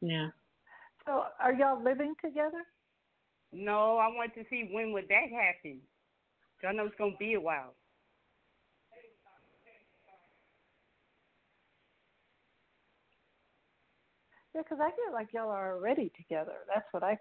Yeah. 0.00 0.28
So 1.06 1.26
are 1.40 1.52
y'all 1.52 1.80
living 1.82 2.14
together? 2.24 2.62
No, 3.52 3.98
I 3.98 4.08
want 4.08 4.34
to 4.34 4.44
see 4.48 4.68
when 4.70 4.92
would 4.92 5.08
that 5.08 5.28
happen. 5.30 5.80
I 6.64 6.72
know 6.72 6.86
it's 6.86 6.96
gonna 6.96 7.18
be 7.18 7.34
a 7.34 7.40
while. 7.40 7.74
Yeah, 14.54 14.62
because 14.62 14.78
I 14.80 14.90
feel 14.92 15.12
like 15.12 15.32
y'all 15.32 15.50
are 15.50 15.74
already 15.76 16.12
together. 16.16 16.64
That's 16.68 16.86
what 16.92 17.02
I. 17.02 17.16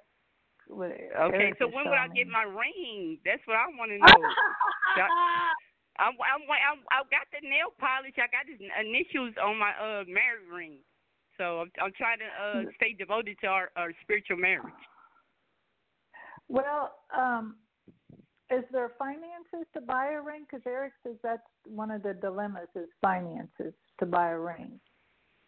What 0.67 0.91
Okay, 0.91 1.51
so 1.59 1.67
when 1.67 1.89
would 1.89 1.97
I 1.97 2.07
get 2.13 2.27
my 2.27 2.43
ring? 2.43 3.17
That's 3.25 3.41
what 3.45 3.57
I 3.57 3.65
want 3.75 3.91
to 3.91 3.97
know. 4.03 4.21
I'm, 5.99 6.15
I'm, 6.21 6.43
I'm, 6.47 6.79
I 6.91 7.03
got 7.11 7.27
the 7.33 7.43
nail 7.43 7.73
polish. 7.79 8.15
I 8.15 8.27
got 8.31 8.47
his 8.47 8.59
initials 8.59 9.33
on 9.41 9.57
my 9.57 9.71
uh 9.75 10.03
marriage 10.07 10.47
ring. 10.51 10.79
So 11.37 11.65
I'm, 11.65 11.71
I'm 11.81 11.91
trying 11.97 12.19
to 12.19 12.29
uh 12.29 12.61
stay 12.75 12.93
devoted 12.93 13.37
to 13.41 13.47
our, 13.47 13.71
our 13.75 13.91
spiritual 14.03 14.37
marriage. 14.37 14.83
Well, 16.51 16.91
um, 17.15 17.55
is 18.51 18.67
there 18.73 18.91
finances 18.99 19.65
to 19.73 19.79
buy 19.79 20.11
a 20.11 20.21
ring? 20.21 20.43
Because 20.43 20.67
Erik 20.67 20.91
says 21.01 21.15
that's 21.23 21.47
one 21.65 21.89
of 21.89 22.03
the 22.03 22.13
dilemmas 22.13 22.67
is 22.75 22.89
finances 22.99 23.71
to 23.99 24.05
buy 24.05 24.31
a 24.31 24.37
ring. 24.37 24.77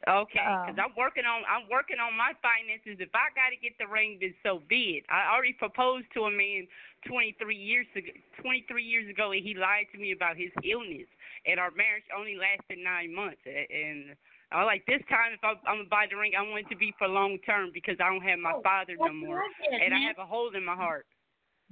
Okay, 0.08 0.39
because 0.39 0.80
Um, 0.80 0.91
I'm 0.91 0.95
working 0.95 1.26
on 1.26 1.43
I'm 1.47 1.68
working 1.70 1.99
on 1.99 2.16
my 2.16 2.32
finances. 2.41 2.99
If 2.99 3.12
I 3.16 3.32
got 3.36 3.51
to 3.51 3.60
get 3.60 3.78
the 3.80 3.88
ring, 3.88 4.18
then 4.20 4.34
so 4.43 4.60
be 4.68 4.99
it. 4.99 5.06
I 5.10 5.32
already 5.34 5.54
proposed 5.54 6.08
to 6.14 6.24
a 6.24 6.32
man 6.32 6.68
23 7.08 7.56
years 7.56 7.88
ago. 7.95 8.12
23 8.41 8.84
years 8.84 9.10
ago, 9.10 9.32
and 9.32 9.43
he 9.43 9.54
lied 9.56 9.88
to 9.91 9.97
me 9.97 10.12
about 10.12 10.36
his 10.36 10.51
illness, 10.64 11.08
and 11.45 11.60
our 11.60 11.72
marriage 11.72 12.04
only 12.16 12.36
lasted 12.36 12.80
nine 12.80 13.16
months. 13.16 13.43
And 13.45 14.16
I 14.54 14.64
like 14.64 14.86
this 14.86 15.01
time, 15.10 15.34
if 15.34 15.43
I, 15.43 15.54
I'm 15.68 15.78
gonna 15.80 15.89
buy 15.89 16.06
the 16.10 16.16
ring, 16.16 16.34
I 16.38 16.41
want 16.41 16.66
it 16.66 16.70
to 16.70 16.78
be 16.78 16.93
for 16.97 17.08
long 17.08 17.38
term 17.45 17.72
because 17.74 17.97
I 17.99 18.10
don't 18.10 18.22
have 18.22 18.39
my 18.39 18.54
Oh, 18.56 18.62
father 18.62 18.95
no 18.99 19.12
more, 19.12 19.43
can 19.64 19.74
I 19.74 19.78
get 19.78 19.86
and 19.86 19.93
I 19.93 19.99
have 20.08 20.18
a 20.20 20.26
hole 20.26 20.51
in 20.56 20.64
my 20.64 20.76
heart. 20.76 21.06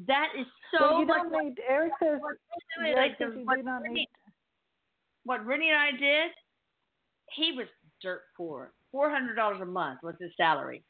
That 0.07 0.29
is 0.39 0.47
so 0.73 0.79
well, 0.81 0.99
you 1.01 1.05
much. 1.05 1.17
don't 1.31 1.45
need. 1.45 1.59
Erik 1.69 1.93
says. 2.01 2.19
What, 2.19 2.37
Erik 2.83 3.13
says 3.19 3.33
you 3.35 3.45
do 3.45 3.63
not 3.63 3.83
need. 3.83 4.07
what 5.25 5.45
Brittany 5.45 5.69
and 5.69 5.77
I 5.77 5.91
did, 5.91 6.31
he 7.35 7.51
was 7.51 7.67
dirt 8.01 8.21
poor. 8.35 8.73
Four 8.91 9.09
hundred 9.09 9.35
dollars 9.35 9.61
a 9.61 9.65
month 9.65 9.99
was 10.01 10.15
his 10.19 10.31
salary, 10.35 10.83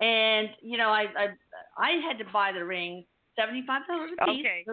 and 0.00 0.48
you 0.60 0.76
know 0.76 0.90
I 0.90 1.06
I 1.16 1.26
I 1.78 1.90
had 2.06 2.18
to 2.18 2.30
buy 2.32 2.52
the 2.52 2.64
ring 2.64 3.04
seventy 3.34 3.64
five 3.66 3.82
dollars 3.88 4.10
a 4.20 4.26
piece. 4.26 4.40
Okay. 4.40 4.64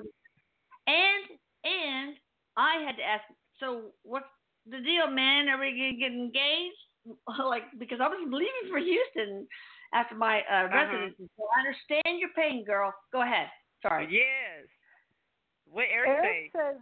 And 0.87 1.39
and 1.63 2.15
I 2.57 2.83
had 2.85 2.97
to 2.97 3.03
ask. 3.03 3.23
So 3.59 3.93
what's 4.03 4.25
the 4.69 4.79
deal, 4.81 5.09
man? 5.09 5.49
Are 5.49 5.59
we 5.59 5.71
gonna 5.71 5.97
get 5.99 6.11
engaged? 6.11 6.75
like 7.45 7.63
because 7.79 7.99
I 8.01 8.07
was 8.07 8.19
leaving 8.29 8.69
for 8.71 8.79
Houston 8.79 9.47
after 9.93 10.15
my 10.15 10.39
uh, 10.51 10.65
Uh-huh. 10.65 10.75
residency. 10.75 11.29
So 11.37 11.47
I 11.55 11.59
understand 11.59 12.19
your 12.19 12.29
pain, 12.35 12.63
girl. 12.65 12.93
Go 13.11 13.21
ahead. 13.21 13.47
Sorry. 13.81 14.07
Yes. 14.09 14.67
What 15.69 15.85
Erik, 15.91 16.09
Erik 16.09 16.23
say? 16.25 16.51
says. 16.59 16.81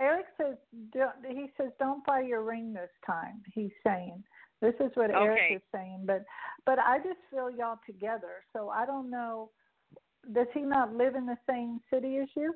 Erik 0.00 0.26
says. 0.40 0.56
Don't, 0.92 1.14
he 1.28 1.50
says 1.56 1.70
don't 1.78 2.04
buy 2.04 2.20
your 2.20 2.42
ring 2.42 2.72
this 2.72 2.90
time. 3.06 3.42
He's 3.54 3.72
saying. 3.86 4.22
This 4.60 4.74
is 4.80 4.90
what 4.94 5.10
Erik 5.10 5.56
is 5.56 5.62
saying, 5.74 6.04
but 6.06 6.24
but 6.64 6.78
I 6.78 6.98
just 6.98 7.18
feel 7.30 7.50
y'all 7.50 7.78
together. 7.84 8.44
So 8.52 8.70
I 8.70 8.86
don't 8.86 9.10
know. 9.10 9.50
Does 10.32 10.46
he 10.54 10.62
not 10.62 10.94
live 10.94 11.16
in 11.16 11.26
the 11.26 11.36
same 11.48 11.80
city 11.92 12.16
as 12.18 12.28
you? 12.34 12.54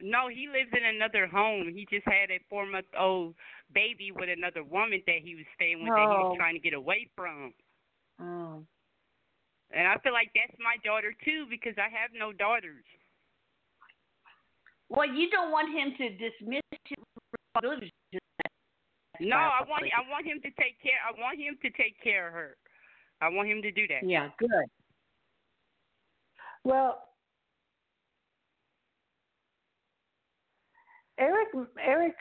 No, 0.00 0.28
he 0.28 0.48
lives 0.48 0.70
in 0.76 0.84
another 0.84 1.26
home. 1.26 1.72
He 1.72 1.86
just 1.90 2.06
had 2.06 2.30
a 2.30 2.40
four 2.50 2.66
month 2.66 2.86
old 2.98 3.34
baby 3.72 4.10
with 4.12 4.28
another 4.28 4.64
woman 4.64 5.02
that 5.06 5.20
he 5.22 5.34
was 5.34 5.44
staying 5.54 5.82
with 5.82 5.90
that 5.90 6.00
he 6.00 6.06
was 6.06 6.32
Oh. 6.34 6.36
trying 6.36 6.54
to 6.54 6.60
get 6.60 6.74
away 6.74 7.08
from. 7.16 7.54
Oh. 8.20 8.66
And 9.70 9.88
I 9.88 9.96
feel 9.98 10.12
like 10.12 10.30
that's 10.34 10.58
my 10.58 10.76
daughter 10.84 11.14
too 11.24 11.46
because 11.48 11.74
I 11.78 11.88
have 11.88 12.10
no 12.12 12.32
daughters. 12.32 12.84
Well, 14.88 15.06
you 15.06 15.30
don't 15.30 15.50
want 15.50 15.72
him 15.72 15.96
to 15.96 16.10
dismiss 16.10 16.62
his 16.84 16.98
responsibilities. 17.32 17.90
No, 19.20 19.36
I 19.36 19.62
want 19.68 19.84
I 19.84 20.10
want 20.10 20.26
him 20.26 20.40
to 20.42 20.50
take 20.60 20.80
care 20.82 20.98
I 21.06 21.18
want 21.18 21.38
him 21.38 21.56
to 21.62 21.70
take 21.70 22.00
care 22.02 22.28
of 22.28 22.34
her. 22.34 22.56
I 23.20 23.28
want 23.28 23.48
him 23.48 23.62
to 23.62 23.70
do 23.70 23.86
that. 23.88 24.06
Yeah, 24.06 24.28
good. 24.38 24.66
Well, 26.64 27.13
Erik 31.24 31.48
Erik 31.82 32.14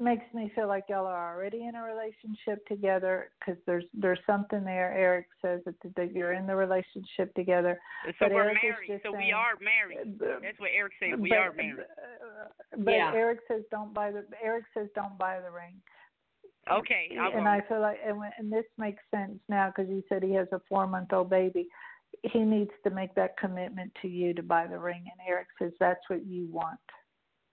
makes 0.00 0.24
me 0.34 0.50
feel 0.54 0.68
like 0.68 0.84
y'all 0.88 1.06
are 1.06 1.34
already 1.34 1.66
in 1.66 1.74
a 1.74 1.82
relationship 1.82 2.66
together 2.66 3.30
because 3.38 3.60
there's 3.66 3.84
there's 3.94 4.18
something 4.26 4.64
there. 4.64 4.92
Erik 4.92 5.26
says 5.40 5.60
that, 5.64 5.74
that 5.96 6.12
you're 6.12 6.34
in 6.34 6.46
the 6.46 6.54
relationship 6.56 7.34
together. 7.34 7.78
So 8.06 8.12
But 8.20 8.32
we're 8.32 8.44
Erik 8.44 8.58
married. 8.62 8.88
just 8.88 9.02
So 9.04 9.12
we 9.12 9.32
are 9.32 9.54
married. 9.60 10.18
That's 10.18 10.58
what 10.58 10.70
Erik 10.74 10.92
says. 11.00 11.18
We 11.18 11.30
but- 11.30 11.38
are 11.38 11.52
married. 11.52 11.76
But 12.76 12.90
Yeah. 12.92 13.12
Erik 13.14 13.40
says 13.48 13.62
don't 13.70 13.94
buy 13.94 14.10
the. 14.10 14.24
Erik 14.42 14.64
says 14.74 14.88
don't 14.94 15.16
buy 15.18 15.40
the 15.40 15.50
ring. 15.50 15.80
Okay, 16.70 17.16
I 17.18 17.26
and 17.26 17.34
won't. 17.36 17.46
I 17.46 17.60
feel 17.68 17.80
like, 17.80 17.98
and, 18.04 18.18
when- 18.18 18.32
and 18.38 18.52
this 18.52 18.64
makes 18.76 19.00
sense 19.14 19.38
now 19.48 19.68
because 19.68 19.88
you 19.88 20.02
said 20.08 20.22
he 20.22 20.32
has 20.34 20.48
a 20.52 20.60
four 20.68 20.86
month 20.88 21.12
old 21.12 21.30
baby. 21.30 21.68
He 22.22 22.40
needs 22.40 22.72
to 22.82 22.90
make 22.90 23.14
that 23.14 23.36
commitment 23.38 23.92
to 24.02 24.08
you 24.08 24.34
to 24.34 24.42
buy 24.42 24.66
the 24.66 24.78
ring, 24.78 25.04
and 25.04 25.28
Erik 25.28 25.46
says 25.60 25.72
that's 25.78 26.00
what 26.08 26.26
you 26.26 26.48
want. 26.50 26.80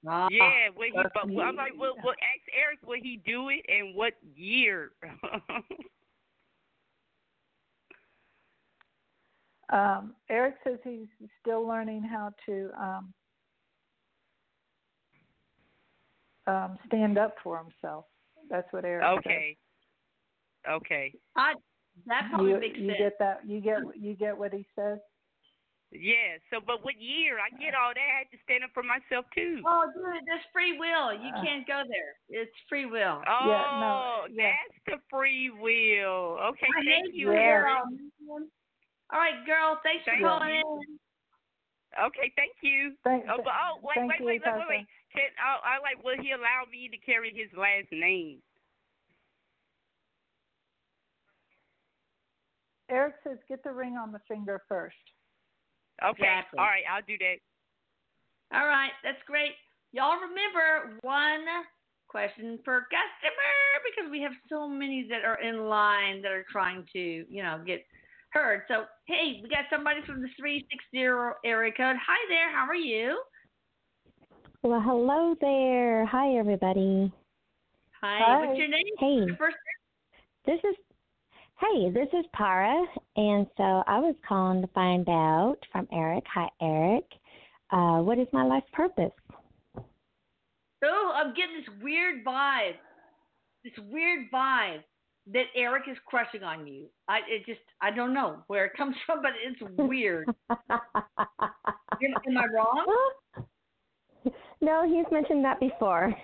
Ah, 0.07 0.27
Yeah, 0.29 0.69
will 0.75 0.83
he? 0.85 1.01
But 1.13 1.27
me. 1.27 1.39
I'm 1.39 1.55
like, 1.55 1.73
well, 1.77 1.95
well, 2.03 2.13
ask 2.13 2.43
Erik, 2.57 2.79
will 2.85 2.99
he 3.01 3.21
do 3.25 3.49
it 3.49 3.65
and 3.69 3.95
what 3.95 4.13
year? 4.35 4.91
Um, 9.69 10.13
Erik 10.29 10.55
says 10.63 10.77
he's 10.83 11.07
still 11.41 11.67
learning 11.67 12.03
how 12.03 12.31
to 12.45 12.69
um, 12.79 13.13
um, 16.45 16.77
stand 16.85 17.17
up 17.17 17.33
for 17.43 17.57
himself. 17.57 18.05
That's 18.51 18.71
what 18.71 18.85
Erik 18.85 19.03
okay. 19.19 19.57
Okay. 20.69 21.13
I, 21.35 21.53
that 22.05 22.21
says. 22.23 22.29
probably 22.29 22.51
You, 22.51 22.59
makes 22.59 22.77
you 22.77 22.87
sense. 22.89 22.99
get 22.99 23.19
that? 23.19 23.39
You 23.47 23.61
get 23.61 23.79
you 23.99 24.13
get 24.13 24.37
what 24.37 24.53
he 24.53 24.65
says? 24.75 24.99
Yeah. 25.93 26.41
So, 26.49 26.57
but 26.59 26.83
what 26.83 26.97
year? 26.99 27.37
I 27.37 27.53
get 27.61 27.77
all 27.77 27.93
that. 27.93 28.01
I 28.01 28.25
had 28.25 28.29
to 28.33 28.39
stand 28.43 28.65
up 28.65 28.73
for 28.73 28.81
myself 28.81 29.29
too. 29.37 29.61
Oh, 29.61 29.85
dude, 29.93 30.25
that's 30.25 30.41
free 30.51 30.73
will. 30.77 31.13
You 31.13 31.29
Uh, 31.29 31.43
can't 31.45 31.67
go 31.69 31.83
there. 31.87 32.17
It's 32.29 32.53
free 32.67 32.85
will. 32.89 33.21
Oh, 33.29 33.45
no, 33.45 34.25
yeah. 34.33 34.57
that's 34.57 34.79
the 34.89 34.97
free 35.09 35.51
will. 35.53 36.41
Okay, 36.53 36.65
I 36.65 36.81
thank 36.83 37.13
you, 37.13 37.31
Yeah. 37.31 37.39
Erik. 37.61 37.77
girl. 37.77 38.47
All 39.13 39.19
right, 39.19 39.45
girl. 39.45 39.79
Thanks 39.83 40.03
Thank 40.05 40.21
for 40.21 40.27
calling 40.27 40.55
you. 40.55 40.81
in. 40.81 40.99
Okay, 42.09 42.33
thank 42.35 42.53
you. 42.61 42.97
Thank, 43.03 43.25
Oh, 43.29 43.37
but, 43.37 43.53
oh 43.53 43.77
wait, 43.83 43.93
thank 43.93 44.09
wait, 44.09 44.19
you, 44.19 44.25
wait, 44.25 44.41
wait, 44.41 44.49
Tasha. 44.49 44.59
wait, 44.65 44.67
wait. 44.81 44.87
Can, 45.13 45.29
oh, 45.45 45.59
I 45.63 45.77
like. 45.77 46.03
Will 46.03 46.17
he 46.19 46.31
allow 46.31 46.65
me 46.71 46.89
to 46.89 46.97
carry 46.97 47.29
his 47.31 47.53
last 47.53 47.91
name? 47.91 48.41
Erik 52.89 53.15
says 53.23 53.37
get 53.47 53.63
the 53.63 53.71
ring 53.71 53.93
on 53.95 54.11
the 54.11 54.19
finger 54.27 54.61
first. 54.67 54.95
Okay. 56.03 56.23
Exactly. 56.23 56.59
All 56.59 56.65
right, 56.65 56.83
I'll 56.91 57.05
do 57.07 57.17
that. 57.19 57.37
All 58.57 58.67
right, 58.67 58.91
that's 59.03 59.21
great. 59.25 59.51
Y'all 59.91 60.17
remember 60.17 60.99
one 61.01 61.45
question 62.07 62.59
per 62.63 62.81
customer 62.81 63.55
because 63.85 64.11
we 64.11 64.21
have 64.21 64.33
so 64.49 64.67
many 64.67 65.07
that 65.09 65.25
are 65.25 65.41
in 65.41 65.67
line 65.67 66.21
that 66.21 66.31
are 66.31 66.45
trying 66.51 66.85
to, 66.93 66.99
you 66.99 67.41
know, 67.41 67.61
get 67.65 67.83
heard. 68.29 68.63
So, 68.67 68.85
hey, 69.07 69.39
we 69.41 69.49
got 69.49 69.65
somebody 69.71 70.01
from 70.05 70.21
the 70.21 70.29
360 70.37 70.97
area 71.45 71.71
code. 71.71 71.95
Hi 71.95 72.19
there, 72.29 72.51
how 72.51 72.67
are 72.67 72.75
you? 72.75 73.21
Well, 74.61 74.81
hello 74.81 75.35
there. 75.41 76.05
Hi, 76.05 76.37
everybody. 76.37 77.11
Hi, 78.01 78.19
Hi. 78.19 78.45
what's 78.45 78.57
your 78.57 78.67
name? 78.67 78.83
Hey, 78.99 79.25
Your 79.27 79.37
First 79.37 79.57
this 80.45 80.59
is 80.63 80.75
Hey, 81.59 81.89
this 81.91 82.09
is 82.11 82.25
Para, 82.33 82.85
and 83.15 83.47
so 83.57 83.83
I 83.87 83.99
was 83.99 84.15
calling 84.27 84.61
to 84.61 84.67
find 84.67 85.07
out 85.07 85.57
from 85.71 85.87
Erik. 85.91 86.23
Hi, 86.33 86.49
Erik. 86.61 87.05
Uh, 87.71 87.99
what 87.99 88.19
is 88.19 88.27
my 88.33 88.43
life 88.43 88.63
purpose? 88.71 89.11
Oh, 90.83 91.11
I'm 91.15 91.33
getting 91.33 91.55
this 91.57 91.69
weird 91.81 92.25
vibe. 92.25 92.75
This 93.63 93.73
weird 93.89 94.29
vibe 94.31 94.81
that 95.31 95.45
Erik 95.55 95.83
is 95.89 95.97
crushing 96.05 96.43
on 96.43 96.67
you. 96.67 96.87
I 97.07 97.19
it 97.29 97.45
just 97.45 97.61
I 97.81 97.91
don't 97.91 98.13
know 98.13 98.43
where 98.47 98.65
it 98.65 98.73
comes 98.77 98.95
from, 99.05 99.21
but 99.21 99.31
it's 99.43 99.61
weird. 99.77 100.27
Am, 100.49 100.57
am 102.27 102.37
I 102.37 102.45
wrong? 102.53 102.85
no, 104.61 104.83
he's 104.85 105.09
mentioned 105.11 105.43
that 105.45 105.59
before. 105.59 106.13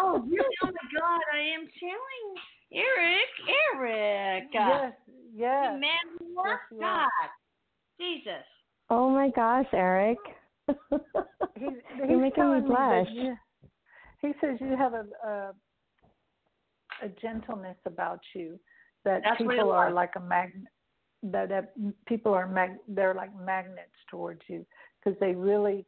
Oh, 0.00 0.20
really? 0.20 0.56
Oh 0.62 0.66
my 0.66 1.00
God! 1.00 1.20
I 1.34 1.40
am 1.54 1.68
telling 1.78 2.42
Erik, 2.74 3.32
Erik. 3.76 4.48
Yes, 4.52 4.92
You 5.06 5.40
yes. 5.44 5.80
man, 5.80 6.18
who 6.18 6.34
loves 6.36 6.48
Yes, 6.70 6.80
yes. 6.80 6.80
God. 6.80 7.30
Jesus. 8.00 8.44
oh 8.90 9.10
my 9.10 9.28
gosh, 9.30 9.66
Erik. 9.72 10.18
He's, 10.68 11.68
You're 11.98 12.18
making 12.18 12.30
telling 12.34 12.62
me 12.64 12.68
me 12.68 12.74
blush. 12.74 13.08
you- 13.12 13.36
he 14.20 14.32
says 14.40 14.56
you 14.60 14.76
have 14.76 14.94
a, 14.94 15.04
a 15.26 15.52
a 17.02 17.08
gentleness 17.20 17.76
about 17.86 18.20
you 18.34 18.58
that 19.04 19.22
That's 19.24 19.38
people 19.38 19.72
are 19.72 19.90
like 19.90 20.12
a 20.16 20.20
magnet. 20.20 20.68
That, 21.24 21.48
that 21.50 21.74
people 22.06 22.32
are 22.34 22.46
mag, 22.48 22.72
they're 22.88 23.14
like 23.14 23.30
magnets 23.44 23.90
towards 24.10 24.40
you 24.48 24.64
because 24.98 25.18
they 25.20 25.32
really 25.34 25.84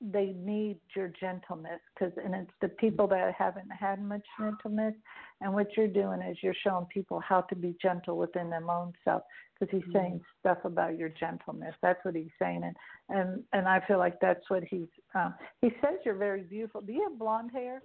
they 0.00 0.26
need 0.38 0.78
your 0.94 1.08
gentleness 1.20 1.80
because 1.92 2.12
and 2.24 2.34
it's 2.34 2.50
the 2.60 2.68
people 2.68 3.08
that 3.08 3.34
haven't 3.36 3.70
had 3.70 4.00
much 4.00 4.24
gentleness 4.38 4.94
and 5.40 5.52
what 5.52 5.66
you're 5.76 5.88
doing 5.88 6.22
is 6.22 6.36
you're 6.40 6.54
showing 6.62 6.86
people 6.86 7.18
how 7.20 7.40
to 7.40 7.56
be 7.56 7.76
gentle 7.82 8.16
within 8.16 8.48
their 8.48 8.70
own 8.70 8.92
self 9.04 9.22
because 9.58 9.72
he's 9.76 9.92
saying 9.92 10.20
stuff 10.38 10.58
about 10.64 10.96
your 10.96 11.08
gentleness. 11.08 11.74
That's 11.82 11.98
what 12.04 12.14
he's 12.14 12.30
saying 12.38 12.62
and 12.64 12.76
and 13.08 13.42
and 13.52 13.66
i 13.66 13.80
feel 13.88 13.98
like 13.98 14.20
that's 14.20 14.48
what 14.48 14.62
he's 14.62 14.86
um 15.16 15.34
he 15.62 15.70
says 15.80 15.94
you're 16.04 16.14
very 16.14 16.42
beautiful. 16.42 16.80
Do 16.80 16.92
you 16.92 17.02
have 17.08 17.18
blonde 17.18 17.50
hair? 17.52 17.82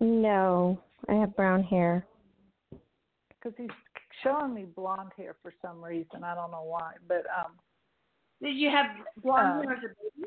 No, 0.00 0.80
I 1.08 1.14
have 1.14 1.36
brown 1.36 1.62
hair. 1.62 2.06
because 3.30 3.52
he's 3.58 3.68
showing 4.22 4.54
me 4.54 4.64
blonde 4.64 5.10
hair 5.16 5.36
for 5.42 5.52
some 5.60 5.84
reason. 5.84 6.24
I 6.24 6.34
don't 6.34 6.50
know 6.50 6.64
why 6.64 6.94
but 7.06 7.24
um 7.38 7.52
Did 8.40 8.56
you 8.56 8.70
have 8.70 8.86
blonde 9.22 9.46
Uh, 9.48 9.62
hair 9.62 9.72
as 9.74 9.78
a 9.84 9.88
baby? 9.88 10.21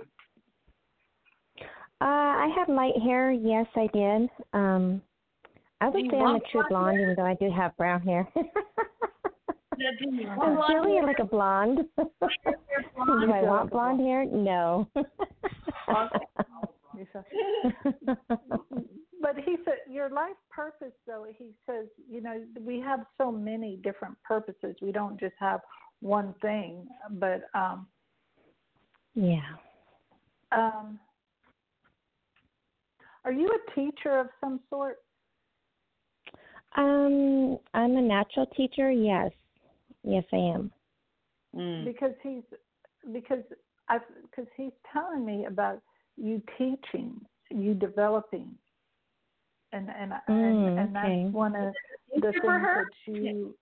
Uh, 2.01 2.05
I 2.05 2.53
have 2.57 2.67
light 2.69 2.97
hair. 3.01 3.31
Yes, 3.31 3.67
I 3.75 3.87
did. 3.93 4.29
Um, 4.53 5.01
I 5.81 5.89
would 5.89 6.03
you 6.03 6.11
say 6.11 6.17
I'm 6.17 6.35
a 6.35 6.39
true 6.51 6.63
blonde 6.69 6.97
blonde, 6.97 7.01
even 7.01 7.15
though 7.15 7.25
I 7.25 7.35
do 7.35 7.49
have 7.51 7.75
brown 7.77 8.01
hair. 8.01 8.27
Did 9.77 9.99
you 9.99 10.29
I'm 10.29 10.55
blonde 10.55 10.73
really 10.73 10.95
hair? 10.95 11.05
like 11.05 11.19
a 11.19 11.25
blonde. 11.25 11.79
do? 11.97 13.31
I 13.31 13.41
want 13.43 13.71
blonde 13.71 13.99
hair? 13.99 14.25
No. 14.25 14.87
but 19.21 19.35
he 19.45 19.57
said 19.65 19.79
your 19.89 20.09
life 20.09 20.35
purpose 20.49 20.93
though 21.05 21.25
he 21.37 21.51
says 21.65 21.87
you 22.09 22.21
know 22.21 22.41
we 22.61 22.79
have 22.79 23.01
so 23.17 23.31
many 23.31 23.77
different 23.83 24.15
purposes 24.23 24.75
we 24.81 24.91
don't 24.91 25.19
just 25.19 25.33
have 25.39 25.59
one 25.99 26.33
thing 26.41 26.87
but 27.11 27.41
um 27.53 27.87
Yeah. 29.13 29.41
Um, 30.51 30.99
are 33.25 33.33
you 33.33 33.49
a 33.49 33.75
teacher 33.75 34.19
of 34.19 34.27
some 34.39 34.59
sort? 34.69 34.97
Um, 36.77 37.57
I'm 37.73 37.97
a 37.97 38.01
natural 38.01 38.45
teacher. 38.47 38.91
Yes, 38.91 39.31
yes, 40.03 40.23
I 40.31 40.37
am. 40.37 40.71
Mm. 41.55 41.85
Because 41.85 42.13
he's 42.21 42.43
because 43.11 43.43
I 43.89 43.99
because 44.23 44.49
he's 44.55 44.73
telling 44.91 45.25
me 45.25 45.45
about 45.45 45.81
you 46.17 46.41
teaching, 46.57 47.19
you 47.49 47.73
developing, 47.73 48.55
and 49.71 49.89
and 49.89 50.13
Mm, 50.29 50.67
and, 50.67 50.79
and 50.79 50.95
okay. 50.95 51.23
that's 51.23 51.33
one 51.33 51.55
of 51.55 51.73
the 52.13 52.21
Teacher 52.21 52.31
things 52.31 52.43
for 52.43 52.59
her? 52.59 52.89
that 53.07 53.13
you. 53.13 53.55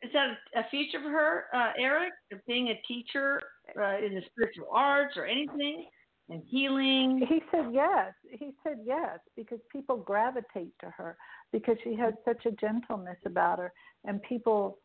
Is 0.00 0.10
that 0.12 0.38
a 0.54 0.68
future 0.70 1.00
for 1.02 1.10
her, 1.10 1.44
uh, 1.52 1.72
Erik, 1.76 2.12
of 2.32 2.38
being 2.46 2.68
a 2.68 2.80
teacher 2.86 3.40
uh, 3.76 3.98
in 3.98 4.14
the 4.14 4.22
spiritual 4.30 4.68
arts 4.72 5.16
or 5.16 5.26
anything, 5.26 5.86
and 6.30 6.42
healing? 6.46 7.26
He 7.28 7.42
said 7.50 7.66
yes. 7.72 8.12
He 8.30 8.52
said 8.62 8.78
yes 8.84 9.18
because 9.36 9.60
people 9.72 9.96
gravitate 9.96 10.72
to 10.80 10.90
her 10.90 11.16
because 11.52 11.76
she 11.84 11.94
has 11.96 12.14
such 12.24 12.44
a 12.46 12.50
gentleness 12.52 13.18
about 13.24 13.58
her, 13.58 13.72
and 14.04 14.22
people 14.22 14.78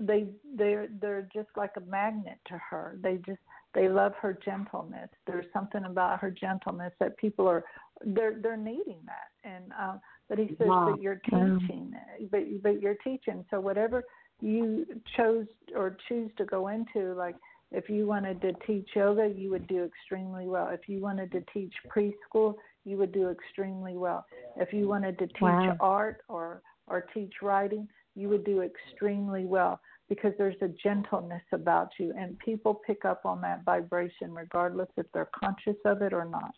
they 0.00 0.26
they're 0.56 0.88
they're 1.00 1.28
just 1.32 1.48
like 1.56 1.72
a 1.76 1.80
magnet 1.80 2.38
to 2.48 2.58
her. 2.70 2.98
They 3.02 3.16
just 3.26 3.40
they 3.74 3.88
love 3.88 4.12
her 4.20 4.38
gentleness. 4.44 5.08
There's 5.26 5.46
something 5.52 5.84
about 5.84 6.20
her 6.20 6.30
gentleness 6.30 6.92
that 7.00 7.16
people 7.16 7.46
are 7.48 7.64
they're 8.04 8.38
they're 8.40 8.56
needing 8.56 9.00
that. 9.06 9.48
And 9.48 9.72
um, 9.78 10.00
but 10.28 10.38
he 10.38 10.48
says 10.58 10.68
Wow. 10.68 10.92
that 10.92 11.02
you're 11.02 11.20
teaching, 11.24 11.94
but 12.30 12.40
but 12.62 12.80
you're 12.80 12.96
teaching. 12.96 13.44
So 13.50 13.60
whatever 13.60 14.04
you 14.40 14.86
chose 15.16 15.46
or 15.74 15.96
choose 16.08 16.30
to 16.38 16.44
go 16.44 16.68
into, 16.68 17.14
like 17.14 17.36
if 17.72 17.88
you 17.88 18.06
wanted 18.06 18.40
to 18.42 18.52
teach 18.66 18.88
yoga, 18.94 19.32
you 19.34 19.50
would 19.50 19.66
do 19.66 19.84
extremely 19.84 20.46
well. 20.46 20.68
If 20.68 20.88
you 20.88 21.00
wanted 21.00 21.32
to 21.32 21.42
teach 21.52 21.72
preschool, 21.94 22.54
you 22.84 22.98
would 22.98 23.12
do 23.12 23.30
extremely 23.30 23.96
well. 23.96 24.26
If 24.56 24.72
you 24.72 24.88
wanted 24.88 25.18
to 25.18 25.26
teach 25.26 25.40
Wow. 25.40 25.76
art 25.80 26.18
or 26.28 26.62
or 26.88 27.06
teach 27.14 27.32
writing, 27.40 27.88
you 28.14 28.28
would 28.28 28.44
do 28.44 28.62
extremely 28.62 29.44
well 29.46 29.80
because 30.08 30.32
there's 30.36 30.60
a 30.60 30.68
gentleness 30.68 31.42
about 31.52 31.88
you 31.98 32.12
and 32.18 32.38
people 32.40 32.82
pick 32.86 33.04
up 33.04 33.24
on 33.24 33.40
that 33.40 33.64
vibration 33.64 34.34
regardless 34.34 34.88
if 34.96 35.06
they're 35.14 35.30
conscious 35.38 35.76
of 35.86 36.02
it 36.02 36.12
or 36.12 36.24
not. 36.24 36.52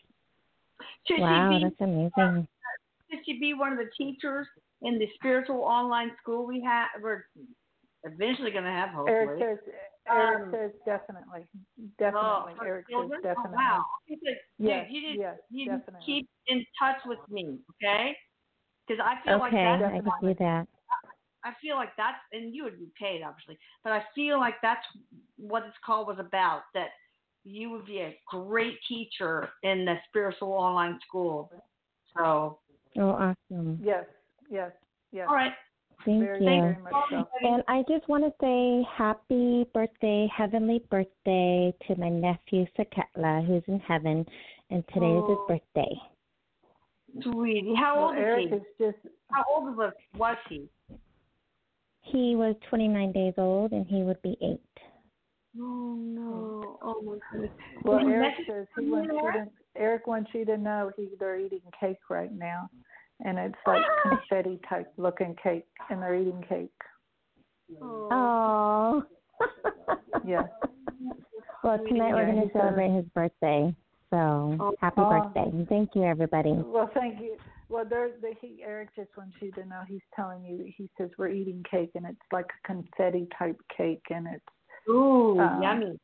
Should 1.07 1.21
Wow, 1.21 1.59
be 1.59 1.62
that's 1.62 1.81
amazing. 1.81 2.49
should 3.11 3.21
she 3.25 3.39
be 3.39 3.55
one 3.55 3.73
of 3.73 3.79
the 3.79 3.91
teachers 3.97 4.49
in 4.83 4.99
the 4.99 5.07
spiritual 5.15 5.61
online 5.61 6.11
school 6.21 6.47
we 6.47 6.61
have? 6.62 6.89
We're 7.01 7.27
eventually 8.03 8.51
going 8.51 8.65
to 8.65 8.71
have, 8.71 8.89
hopefully. 8.91 9.15
Erik 9.15 9.41
says 9.41 9.59
Erik 10.11 10.41
Um, 10.45 10.51
says 10.51 10.71
definitely. 10.85 11.47
Oh, 11.81 11.89
Definitely. 11.99 12.55
for 12.57 12.67
Erik 12.67 12.87
says 12.87 12.95
children? 12.95 13.21
Oh, 13.25 13.29
definitely. 13.29 13.57
wow. 13.57 13.85
He 14.07 14.19
said, 14.25 14.37
dude, 14.59 14.69
Yes, 14.69 14.87
you 14.91 15.01
just, 15.03 15.19
yes, 15.19 15.37
you 15.51 15.67
just 15.67 15.87
definitely. 15.87 16.07
keep 16.07 16.29
in 16.49 16.65
touch 16.79 16.97
with 17.07 17.19
me, 17.31 17.59
okay? 17.83 18.17
Because 18.87 19.03
I 19.05 19.23
feel 19.25 19.39
like 19.39 19.53
Okay, 19.53 19.65
that's 19.81 19.95
I 19.95 20.01
can 20.01 20.11
see 20.21 20.35
that. 20.39 20.69
I 21.47 21.53
feel 21.61 21.77
like 21.77 21.91
that's, 21.97 22.17
and 22.33 22.55
you 22.55 22.65
would 22.65 22.79
be 22.79 22.89
paid 22.99 23.23
obviously, 23.23 23.59
but 23.83 23.93
I 23.93 24.03
feel 24.15 24.39
like 24.39 24.55
that's 24.63 24.85
what 25.37 25.65
this 25.65 25.75
call 25.85 26.07
was 26.07 26.17
about. 26.19 26.63
That 26.73 26.89
you 27.45 27.71
would 27.71 27.85
be 27.85 27.99
a 27.99 28.17
great 28.31 28.79
teacher 28.89 29.51
in 29.63 29.85
the 29.85 29.97
spiritual 30.09 30.53
online 30.53 30.99
school. 31.07 31.51
So, 32.17 32.61
Oh, 32.97 33.11
awesome. 33.11 33.79
Yes, 33.83 34.05
yes, 34.51 34.71
yes. 35.13 35.27
all 35.29 35.35
right, 35.35 35.53
Thank 36.05 36.21
very, 36.23 36.39
you. 36.41 36.45
very 36.45 36.77
much 36.83 36.93
so. 37.11 37.29
And 37.43 37.63
I 37.69 37.83
just 37.89 38.09
want 38.09 38.25
to 38.25 38.33
say 38.41 38.87
happy 38.97 39.65
birthday, 39.73 40.29
heavenly 40.37 40.85
birthday 40.91 41.75
to 41.87 41.97
my 41.97 42.09
nephew 42.09 42.67
Saketla, 42.79 43.47
who's 43.47 43.63
in 43.67 43.81
heaven, 43.81 44.27
and 44.71 44.87
today 44.89 45.07
is 45.17 45.29
his 45.29 45.39
Oh. 45.39 45.47
birthday. 45.49 46.01
sweetie, 47.23 47.75
how 47.75 47.95
Well, 47.97 48.09
old 48.09 48.19
is 48.19 48.25
Erik 48.25 48.49
he? 48.51 48.55
is 48.57 48.63
just 48.79 48.99
How 49.31 49.45
old 49.49 49.77
was 49.77 49.93
was 50.17 50.37
he? 50.49 50.69
He 52.03 52.37
was 52.37 52.55
29 52.69 53.13
days 53.13 53.35
old, 53.39 53.73
and 53.73 53.87
he 53.87 54.03
would 54.03 54.21
be 54.23 54.37
eight. 54.43 54.61
Oh 55.59 55.95
no! 55.95 56.79
Oh 56.83 57.01
my 57.03 57.17
goodness. 57.33 57.51
well 57.85 58.07
Erik 58.07 58.35
says 58.47 58.67
he 58.79 58.91
wants 58.91 59.09
you 59.13 59.33
to 59.33 59.47
Erik 59.77 60.07
wants 60.07 60.31
you 60.35 60.45
to 60.45 60.57
know 60.57 60.91
he 60.97 61.09
they're 61.19 61.39
eating 61.39 61.63
cake 61.79 61.99
right 62.11 62.33
now. 62.33 62.69
And 63.25 63.39
it's 63.39 63.55
like 63.67 63.83
confetti 64.03 64.59
type 64.69 64.93
looking 64.97 65.37
cake 65.43 65.67
and 65.91 66.03
they're 66.03 66.15
eating 66.15 66.45
cake. 66.49 66.71
Oh. 67.83 69.03
yeah. 70.27 70.43
well, 71.62 71.79
tonight 71.79 72.12
we're 72.12 72.27
going 72.27 72.47
to 72.49 72.53
celebrate 72.53 72.95
his 72.95 73.05
birthday. 73.15 73.75
So 74.11 74.75
happy 74.81 75.01
Oh. 75.01 75.11
birthday. 75.11 75.67
Thank 75.69 75.91
you, 75.95 76.05
everybody. 76.05 76.53
Well, 76.53 76.91
thank 76.95 77.21
you. 77.21 77.37
Well, 77.69 77.85
there, 77.89 78.11
the, 78.21 78.35
he, 78.41 78.62
Erik 78.62 78.91
just 78.95 79.09
wants 79.17 79.35
you 79.41 79.51
to 79.53 79.65
know 79.65 79.81
he's 79.89 80.03
telling 80.15 80.45
you. 80.45 80.71
He 80.77 80.89
says 80.99 81.09
we're 81.19 81.29
eating 81.31 81.65
cake, 81.69 81.91
and 81.95 82.05
it's 82.07 82.19
like 82.31 82.45
a 82.45 82.67
confetti 82.67 83.27
type 83.37 83.59
cake, 83.77 84.03
and 84.11 84.29
it's 84.33 84.45
Ooh, 84.89 85.41
um, 85.41 85.62
yummy. 85.62 85.99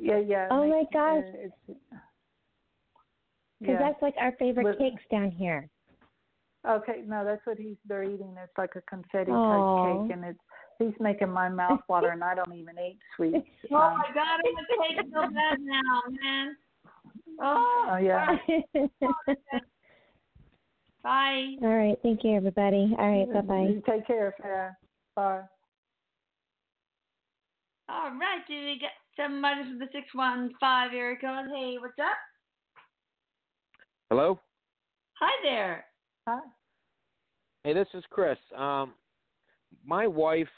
Yeah, 0.00 0.18
yeah. 0.18 0.48
Oh 0.50 0.66
my 0.66 0.84
gosh. 0.92 1.22
uh, 1.44 1.74
Because 3.60 3.74
yeah. 3.74 3.78
that's 3.78 4.02
like 4.02 4.14
our 4.18 4.32
favorite 4.38 4.64
With- 4.64 4.78
cakes 4.78 5.02
down 5.10 5.30
here. 5.30 5.68
Okay, 6.68 7.02
no, 7.06 7.24
that's 7.24 7.44
what 7.46 7.58
he's 7.58 7.76
they're 7.86 8.02
eating. 8.02 8.34
It's 8.42 8.58
like 8.58 8.74
a 8.74 8.80
confetti 8.82 9.30
Aw. 9.30 9.50
type 9.50 9.84
cake, 9.84 10.16
and 10.16 10.24
it's 10.24 10.38
he's 10.78 10.98
making 11.00 11.30
my 11.30 11.48
mouth 11.48 11.80
water, 11.88 12.08
and 12.08 12.24
I 12.24 12.34
don't 12.34 12.52
even 12.52 12.76
eat 12.78 12.98
sweets. 13.16 13.46
Oh 13.72 13.76
Um, 13.76 13.98
my 13.98 14.08
God, 14.14 14.40
I'm 14.44 14.54
gonna 14.54 14.66
take 14.88 15.12
so 15.12 15.22
bad 15.34 15.58
now, 15.60 16.02
man. 16.08 16.56
Oh, 17.40 17.88
oh 17.90 17.96
yeah. 17.96 18.36
bye. 21.02 21.54
All 21.62 21.76
right. 21.76 21.98
Thank 22.02 22.24
you, 22.24 22.34
everybody. 22.36 22.94
All 22.98 23.10
right. 23.10 23.32
Bye 23.32 23.40
bye. 23.40 23.74
Take 23.88 24.06
care, 24.06 24.34
Farrah. 24.40 24.74
Bye. 25.14 25.42
All 27.88 28.10
right, 28.10 28.40
do 28.48 28.54
we 28.54 28.78
get 28.80 28.90
somebody 29.16 29.62
from 29.62 29.78
the 29.78 29.86
six 29.92 30.06
one 30.12 30.52
five 30.58 30.92
area 30.92 31.16
code? 31.20 31.46
Hey, 31.54 31.76
what's 31.78 31.94
up? 32.00 32.16
Hello. 34.10 34.40
Hi 35.20 35.30
there. 35.44 35.84
Hi. 36.26 36.40
Hey, 37.66 37.72
this 37.72 37.88
is 37.94 38.04
Chris. 38.10 38.38
Um, 38.56 38.94
my 39.84 40.06
wife's 40.06 40.48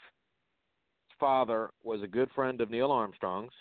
father 1.19 1.71
was 1.83 2.03
a 2.03 2.07
good 2.07 2.29
friend 2.35 2.61
of 2.61 2.69
Neil 2.69 2.91
Armstrong's, 2.91 3.51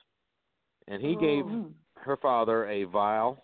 and 0.86 1.00
he 1.00 1.16
gave 1.16 1.46
Mm. 1.46 1.72
her 1.96 2.18
father 2.18 2.66
a 2.66 2.84
vial 2.84 3.42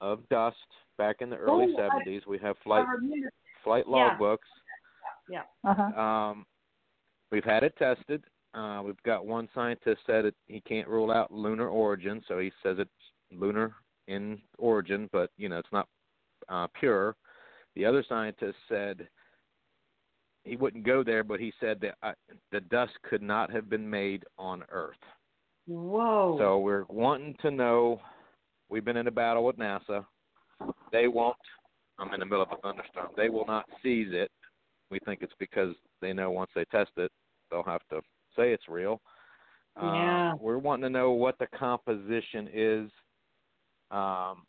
of 0.00 0.28
dust 0.28 0.56
back 0.98 1.20
in 1.20 1.30
the 1.30 1.36
early 1.36 1.64
Oh, 1.74 1.76
'70s. 1.76 2.24
We 2.26 2.38
have 2.38 2.56
flight 2.58 2.86
I 2.86 2.92
remember- 2.92 3.32
flight 3.64 3.86
yeah. 3.88 3.92
logbooks. 4.16 4.46
Yeah. 5.28 5.42
Uh-huh. 5.64 6.00
Um, 6.00 6.46
we've 7.32 7.42
had 7.44 7.64
it 7.64 7.74
tested. 7.74 8.24
Uh, 8.54 8.82
we've 8.84 9.02
got 9.02 9.26
one 9.26 9.48
scientist 9.52 10.06
said 10.06 10.26
it, 10.26 10.36
he 10.46 10.60
can't 10.60 10.86
rule 10.86 11.10
out 11.10 11.32
lunar 11.32 11.68
origin, 11.68 12.22
so 12.28 12.38
he 12.38 12.52
says 12.62 12.78
it's 12.78 13.12
lunar 13.32 13.74
in 14.06 14.40
origin, 14.58 15.08
but 15.08 15.32
you 15.38 15.48
know 15.48 15.58
it's 15.58 15.72
not 15.72 15.88
uh, 16.48 16.68
pure. 16.68 17.16
The 17.74 17.84
other 17.84 18.04
scientist 18.04 18.56
said 18.68 19.08
he 20.44 20.56
wouldn't 20.56 20.84
go 20.84 21.04
there, 21.04 21.22
but 21.22 21.40
he 21.40 21.52
said 21.60 21.80
that 21.80 21.94
uh, 22.02 22.12
the 22.52 22.60
dust 22.60 22.92
could 23.08 23.22
not 23.22 23.50
have 23.50 23.68
been 23.68 23.88
made 23.88 24.24
on 24.38 24.64
Earth. 24.70 24.96
Whoa. 25.66 26.36
So 26.38 26.58
we're 26.58 26.84
wanting 26.88 27.36
to 27.42 27.50
know. 27.50 28.00
We've 28.68 28.84
been 28.84 28.96
in 28.96 29.06
a 29.06 29.12
battle 29.12 29.44
with 29.44 29.58
NASA. 29.58 30.06
They 30.92 31.08
won't. 31.08 31.36
I'm 31.98 32.12
in 32.14 32.20
the 32.20 32.26
middle 32.26 32.42
of 32.42 32.52
a 32.52 32.60
thunderstorm. 32.60 33.08
They 33.16 33.28
will 33.28 33.46
not 33.46 33.66
seize 33.82 34.08
it. 34.10 34.30
We 34.90 34.98
think 35.00 35.20
it's 35.22 35.32
because 35.38 35.74
they 36.00 36.12
know 36.12 36.30
once 36.30 36.50
they 36.54 36.64
test 36.66 36.90
it, 36.96 37.12
they'll 37.50 37.62
have 37.62 37.82
to 37.90 38.00
say 38.36 38.52
it's 38.52 38.68
real. 38.68 39.00
Yeah. 39.76 40.32
Uh, 40.32 40.36
we're 40.40 40.58
wanting 40.58 40.84
to 40.84 40.90
know 40.90 41.12
what 41.12 41.38
the 41.38 41.46
composition 41.56 42.48
is. 42.52 42.90
Um, 43.90 44.44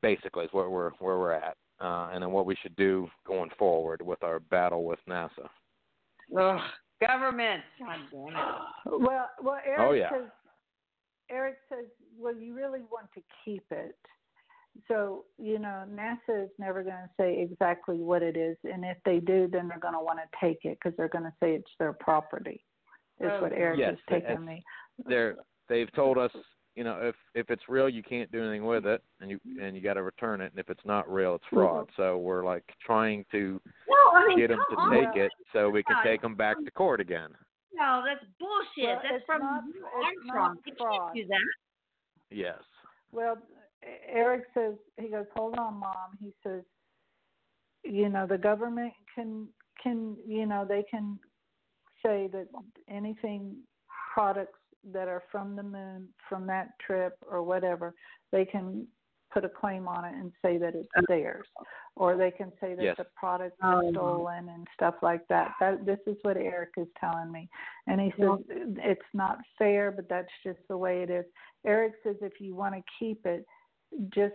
basically, 0.00 0.44
is 0.44 0.52
where 0.52 0.70
we're 0.70 0.90
where 0.98 1.18
we're 1.18 1.32
at, 1.32 1.56
uh, 1.82 2.10
and 2.12 2.22
then 2.22 2.30
what 2.30 2.46
we 2.46 2.56
should 2.62 2.76
do 2.76 3.08
going 3.26 3.50
forward 3.58 4.00
with 4.02 4.22
our 4.22 4.38
battle 4.40 4.84
with 4.84 4.98
NASA. 5.08 5.48
Ugh, 6.38 6.60
government. 7.00 7.62
God 7.78 7.98
damn 8.10 8.28
it. 8.28 9.00
Well, 9.00 9.28
well, 9.42 9.58
Erik 9.66 9.80
Oh, 9.80 9.92
yeah. 9.92 10.10
says. 10.10 10.30
Erik 11.30 11.56
says, 11.68 11.86
"Well, 12.18 12.34
you 12.36 12.54
really 12.54 12.82
want 12.90 13.06
to 13.14 13.22
keep 13.44 13.64
it." 13.70 13.96
So 14.88 15.24
you 15.38 15.58
know, 15.58 15.84
NASA 15.90 16.44
is 16.44 16.50
never 16.58 16.82
going 16.82 16.94
to 16.94 17.10
say 17.18 17.40
exactly 17.40 17.96
what 17.96 18.22
it 18.22 18.36
is, 18.36 18.56
and 18.64 18.84
if 18.84 18.98
they 19.04 19.18
do, 19.18 19.48
then 19.50 19.68
they're 19.68 19.78
going 19.78 19.94
to 19.94 20.00
want 20.00 20.18
to 20.18 20.38
take 20.46 20.64
it 20.64 20.78
because 20.82 20.96
they're 20.96 21.08
going 21.08 21.24
to 21.24 21.32
say 21.40 21.54
it's 21.54 21.70
their 21.78 21.92
property. 21.94 22.64
Is 23.20 23.30
Oh, 23.30 23.42
what 23.42 23.52
Erik 23.52 23.78
Yes, 23.78 23.94
is 23.94 23.98
taking 24.10 24.44
me. 24.44 24.62
they're 25.06 25.36
they've 25.68 25.92
told 25.92 26.18
us 26.18 26.32
you 26.74 26.84
know 26.84 26.98
if 27.02 27.14
if 27.34 27.50
it's 27.50 27.62
real 27.68 27.88
you 27.88 28.02
can't 28.02 28.30
do 28.32 28.42
anything 28.42 28.64
with 28.64 28.86
it 28.86 29.02
and 29.20 29.30
you 29.30 29.38
mm-hmm. 29.46 29.62
and 29.62 29.76
you 29.76 29.82
got 29.82 29.94
to 29.94 30.02
return 30.02 30.40
it 30.40 30.50
and 30.50 30.58
if 30.58 30.70
it's 30.70 30.84
not 30.84 31.10
real 31.12 31.34
it's 31.34 31.44
mm-hmm. 31.46 31.56
fraud 31.56 31.88
so 31.96 32.18
we're 32.18 32.44
like 32.44 32.64
trying 32.84 33.24
to 33.30 33.60
No, 33.88 34.18
I 34.18 34.28
mean, 34.28 34.38
get 34.38 34.48
them 34.48 34.60
to 34.70 34.76
on. 34.76 34.90
take 34.92 35.16
it 35.16 35.32
so 35.52 35.68
we 35.68 35.82
can 35.82 35.96
God. 35.96 36.02
take 36.04 36.22
them 36.22 36.34
back 36.34 36.56
to 36.64 36.70
court 36.70 37.00
again 37.00 37.30
No, 37.74 38.02
that's 38.06 38.24
bullshit. 38.38 38.88
Well, 38.88 39.00
that's 39.02 39.14
it's 39.16 39.26
from 39.26 39.40
not- 39.40 39.64
it's 39.68 39.84
Armstrong. 40.28 40.58
You 40.66 40.74
fraud. 40.78 41.00
can't 41.00 41.14
do 41.14 41.26
that. 41.28 41.52
Yes. 42.30 42.58
Well, 43.12 43.36
Erik 44.08 44.44
says 44.54 44.74
he 44.98 45.08
goes, 45.08 45.26
"Hold 45.36 45.58
on, 45.58 45.74
mom." 45.74 46.16
He 46.20 46.32
says, 46.42 46.62
"You 47.84 48.08
know, 48.08 48.26
the 48.26 48.38
government 48.38 48.92
can 49.14 49.48
can 49.82 50.16
you 50.26 50.46
know 50.46 50.64
they 50.64 50.84
can 50.90 51.18
say 52.04 52.28
that 52.28 52.48
anything 52.88 53.56
products 54.14 54.58
that 54.92 55.08
are 55.08 55.22
from 55.30 55.54
the 55.56 55.62
moon 55.62 56.08
from 56.28 56.46
that 56.46 56.70
trip 56.84 57.16
or 57.30 57.42
whatever, 57.42 57.94
they 58.32 58.44
can 58.44 58.86
put 59.32 59.44
a 59.44 59.48
claim 59.48 59.88
on 59.88 60.04
it 60.04 60.14
and 60.14 60.30
say 60.42 60.58
that 60.58 60.74
it's 60.74 60.88
theirs, 61.08 61.46
or 61.96 62.16
they 62.16 62.30
can 62.30 62.52
say 62.60 62.74
that 62.74 62.82
Yes. 62.82 62.96
the 62.98 63.06
products 63.16 63.56
are 63.62 63.82
um, 63.82 63.90
stolen 63.92 64.48
and 64.50 64.66
stuff 64.74 64.96
like 65.02 65.26
that. 65.28 65.52
That 65.58 65.86
this 65.86 66.00
is 66.06 66.16
what 66.22 66.36
Erik 66.36 66.74
is 66.76 66.88
telling 67.00 67.32
me, 67.32 67.48
and 67.86 67.98
he 68.00 68.12
says 68.18 68.38
it's 68.48 69.00
not 69.14 69.38
fair, 69.56 69.90
but 69.90 70.08
that's 70.08 70.28
just 70.44 70.58
the 70.68 70.76
way 70.76 71.02
it 71.02 71.08
is. 71.10 71.24
Erik 71.64 71.94
says 72.02 72.16
if 72.20 72.40
you 72.40 72.54
want 72.54 72.74
to 72.74 72.82
keep 72.98 73.24
it, 73.24 73.46
just 74.14 74.34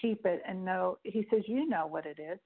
keep 0.00 0.24
it 0.24 0.40
and 0.48 0.64
know. 0.64 0.96
He 1.02 1.26
says 1.30 1.42
you 1.46 1.68
know 1.68 1.86
what 1.86 2.06
it 2.06 2.18
is. 2.18 2.38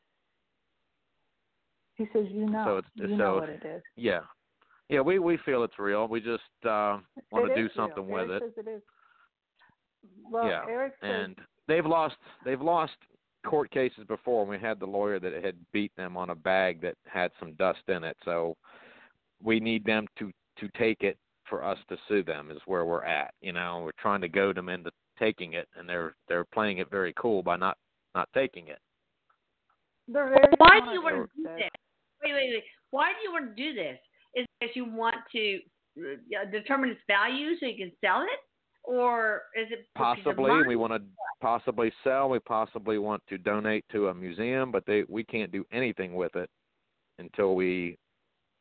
He 1.95 2.07
says 2.12 2.27
you 2.31 2.47
know. 2.47 2.64
So 2.64 2.79
it's- 2.79 2.93
you 2.97 3.09
so- 3.11 3.16
know 3.16 3.35
what 3.37 3.49
it 3.49 3.64
is. 3.64 3.83
Yeah. 3.95 4.21
Yeah, 4.91 5.01
we 5.01 5.18
we 5.20 5.38
feel 5.38 5.62
it's 5.62 5.78
real. 5.78 6.09
We 6.09 6.20
just 6.20 6.43
uh 6.64 6.99
want 7.30 7.51
It 7.51 7.55
to 7.55 7.62
do 7.62 7.68
something 7.76 8.07
real. 8.07 8.26
with 8.26 8.30
Erik 8.30 8.43
it. 8.43 8.55
Says 8.57 8.64
it 8.66 8.70
is. 8.70 8.82
Well, 10.30 10.47
yeah. 10.49 10.62
Erik 10.68 10.95
says 11.01 11.11
and 11.11 11.36
they've 11.68 11.86
lost 11.86 12.16
they've 12.45 12.61
lost 12.61 12.93
court 13.47 13.70
cases 13.70 14.05
before. 14.09 14.45
We 14.45 14.59
had 14.59 14.80
the 14.80 14.86
lawyer 14.86 15.20
that 15.20 15.45
had 15.45 15.55
beat 15.72 15.93
them 15.97 16.16
on 16.16 16.30
a 16.30 16.34
bag 16.34 16.80
that 16.82 16.97
had 17.07 17.30
some 17.38 17.53
dust 17.55 17.82
in 17.88 18.03
it. 18.05 18.16
So 18.24 18.57
we 19.43 19.61
need 19.61 19.84
them 19.84 20.07
to 20.18 20.32
to 20.59 20.68
take 20.76 21.03
it 21.03 21.16
for 21.49 21.64
us 21.64 21.78
to 21.88 21.97
sue 22.09 22.22
them 22.22 22.51
is 22.51 22.59
where 22.66 22.84
we're 22.84 23.05
at. 23.05 23.32
You 23.41 23.53
know, 23.53 23.82
we're 23.84 23.93
trying 23.99 24.20
to 24.20 24.28
goad 24.28 24.57
them 24.57 24.68
into 24.68 24.91
taking 25.18 25.53
it 25.53 25.68
and 25.76 25.88
they're 25.88 26.14
they're 26.28 26.47
playing 26.47 26.78
it 26.78 26.91
very 26.91 27.14
cool 27.16 27.43
by 27.45 27.57
not 27.57 27.78
not 28.16 28.28
taking 28.34 28.66
it. 28.68 28.80
they're 30.09 30.28
very 30.28 30.53
Why 30.59 30.80
do 30.80 30.91
you 30.91 31.03
want 31.03 31.30
to 31.30 31.36
do 31.36 31.43
this? 31.45 31.70
Wait, 32.24 32.32
wait, 32.32 32.51
wait. 32.55 32.64
Why 32.91 33.12
do 33.12 33.22
you 33.22 33.32
want 33.32 33.57
to 33.57 33.62
do 33.62 33.72
this? 33.72 33.99
Is 34.35 34.45
it 34.45 34.51
because 34.61 34.76
you 34.76 34.85
want 34.85 35.16
to 35.33 35.59
uh, 35.99 36.51
determine 36.51 36.91
its 36.91 37.01
value 37.07 37.57
so 37.59 37.66
you 37.66 37.76
can 37.76 37.93
sell 38.01 38.22
it, 38.22 38.39
or 38.85 39.43
is 39.61 39.68
it 39.70 39.87
Possibly 39.97 40.62
we 40.66 40.76
want 40.76 40.93
to 40.93 41.03
possibly 41.41 41.93
sell, 42.05 42.28
we 42.28 42.39
possibly 42.39 42.99
want 42.99 43.22
to 43.28 43.39
donate 43.39 43.85
to 43.93 44.09
a 44.09 44.14
museum, 44.14 44.70
but 44.70 44.85
they 44.87 45.05
we 45.09 45.24
can't 45.24 45.53
do 45.53 45.64
anything 45.72 46.14
with 46.14 46.35
it 46.37 46.49
until 47.18 47.55
we 47.55 47.99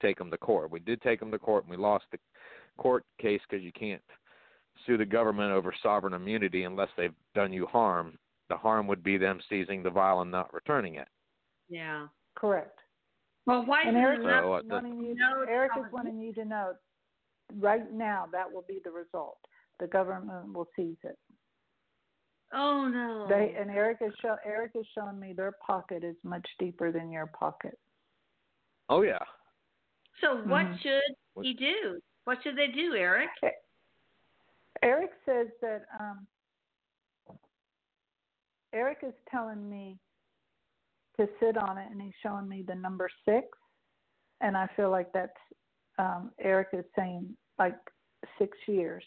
take 0.01 0.17
them 0.17 0.31
to 0.31 0.37
court. 0.37 0.71
We 0.71 0.79
did 0.79 1.01
take 1.01 1.19
them 1.19 1.31
to 1.31 1.39
court 1.39 1.65
and 1.65 1.71
we 1.71 1.77
lost 1.77 2.05
the 2.11 2.19
court 2.77 3.03
case 3.21 3.41
because 3.49 3.63
you 3.63 3.71
can't 3.71 4.01
sue 4.85 4.97
the 4.97 5.05
government 5.05 5.51
over 5.51 5.73
sovereign 5.83 6.13
immunity 6.13 6.63
unless 6.63 6.89
they've 6.97 7.13
done 7.35 7.53
you 7.53 7.65
harm. 7.65 8.17
The 8.49 8.57
harm 8.57 8.87
would 8.87 9.03
be 9.03 9.17
them 9.17 9.39
seizing 9.49 9.83
the 9.83 9.89
vial 9.89 10.21
and 10.21 10.31
not 10.31 10.53
returning 10.53 10.95
it. 10.95 11.07
Yeah. 11.69 12.07
Correct. 12.35 12.79
Well, 13.49 13.65
why 13.65 13.81
And 13.83 13.97
Erik 13.97 14.19
it 14.19 14.21
is 14.21 14.27
not? 14.27 14.43
So, 14.43 14.53
uh, 14.53 14.61
the- 14.61 14.73
wanting 14.75 15.01
you, 15.03 15.15
No, 15.15 15.41
Erik 15.41 15.71
is 15.75 15.91
wanting 15.91 16.19
you 16.19 16.33
to 16.33 16.45
know 16.45 16.75
right 17.55 17.91
now 17.91 18.27
that 18.31 18.51
will 18.51 18.61
be 18.61 18.79
the 18.83 18.91
result. 18.91 19.39
The 19.79 19.87
government 19.87 20.53
will 20.53 20.69
seize 20.75 20.97
it. 21.03 21.17
Oh 22.51 22.87
no. 22.87 23.25
They 23.27 23.55
and 23.55 23.71
Erik 23.71 24.01
is 24.01 24.13
show, 24.21 24.37
Erik 24.45 24.75
is 24.75 24.85
showing 24.93 25.19
me 25.19 25.33
their 25.33 25.53
pocket 25.65 26.03
is 26.03 26.15
much 26.23 26.47
deeper 26.59 26.91
than 26.91 27.11
your 27.11 27.25
pocket. 27.27 27.79
Oh 28.87 29.01
yeah. 29.01 29.23
so 30.21 30.35
what 30.43 30.65
Mhm. 30.67 30.79
should 30.81 31.15
What- 31.33 31.45
he 31.45 31.53
do? 31.53 32.01
What 32.25 32.43
should 32.43 32.55
they 32.57 32.67
do, 32.67 32.93
Erik? 32.95 33.29
Erik 34.83 35.11
says 35.25 35.47
that 35.61 35.85
um, 35.99 36.27
Erik 38.73 39.01
is 39.03 39.13
telling 39.31 39.67
me 39.69 39.97
to 41.19 41.27
sit 41.39 41.57
on 41.57 41.77
it, 41.77 41.87
and 41.91 42.01
he's 42.01 42.13
showing 42.23 42.47
me 42.47 42.63
the 42.67 42.75
number 42.75 43.09
six, 43.25 43.47
and 44.41 44.55
I 44.55 44.67
feel 44.75 44.89
like 44.89 45.11
that's 45.13 45.31
um, 45.97 46.31
Erik 46.39 46.69
is 46.73 46.85
saying 46.97 47.35
like 47.57 47.77
six 48.37 48.57
years. 48.67 49.03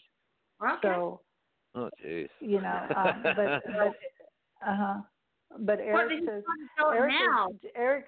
Okay. 0.63 0.77
So 0.83 1.21
Oh 1.75 1.89
jeez. 2.05 2.29
you 2.39 2.61
know, 2.61 2.87
um, 2.95 3.23
but 3.23 3.35
but 3.35 3.93
uh 4.65 4.75
huh. 4.77 5.01
But 5.59 5.79
what 5.79 5.85
Erik 5.85 6.11
if 6.21 6.25
says 6.29 6.43
you 6.47 6.67
sell 6.77 6.91
it 6.91 6.95
Erik 6.95 7.13
now? 7.13 7.47
is, 7.49 7.69
Erik. 7.75 8.05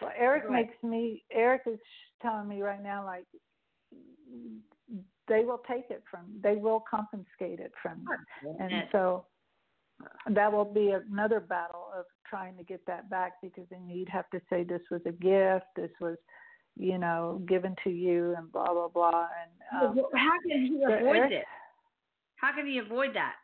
Well, 0.00 0.12
Erik 0.16 0.46
Go 0.46 0.54
ahead. 0.54 0.66
makes 0.66 0.82
me. 0.82 1.24
Erik 1.32 1.62
is 1.66 1.78
telling 2.22 2.48
me 2.48 2.62
right 2.62 2.82
now, 2.82 3.04
like 3.04 3.26
they 5.28 5.44
will 5.44 5.62
take 5.68 5.90
it 5.90 6.02
from. 6.10 6.20
They 6.42 6.56
will 6.56 6.82
confiscate 6.88 7.60
it 7.60 7.72
from 7.82 8.04
you, 8.42 8.56
and 8.60 8.84
so 8.92 9.26
that 10.30 10.52
will 10.52 10.64
be 10.64 10.90
another 10.90 11.40
battle 11.40 11.88
of 11.96 12.04
trying 12.28 12.56
to 12.56 12.64
get 12.64 12.84
that 12.86 13.10
back 13.10 13.34
because 13.42 13.64
then 13.70 13.88
you'd 13.88 14.08
have 14.08 14.28
to 14.30 14.40
say 14.50 14.62
this 14.62 14.82
was 14.90 15.00
a 15.06 15.12
gift, 15.12 15.66
this 15.76 15.90
was, 16.00 16.16
you 16.76 16.98
know, 16.98 17.42
given 17.46 17.74
to 17.84 17.90
you, 17.90 18.34
and 18.36 18.50
blah 18.52 18.72
blah 18.72 18.88
blah. 18.88 19.26
And 19.42 19.98
um, 19.98 20.04
How 20.14 20.36
can 20.48 20.66
he 20.66 20.82
avoid 20.82 21.32
it? 21.32 21.44
How 22.36 22.54
can 22.54 22.66
he 22.66 22.78
avoid 22.78 23.14
that? 23.14 23.34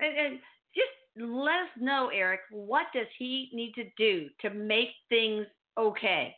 And, 0.00 0.16
and 0.16 0.38
just 0.74 1.30
let 1.30 1.60
us 1.62 1.70
know, 1.80 2.10
Erik. 2.12 2.40
What 2.50 2.86
does 2.94 3.06
he 3.18 3.50
need 3.52 3.74
to 3.74 3.84
do 3.96 4.28
to 4.42 4.50
make 4.50 4.88
things 5.08 5.46
okay? 5.78 6.34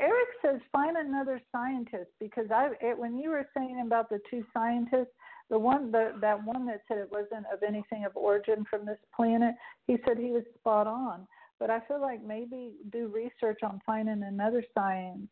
Erik 0.00 0.28
says 0.44 0.60
find 0.72 0.96
another 0.96 1.40
scientist 1.52 2.10
because 2.18 2.46
I 2.50 2.70
it, 2.80 2.98
when 2.98 3.16
you 3.16 3.30
were 3.30 3.46
saying 3.56 3.82
about 3.86 4.08
the 4.08 4.20
two 4.28 4.44
scientists, 4.52 5.14
the 5.52 5.58
one 5.58 5.92
the 5.92 6.14
that 6.20 6.42
one 6.44 6.64
that 6.66 6.80
said 6.88 6.98
it 6.98 7.10
wasn't 7.12 7.44
of 7.52 7.62
anything 7.62 8.04
of 8.06 8.16
origin 8.16 8.64
from 8.68 8.86
this 8.86 8.98
planet, 9.14 9.54
he 9.86 9.98
said 10.06 10.16
he 10.18 10.30
was 10.32 10.42
spot 10.58 10.86
on. 10.88 11.28
But 11.60 11.68
I 11.70 11.78
feel 11.86 12.00
like 12.00 12.24
maybe 12.24 12.72
do 12.90 13.06
research 13.08 13.60
on 13.62 13.80
finding 13.86 14.22
another 14.24 14.64
science 14.76 15.28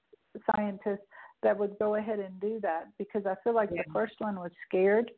scientist 0.55 1.03
that 1.43 1.59
would 1.59 1.77
go 1.79 1.95
ahead 1.97 2.21
and 2.21 2.39
do 2.41 2.61
that 2.61 2.85
because 2.99 3.25
I 3.27 3.35
feel 3.43 3.55
like 3.55 3.71
the 3.71 3.83
first 3.93 4.13
one 4.19 4.37
was 4.37 4.53
scared 4.69 5.11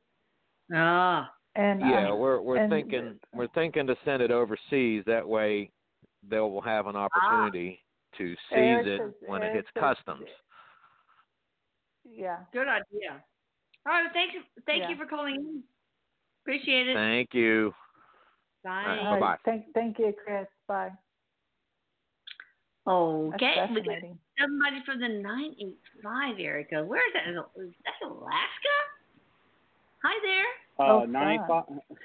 Ah, 0.73 1.31
and 1.57 1.81
Yeah, 1.81 2.11
um, 2.13 2.19
we're 2.21 2.41
we're 2.41 2.57
and- 2.57 2.71
thinking 2.71 3.19
we're 3.35 3.49
thinking 3.49 3.87
to 3.89 3.97
send 4.05 4.23
it 4.23 4.31
overseas. 4.31 5.03
That 5.07 5.29
way, 5.29 5.71
they 6.27 6.39
will 6.39 6.63
have 6.63 6.87
an 6.87 6.95
opportunity 6.97 7.81
to 8.19 8.29
seize 8.49 8.53
Erik 8.53 8.87
it 8.87 8.99
says- 9.01 9.15
when 9.29 9.43
it 9.43 9.53
hits 9.55 9.69
says- 9.75 9.81
customs. 9.83 10.29
yeah. 12.05 12.39
good 12.53 12.69
idea. 12.69 13.23
All 13.87 13.93
right, 13.93 14.11
thank 14.13 14.35
you. 14.35 14.41
Thank 14.67 14.83
Yeah. 14.83 14.91
you 14.91 14.97
for 14.97 15.07
calling 15.07 15.35
in. 15.37 15.63
Appreciate 16.43 16.89
it. 16.89 16.95
Thank 16.95 17.35
you. 17.35 17.75
Bye. 18.65 18.71
right, 18.87 19.21
Bye-bye. 19.21 19.37
Thank 19.45 19.73
thank 19.75 19.99
you, 19.99 20.13
Chris. 20.25 20.47
Bye. 20.69 20.93
Okay, 22.87 23.31
we 23.31 23.57
got 23.57 23.69
fascinating. 23.69 24.19
somebody 24.41 24.83
from 24.85 25.01
the 25.01 25.09
nine 25.09 25.55
eight 25.61 25.79
five, 26.03 26.39
Erica. 26.39 26.85
Where 26.85 27.07
is 27.07 27.13
that? 27.15 27.29
Is 27.63 27.73
that 27.85 28.07
Alaska? 28.09 28.77
Hi 30.03 30.19
there. 30.25 30.47
Oh, 30.89 31.03
Uh, 31.03 31.07
nine 31.07 31.39
fun. 31.47 31.65
five. 31.89 31.99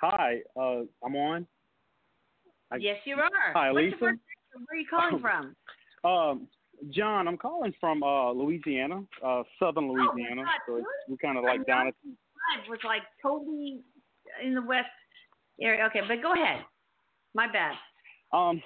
Hi, 0.00 0.42
uh, 0.56 0.82
I'm 1.04 1.16
on. 1.16 1.46
I- 2.70 2.76
yes, 2.76 3.04
you 3.06 3.16
are. 3.16 3.52
Hi, 3.54 3.72
What's 3.72 3.84
Lisa. 3.84 3.96
your 3.98 4.10
first? 4.10 4.20
Where 4.52 4.64
are 4.70 4.76
you 4.76 4.86
calling 4.88 5.14
Oh. 5.14 5.18
from? 5.18 5.56
Um, 6.04 6.48
John, 6.90 7.28
I'm 7.28 7.36
calling 7.36 7.72
from 7.80 8.02
uh, 8.02 8.32
Louisiana, 8.32 9.02
uh, 9.24 9.42
southern 9.58 9.88
Louisiana. 9.88 10.42
Oh, 10.46 10.58
so 10.66 10.76
it's, 10.76 10.86
we're 11.08 11.16
kind 11.16 11.38
of 11.38 11.44
like 11.44 11.66
down 11.66 11.88
at. 11.88 11.94
Was 12.68 12.78
like 12.84 13.02
totally 13.22 13.80
in 14.44 14.54
the 14.54 14.62
west 14.62 14.86
area. 15.60 15.84
Okay, 15.86 16.00
but 16.06 16.22
go 16.22 16.32
ahead. 16.32 16.64
My 17.34 17.46
bad. 17.50 17.74
Um, 18.32 18.62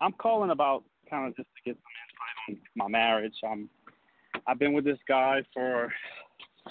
I'm 0.00 0.12
calling 0.12 0.50
about 0.50 0.84
kind 1.08 1.28
of 1.28 1.36
just 1.36 1.48
to 1.48 1.70
get 1.70 1.76
some 1.76 2.54
insight 2.54 2.62
on 2.76 2.88
my 2.88 2.88
marriage. 2.88 3.34
Um, 3.46 3.68
I've 4.46 4.58
been 4.58 4.72
with 4.72 4.84
this 4.84 4.98
guy 5.08 5.42
for 5.54 5.92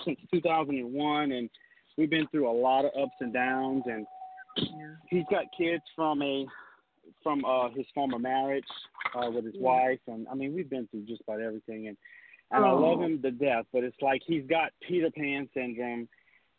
since 0.05 0.19
2001, 0.33 1.31
and 1.31 1.49
we've 1.97 2.09
been 2.09 2.27
through 2.27 2.49
a 2.49 2.51
lot 2.51 2.85
of 2.85 2.91
ups 2.99 3.15
and 3.19 3.33
downs. 3.33 3.83
And 3.85 4.05
he's 5.09 5.25
got 5.31 5.45
kids 5.57 5.83
from 5.95 6.21
a 6.21 6.45
from 7.25 7.43
uh 7.43 7.69
his 7.71 7.87
former 7.95 8.19
marriage 8.19 8.63
uh 9.15 9.31
with 9.31 9.45
his 9.45 9.55
Yeah. 9.55 9.61
wife, 9.63 9.99
and 10.07 10.27
I 10.29 10.35
mean 10.35 10.53
we've 10.53 10.69
been 10.69 10.87
through 10.87 11.05
just 11.05 11.21
about 11.21 11.41
everything. 11.41 11.87
And 11.87 11.97
and 12.51 12.63
I 12.63 12.69
love 12.71 12.99
Oh. 12.99 13.03
him 13.03 13.21
to 13.23 13.31
death, 13.31 13.65
but 13.73 13.83
it's 13.83 13.99
like 14.03 14.21
he's 14.25 14.45
got 14.45 14.71
Peter 14.87 15.09
Pan 15.09 15.49
syndrome. 15.55 16.07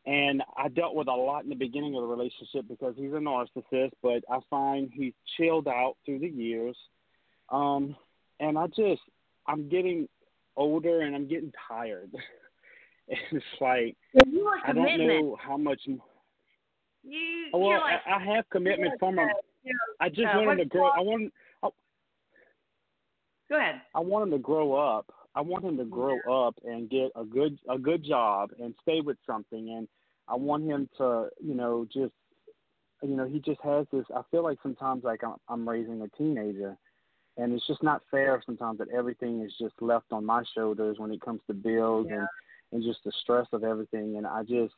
And 0.05 0.43
I 0.57 0.69
dealt 0.69 0.95
with 0.97 1.09
a 1.09 1.13
lot 1.15 1.45
in 1.45 1.49
the 1.51 1.57
beginning 1.57 1.95
of 1.97 2.03
the 2.03 2.07
relationship 2.09 2.67
because 2.69 2.95
he's 2.97 3.13
a 3.13 3.17
narcissist, 3.17 3.91
but 4.03 4.23
I 4.31 4.39
find 4.51 4.91
he's 4.93 5.15
chilled 5.37 5.67
out 5.69 5.97
through 6.05 6.21
the 6.21 6.29
years. 6.29 6.77
Um, 7.51 7.97
and 8.41 8.57
I 8.59 8.67
just, 8.69 9.03
I'm 9.49 9.69
getting 9.69 10.09
older 10.57 11.01
and 11.03 11.15
I'm 11.17 11.27
getting 11.29 11.53
tired. 11.69 12.11
And 13.09 13.19
it's 13.31 13.61
like, 13.61 13.97
Well, 14.15 14.25
you 14.29 14.45
want 14.45 14.63
I 14.65 14.73
don't 14.73 14.99
know 15.07 15.37
how 15.41 15.57
much. 15.57 15.81
You, 15.87 16.01
Well, 17.53 17.81
like, 17.81 18.01
I, 18.05 18.17
I 18.17 18.35
have 18.35 18.49
commitment 18.51 18.99
from 18.99 19.19
him. 19.19 19.29
Like, 19.67 20.17
you 20.17 20.25
know, 20.25 20.25
I 20.25 20.31
just 20.31 20.35
uh, 20.35 20.39
want 20.39 20.61
him 20.61 20.69
to 20.69 20.71
grow. 20.71 20.89
I 20.89 21.01
want, 21.01 21.33
Go 23.49 23.59
ahead. 23.59 23.81
I 23.95 24.01
want 24.01 24.25
him 24.25 24.31
to 24.33 24.39
grow 24.39 24.75
up. 24.75 25.07
I 25.35 25.41
want 25.41 25.65
him 25.65 25.77
to 25.77 25.85
grow 25.85 26.19
up 26.47 26.57
and 26.65 26.89
get 26.89 27.11
a 27.15 27.25
good 27.25 27.59
a 27.69 27.79
good 27.79 28.05
job 28.05 28.51
and 28.59 28.75
stay 28.83 29.01
with 29.01 29.19
something 29.27 29.71
and 29.77 29.87
I 30.29 30.35
want 30.35 30.65
him 30.65 30.89
to, 30.99 31.29
you 31.45 31.55
know, 31.55 31.87
just 31.93 32.15
you 33.03 33.15
know, 33.17 33.27
he 33.27 33.39
just 33.41 33.61
has 33.63 33.87
this 33.93 34.05
I 34.15 34.23
feel 34.31 34.43
like 34.43 34.59
sometimes 34.63 35.05
like 35.05 35.23
I'm, 35.23 35.37
I'm 35.49 35.69
raising 35.69 36.01
a 36.03 36.09
teenager 36.17 36.77
and 37.37 37.53
it's 37.53 37.67
just 37.67 37.83
not 37.83 38.03
fair 38.11 38.43
sometimes 38.47 38.79
that 38.79 38.89
everything 38.89 39.43
is 39.43 39.53
just 39.61 39.75
left 39.81 40.11
on 40.11 40.25
my 40.25 40.43
shoulders 40.55 40.99
when 40.99 41.13
it 41.13 41.21
comes 41.21 41.43
to 41.47 41.55
bills 41.55 42.07
yeah. 42.09 42.17
and 42.17 42.29
and 42.73 42.83
just 42.83 43.05
the 43.05 43.13
stress 43.23 43.47
of 43.53 43.63
everything 43.63 44.17
and 44.17 44.27
I 44.27 44.43
just 44.43 44.75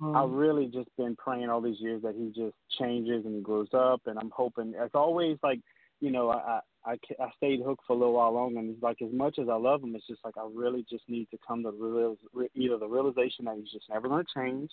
mm-hmm. 0.00 0.16
I've 0.16 0.30
really 0.30 0.66
just 0.66 0.88
been 0.96 1.16
praying 1.16 1.48
all 1.50 1.60
these 1.60 1.80
years 1.80 2.02
that 2.02 2.14
he 2.14 2.28
just 2.28 2.56
changes 2.78 3.24
and 3.24 3.34
he 3.34 3.40
grows 3.40 3.68
up 3.72 4.02
and 4.06 4.18
I'm 4.18 4.30
hoping 4.30 4.74
as 4.80 4.90
always 4.94 5.38
like 5.42 5.60
you 6.00 6.10
know 6.10 6.30
I 6.30 6.60
I 6.84 6.92
I 6.92 7.30
stayed 7.36 7.60
hooked 7.64 7.84
for 7.86 7.94
a 7.94 7.98
little 7.98 8.14
while 8.14 8.32
longer, 8.32 8.58
and 8.58 8.70
it's 8.70 8.82
like 8.82 9.02
as 9.02 9.12
much 9.12 9.38
as 9.38 9.48
I 9.48 9.56
love 9.56 9.82
him, 9.82 9.94
it's 9.94 10.06
just 10.06 10.24
like 10.24 10.36
I 10.38 10.46
really 10.52 10.84
just 10.88 11.04
need 11.08 11.28
to 11.30 11.38
come 11.46 11.62
to 11.62 11.70
the 11.70 11.76
real, 11.76 12.16
either 12.54 12.78
the 12.78 12.88
realization 12.88 13.44
that 13.44 13.56
he's 13.58 13.70
just 13.70 13.88
never 13.90 14.08
going 14.08 14.24
to 14.24 14.40
change, 14.40 14.70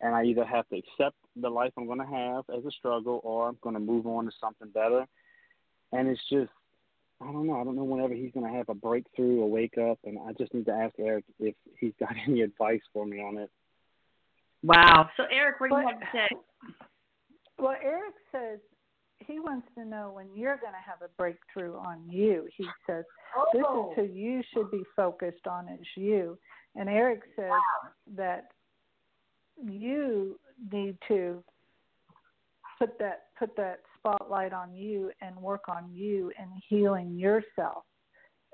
and 0.00 0.14
I 0.14 0.24
either 0.24 0.44
have 0.44 0.68
to 0.70 0.76
accept 0.76 1.16
the 1.36 1.50
life 1.50 1.72
I'm 1.76 1.86
going 1.86 1.98
to 1.98 2.06
have 2.06 2.44
as 2.56 2.64
a 2.64 2.70
struggle, 2.70 3.20
or 3.24 3.48
I'm 3.48 3.58
going 3.60 3.74
to 3.74 3.80
move 3.80 4.06
on 4.06 4.24
to 4.24 4.32
something 4.40 4.68
better. 4.70 5.06
And 5.92 6.08
it's 6.08 6.22
just 6.30 6.50
I 7.20 7.26
don't 7.26 7.46
know. 7.46 7.60
I 7.60 7.64
don't 7.64 7.76
know 7.76 7.84
whenever 7.84 8.14
he's 8.14 8.32
going 8.32 8.50
to 8.50 8.56
have 8.56 8.68
a 8.68 8.74
breakthrough 8.74 9.40
or 9.40 9.50
wake 9.50 9.78
up, 9.78 9.98
and 10.04 10.18
I 10.26 10.32
just 10.32 10.54
need 10.54 10.66
to 10.66 10.72
ask 10.72 10.94
Erik 10.98 11.24
if 11.38 11.54
he's 11.78 11.94
got 12.00 12.14
any 12.26 12.40
advice 12.40 12.82
for 12.92 13.04
me 13.04 13.18
on 13.18 13.38
it. 13.38 13.50
Wow. 14.64 15.10
So 15.16 15.24
Erik, 15.30 15.60
what 15.60 15.70
do 15.70 15.76
you 15.76 15.88
have 15.88 16.00
to 16.00 16.06
say? 16.12 16.28
Well, 17.56 17.76
Erik 17.80 18.14
says 18.32 18.58
he 19.20 19.38
wants 19.38 19.68
to 19.78 19.84
know 19.84 20.10
when 20.12 20.26
you're 20.34 20.56
going 20.56 20.72
to 20.72 20.84
have 20.84 21.02
a 21.02 21.08
breakthrough 21.16 21.76
on 21.76 22.02
you. 22.08 22.48
He 22.56 22.66
says 22.84 23.04
oh. 23.36 23.44
this 23.52 23.60
is 23.60 23.66
oh. 23.68 23.92
who 23.94 24.02
you 24.02 24.42
should 24.52 24.72
be 24.72 24.82
focused 24.96 25.46
on 25.46 25.68
is 25.68 25.86
you. 25.96 26.36
And 26.74 26.88
Erik 26.88 27.22
says 27.36 27.50
wow. 27.50 27.60
that 28.16 28.48
you 29.62 30.38
need 30.72 30.98
to 31.06 31.44
put 32.78 32.98
that 32.98 33.26
put 33.38 33.54
that 33.56 33.80
spotlight 33.98 34.52
on 34.52 34.74
you 34.74 35.10
and 35.20 35.36
work 35.36 35.68
on 35.68 35.90
you 35.92 36.32
and 36.38 36.50
healing 36.68 37.16
yourself 37.16 37.84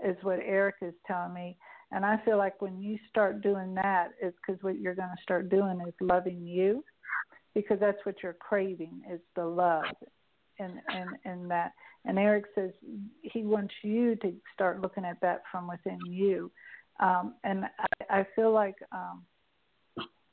is 0.04 0.16
what 0.22 0.38
Erik 0.40 0.76
is 0.82 0.94
telling 1.06 1.34
me. 1.34 1.56
And 1.92 2.04
I 2.04 2.20
feel 2.24 2.38
like 2.38 2.62
when 2.62 2.80
you 2.80 2.98
start 3.08 3.42
doing 3.42 3.74
that, 3.74 4.10
it's 4.20 4.36
because 4.46 4.62
what 4.62 4.78
you're 4.78 4.94
going 4.94 5.08
to 5.08 5.22
start 5.22 5.48
doing 5.48 5.80
is 5.86 5.94
loving 6.00 6.46
you, 6.46 6.84
because 7.54 7.78
that's 7.80 7.98
what 8.04 8.22
you're 8.22 8.32
craving 8.34 9.02
is 9.12 9.20
the 9.34 9.44
love 9.44 9.84
and 10.58 10.74
and 10.88 11.10
and 11.24 11.50
that. 11.50 11.72
And 12.04 12.18
Erik 12.18 12.44
says 12.54 12.70
he 13.22 13.42
wants 13.42 13.74
you 13.82 14.16
to 14.16 14.32
start 14.54 14.80
looking 14.80 15.04
at 15.04 15.20
that 15.20 15.42
from 15.50 15.68
within 15.68 15.98
you. 16.06 16.50
Um, 17.00 17.34
and 17.44 17.64
I, 17.64 18.20
I 18.20 18.26
feel 18.36 18.52
like 18.52 18.76
um, 18.92 19.24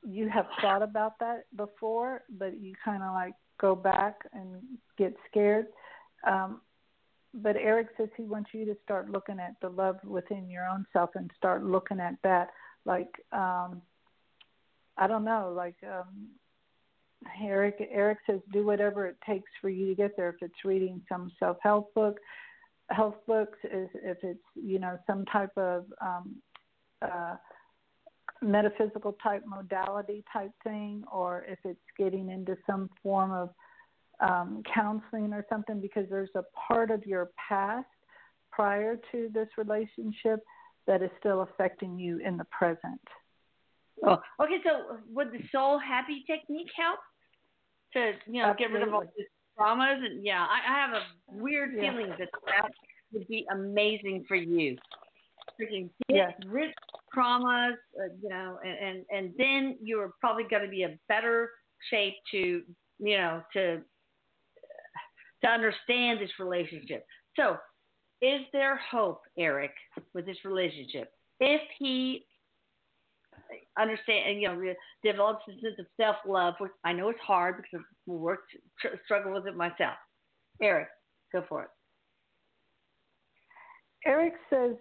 you 0.05 0.30
have 0.30 0.45
thought 0.62 0.84
about 0.84 1.20
that 1.20 1.43
before, 1.55 2.24
but 2.38 2.60
you 2.60 2.74
kind 2.84 3.03
of 3.03 3.14
like 3.14 3.34
go 3.60 3.76
back 3.76 4.16
and 4.34 4.62
get 4.97 5.16
scared. 5.30 5.68
Um, 6.26 6.62
but 7.42 7.56
Erik 7.56 7.88
says 7.98 8.10
he 8.18 8.24
wants 8.24 8.50
you 8.54 8.66
to 8.66 8.78
start 8.84 9.10
looking 9.10 9.40
at 9.40 9.56
the 9.62 9.70
love 9.70 9.98
within 10.04 10.50
your 10.50 10.68
own 10.68 10.86
self 10.94 11.12
and 11.16 11.30
start 11.38 11.64
looking 11.64 12.00
at 12.00 12.16
that 12.24 12.50
like 12.86 13.12
um 13.32 13.82
I 14.98 15.06
don't 15.08 15.26
know, 15.26 15.54
like 15.56 15.76
um 15.84 16.30
Erik 17.42 17.88
Erik 17.92 18.20
says 18.26 18.40
do 18.52 18.66
whatever 18.66 19.08
it 19.08 19.18
takes 19.26 19.52
for 19.62 19.70
you 19.70 19.88
to 19.88 19.96
get 19.96 20.16
there. 20.18 20.30
If 20.30 20.42
it's 20.42 20.66
reading 20.66 21.02
some 21.10 21.32
self 21.40 21.58
help 21.62 21.94
book, 21.94 22.20
health 22.90 23.16
books, 23.28 23.58
if 23.64 24.18
it's 24.24 24.40
you 24.56 24.80
know 24.80 24.98
some 25.06 25.26
type 25.26 25.56
of 25.58 25.86
um, 26.02 26.36
uh, 27.02 27.36
metaphysical 28.42 29.16
type 29.22 29.44
modality 29.46 30.24
type 30.32 30.52
thing, 30.64 31.04
or 31.12 31.46
if 31.48 31.60
it's 31.64 31.80
getting 31.98 32.30
into 32.30 32.58
some 32.66 32.90
form 33.04 33.32
of 33.32 33.50
um, 34.20 34.63
counseling 34.74 35.34
or 35.34 35.45
something, 35.49 35.80
because 35.80 36.05
there's 36.09 36.30
a 36.36 36.43
part 36.68 36.91
of 36.91 37.05
your 37.05 37.30
past 37.49 37.86
prior 38.51 38.99
to 39.11 39.30
this 39.34 39.47
relationship 39.57 40.43
that 40.88 41.03
is 41.03 41.09
still 41.20 41.41
affecting 41.41 41.99
you 41.99 42.20
in 42.26 42.38
the 42.38 42.45
present. 42.45 43.01
Oh, 44.03 44.18
okay. 44.41 44.57
So 44.63 44.97
would 45.11 45.32
the 45.32 45.39
soul 45.51 45.80
happy 45.80 46.24
technique 46.28 46.70
help 46.76 46.99
to 47.93 48.13
you 48.32 48.41
know 48.41 48.49
Absolutely. 48.49 48.65
get 48.65 48.72
rid 48.74 48.88
of 48.88 48.93
all 48.93 49.01
these 49.01 49.28
traumas? 49.59 50.05
And 50.05 50.26
yeah, 50.26 50.45
I, 50.45 50.72
I 50.72 50.80
have 50.80 50.93
a 50.93 51.03
weird 51.30 51.72
yeah. 51.76 51.91
feeling 51.91 52.09
that 52.20 52.30
that 52.45 52.72
would 53.11 53.28
be 53.28 53.45
amazing 53.51 54.26
for 54.28 54.36
you. 54.36 54.78
Freaking 55.59 55.89
get 56.07 56.15
yeah. 56.15 56.32
rid 56.47 56.70
of 56.70 56.76
traumas, 57.15 57.74
uh, 57.99 58.13
you 58.22 58.30
know, 58.30 58.59
and, 58.63 58.78
and 58.78 59.05
and 59.11 59.34
then 59.38 59.78
you're 59.82 60.13
probably 60.20 60.43
going 60.49 60.63
to 60.63 60.70
be 60.70 60.84
a 60.84 60.97
better 61.07 61.49
shape 61.89 62.13
to 62.32 62.61
you 62.99 63.18
know 63.18 63.41
to 63.53 63.82
to 65.44 65.50
understand 65.50 66.20
this 66.20 66.32
relationship. 66.40 67.06
So, 67.36 67.58
is 68.22 68.42
there 68.52 68.80
hope, 68.90 69.22
Erik, 69.38 69.74
with 70.14 70.26
this 70.26 70.38
relationship? 70.44 71.12
If 71.40 71.62
he 71.78 72.26
understand 73.78 74.30
and 74.30 74.42
you 74.42 74.48
know 74.48 74.74
develops 75.04 75.44
a 75.48 75.52
sense 75.62 75.76
of 75.80 75.86
self 75.98 76.16
love, 76.28 76.56
which 76.60 76.72
I 76.84 76.94
know 76.94 77.10
it's 77.10 77.20
hard 77.20 77.58
because 77.58 77.86
worked 78.06 78.52
tr- 78.80 78.96
struggle 79.06 79.34
with 79.34 79.48
it 79.48 79.56
myself. 79.56 79.96
Erik, 80.62 80.88
go 81.32 81.44
for 81.48 81.64
it. 81.64 81.70
Erik 84.06 84.34
says 84.50 84.76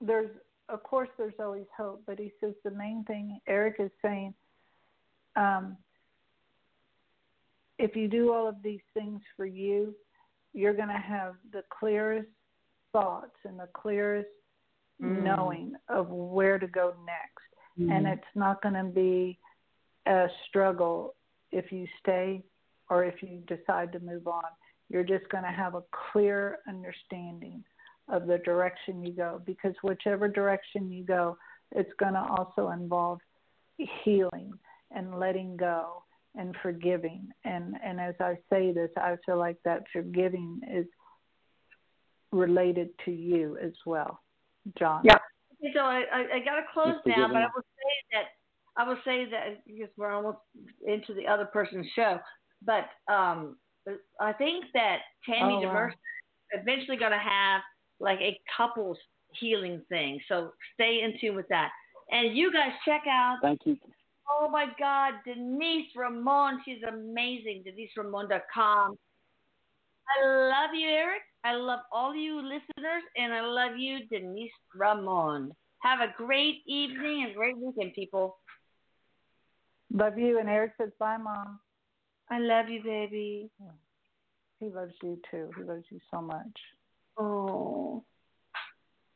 there's 0.00 0.30
of 0.68 0.82
course 0.82 1.08
there's 1.18 1.34
always 1.38 1.66
hope, 1.76 2.02
but 2.06 2.18
he 2.18 2.32
says 2.40 2.54
the 2.64 2.70
main 2.70 3.04
thing 3.04 3.38
Erik 3.46 3.76
is 3.78 3.90
saying 4.02 4.34
um, 5.36 5.76
if 7.78 7.96
you 7.96 8.08
do 8.08 8.32
all 8.32 8.48
of 8.48 8.56
these 8.62 8.80
things 8.94 9.20
for 9.36 9.46
you, 9.46 9.94
you're 10.52 10.74
going 10.74 10.88
to 10.88 10.94
have 10.94 11.34
the 11.52 11.62
clearest 11.78 12.28
thoughts 12.92 13.36
and 13.44 13.58
the 13.58 13.68
clearest 13.74 14.28
mm. 15.02 15.22
knowing 15.22 15.74
of 15.88 16.08
where 16.08 16.58
to 16.58 16.66
go 16.66 16.94
next. 17.04 17.44
Mm. 17.78 17.96
And 17.96 18.06
it's 18.06 18.22
not 18.34 18.62
going 18.62 18.74
to 18.74 18.84
be 18.84 19.38
a 20.06 20.26
struggle 20.48 21.14
if 21.50 21.72
you 21.72 21.86
stay 22.00 22.44
or 22.88 23.04
if 23.04 23.22
you 23.22 23.42
decide 23.46 23.92
to 23.92 24.00
move 24.00 24.28
on. 24.28 24.44
You're 24.88 25.04
just 25.04 25.28
going 25.30 25.44
to 25.44 25.50
have 25.50 25.74
a 25.74 25.82
clear 26.12 26.58
understanding 26.68 27.64
of 28.08 28.26
the 28.26 28.38
direction 28.38 29.04
you 29.04 29.12
go 29.12 29.40
because 29.44 29.74
whichever 29.82 30.28
direction 30.28 30.92
you 30.92 31.04
go, 31.04 31.36
it's 31.72 31.92
going 31.98 32.12
to 32.12 32.26
also 32.38 32.70
involve 32.70 33.18
healing 34.04 34.52
and 34.94 35.18
letting 35.18 35.56
go 35.56 36.04
and 36.34 36.54
forgiving. 36.62 37.28
And 37.44 37.74
and 37.84 38.00
as 38.00 38.14
I 38.20 38.36
say 38.50 38.72
this, 38.72 38.90
I 38.96 39.16
feel 39.24 39.38
like 39.38 39.56
that 39.64 39.82
forgiving 39.92 40.60
is 40.70 40.86
related 42.32 42.90
to 43.04 43.10
you 43.10 43.56
as 43.62 43.72
well. 43.86 44.20
John. 44.78 45.02
Yeah. 45.04 45.18
So 45.72 45.80
I, 45.80 46.02
I, 46.12 46.20
I 46.34 46.38
got 46.44 46.56
to 46.56 46.62
close 46.72 46.96
now, 47.06 47.28
but 47.28 47.36
I 47.36 47.46
will 47.54 47.62
say 47.62 47.94
that 48.12 48.24
I 48.76 48.88
will 48.88 48.98
say 49.04 49.26
that 49.30 49.64
because 49.66 49.88
we're 49.96 50.12
almost 50.12 50.38
into 50.86 51.14
the 51.14 51.26
other 51.26 51.46
person's 51.46 51.86
show, 51.94 52.18
but 52.64 52.86
um, 53.12 53.56
I 54.20 54.32
think 54.32 54.64
that 54.74 54.98
Tammy 55.26 55.64
oh, 55.64 55.68
wow. 55.68 55.88
eventually 56.52 56.96
going 56.96 57.12
to 57.12 57.18
have 57.18 57.62
like 58.00 58.18
a 58.20 58.38
couples 58.56 58.98
healing 59.38 59.82
thing. 59.88 60.20
So 60.28 60.50
stay 60.74 61.00
in 61.02 61.14
tune 61.20 61.36
with 61.36 61.48
that. 61.48 61.70
And 62.10 62.36
you 62.36 62.52
guys 62.52 62.70
check 62.84 63.02
out. 63.08 63.38
Thank 63.42 63.60
you. 63.64 63.78
Oh 64.30 64.48
my 64.48 64.66
God, 64.78 65.14
Denise 65.26 65.88
Ramon. 65.96 66.60
She's 66.64 66.82
amazing. 66.88 67.62
Denise 67.64 67.90
DeniseRamon.com. 67.96 68.96
I 70.06 70.26
love 70.26 70.70
you, 70.74 70.88
Erik. 70.88 71.22
I 71.44 71.54
love 71.54 71.80
all 71.92 72.14
you 72.14 72.36
listeners, 72.36 73.02
and 73.16 73.32
I 73.32 73.40
love 73.42 73.76
you, 73.76 74.06
Denise 74.10 74.50
Ramon. 74.74 75.52
Have 75.80 76.00
a 76.00 76.14
great 76.16 76.62
evening 76.66 77.24
and 77.24 77.34
great 77.34 77.56
weekend, 77.58 77.92
people. 77.94 78.38
Love 79.92 80.18
you. 80.18 80.38
And 80.38 80.48
Erik 80.48 80.72
says, 80.78 80.90
bye, 80.98 81.18
Mom. 81.18 81.60
I 82.30 82.38
love 82.38 82.68
you, 82.68 82.82
baby. 82.82 83.50
He 84.58 84.70
loves 84.70 84.94
you 85.02 85.20
too. 85.30 85.50
He 85.56 85.62
loves 85.62 85.84
you 85.90 86.00
so 86.10 86.22
much. 86.22 86.58
Oh. 87.18 88.02